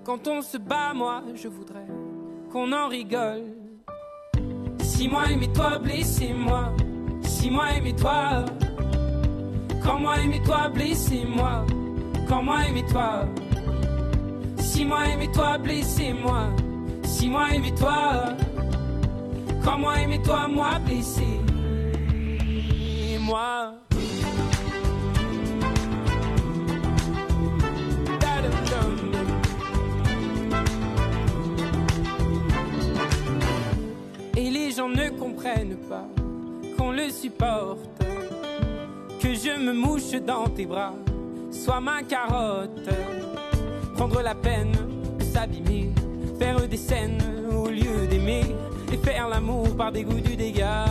Quand 0.03 0.27
on 0.27 0.41
se 0.41 0.57
bat, 0.57 0.93
moi 0.93 1.23
je 1.35 1.47
voudrais 1.47 1.87
qu'on 2.51 2.71
en 2.71 2.87
rigole. 2.87 3.55
Si 4.79 5.07
moi 5.07 5.23
aimez-toi, 5.31 5.79
blessez-moi. 5.79 6.73
Si 7.21 7.49
moi 7.49 7.71
aimez-toi. 7.77 8.45
Quand 9.83 9.99
moi 9.99 10.19
aimez-toi, 10.19 10.69
blessez-moi. 10.69 11.65
Quand 12.27 12.43
moi 12.43 12.65
aimez-toi. 12.67 13.25
Si 14.57 14.85
moi 14.85 15.07
aimez-toi, 15.07 15.57
blessez-moi. 15.57 16.49
Si 17.03 17.29
moi 17.29 17.47
aimez-toi. 17.53 18.35
Quand 19.63 19.77
moi 19.77 19.99
aimez-toi, 19.99 20.47
moi 20.47 20.79
blessé. 20.79 21.27
Moi. 23.21 23.68
Ne 34.87 35.09
comprennent 35.09 35.77
pas 35.89 36.07
qu'on 36.77 36.91
le 36.91 37.09
supporte. 37.09 37.89
Que 39.21 39.33
je 39.33 39.59
me 39.59 39.73
mouche 39.73 40.11
dans 40.25 40.47
tes 40.47 40.65
bras, 40.65 40.93
sois 41.51 41.81
ma 41.81 42.01
carotte. 42.03 42.89
Prendre 43.95 44.21
la 44.21 44.33
peine 44.33 44.71
de 45.19 45.23
s'abîmer, 45.25 45.91
faire 46.39 46.65
des 46.67 46.77
scènes 46.77 47.21
au 47.51 47.67
lieu 47.67 48.07
d'aimer 48.09 48.55
et 48.93 48.97
faire 48.97 49.27
l'amour 49.27 49.75
par 49.75 49.91
dégoût 49.91 50.21
du 50.21 50.37
dégât. 50.37 50.85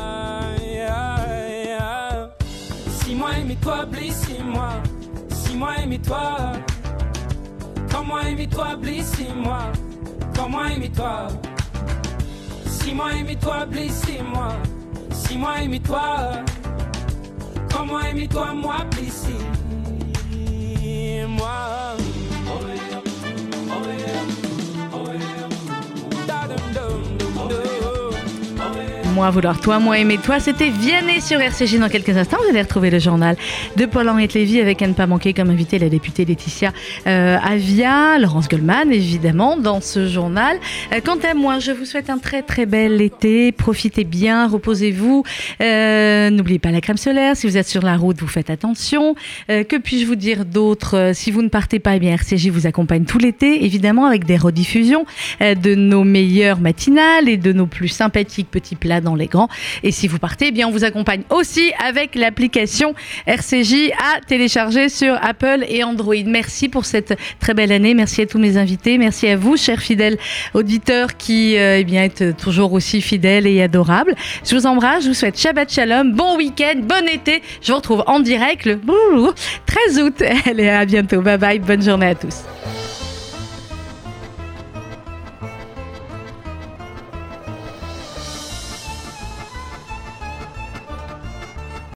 Si 3.00 3.14
moi 3.14 3.30
aimez-toi, 3.40 3.86
blessez-moi. 3.86 4.68
Si 5.30 5.56
moi 5.56 5.70
aimez-toi. 5.82 6.52
Comment 7.90 8.20
aimez-toi, 8.20 8.76
blessez-moi. 8.76 9.60
Comment 10.36 10.66
aimez-toi. 10.66 11.28
Si 11.28 11.57
moi 12.94 13.12
aimez-toi, 13.14 13.66
blessez-moi. 13.66 14.52
Si 15.12 15.36
moi 15.36 15.62
aimez-toi. 15.62 16.44
Comment 17.70 18.00
aimez-toi, 18.00 18.54
moi, 18.54 18.76
blessez-moi. 18.90 19.48
Moi 29.18 29.30
vouloir 29.30 29.60
toi, 29.60 29.80
moi 29.80 29.98
aimer 29.98 30.16
toi, 30.16 30.38
c'était 30.38 30.70
Vianney 30.70 31.20
sur 31.20 31.40
RCG 31.40 31.80
dans 31.80 31.88
quelques 31.88 32.16
instants. 32.16 32.36
Vous 32.40 32.50
allez 32.50 32.62
retrouver 32.62 32.88
le 32.88 33.00
journal 33.00 33.36
de 33.76 33.84
Paul-Henri 33.84 34.28
Lévy 34.32 34.60
avec 34.60 34.80
à 34.80 34.86
ne 34.86 34.92
pas 34.92 35.08
manquer 35.08 35.32
comme 35.32 35.50
invité 35.50 35.80
la 35.80 35.88
députée 35.88 36.24
Laetitia 36.24 36.72
euh, 37.08 37.36
Avia, 37.42 38.16
Laurence 38.20 38.48
Goldman 38.48 38.92
évidemment 38.92 39.56
dans 39.56 39.80
ce 39.80 40.06
journal. 40.06 40.58
Euh, 40.92 41.00
quant 41.04 41.18
à 41.28 41.34
moi, 41.34 41.58
je 41.58 41.72
vous 41.72 41.84
souhaite 41.84 42.10
un 42.10 42.18
très 42.18 42.42
très 42.42 42.64
bel 42.64 43.00
été. 43.00 43.50
Profitez 43.50 44.04
bien, 44.04 44.46
reposez-vous. 44.46 45.24
Euh, 45.62 46.30
N'oubliez 46.30 46.60
pas 46.60 46.70
la 46.70 46.80
crème 46.80 46.96
solaire. 46.96 47.36
Si 47.36 47.48
vous 47.48 47.56
êtes 47.56 47.66
sur 47.66 47.82
la 47.82 47.96
route, 47.96 48.20
vous 48.20 48.28
faites 48.28 48.50
attention. 48.50 49.16
Que 49.48 49.78
puis-je 49.78 50.06
vous 50.06 50.14
dire 50.14 50.44
d'autre? 50.44 51.10
Si 51.12 51.32
vous 51.32 51.42
ne 51.42 51.48
partez 51.48 51.80
pas, 51.80 51.96
eh 51.96 51.98
bien 51.98 52.12
RCJ 52.12 52.50
vous 52.50 52.68
accompagne 52.68 53.04
tout 53.04 53.18
l'été, 53.18 53.64
évidemment 53.64 54.06
avec 54.06 54.26
des 54.26 54.36
rediffusions 54.36 55.06
de 55.40 55.74
nos 55.74 56.04
meilleures 56.04 56.60
matinales 56.60 57.28
et 57.28 57.36
de 57.36 57.52
nos 57.52 57.66
plus 57.66 57.88
sympathiques 57.88 58.48
petits 58.48 58.76
plats 58.76 59.00
dans 59.00 59.07
les 59.14 59.26
grands. 59.26 59.48
Et 59.82 59.92
si 59.92 60.08
vous 60.08 60.18
partez, 60.18 60.48
eh 60.48 60.52
bien 60.52 60.68
on 60.68 60.70
vous 60.70 60.84
accompagne 60.84 61.22
aussi 61.30 61.72
avec 61.84 62.14
l'application 62.14 62.94
RCJ 63.26 63.90
à 63.98 64.20
télécharger 64.20 64.88
sur 64.88 65.14
Apple 65.22 65.64
et 65.68 65.84
Android. 65.84 66.14
Merci 66.26 66.68
pour 66.68 66.84
cette 66.84 67.18
très 67.40 67.54
belle 67.54 67.72
année. 67.72 67.94
Merci 67.94 68.22
à 68.22 68.26
tous 68.26 68.38
mes 68.38 68.56
invités. 68.56 68.98
Merci 68.98 69.28
à 69.28 69.36
vous, 69.36 69.56
chers 69.56 69.80
fidèles 69.80 70.18
auditeurs, 70.54 71.16
qui 71.16 71.56
euh, 71.56 71.78
eh 71.78 71.84
bien 71.84 72.04
êtes 72.04 72.36
toujours 72.36 72.72
aussi 72.72 73.00
fidèles 73.00 73.46
et 73.46 73.62
adorables. 73.62 74.14
Je 74.44 74.54
vous 74.54 74.66
embrasse. 74.66 75.04
Je 75.04 75.08
vous 75.08 75.14
souhaite 75.14 75.38
Shabbat 75.38 75.72
Shalom, 75.72 76.12
bon 76.12 76.36
week-end, 76.36 76.80
bon 76.82 77.06
été. 77.08 77.42
Je 77.62 77.72
vous 77.72 77.76
retrouve 77.78 78.04
en 78.06 78.20
direct 78.20 78.64
le 78.64 78.78
13 79.66 80.00
août. 80.00 80.22
Allez, 80.46 80.68
à 80.68 80.84
bientôt. 80.84 81.20
Bye 81.20 81.38
bye. 81.38 81.58
Bonne 81.58 81.82
journée 81.82 82.06
à 82.06 82.14
tous. 82.14 82.44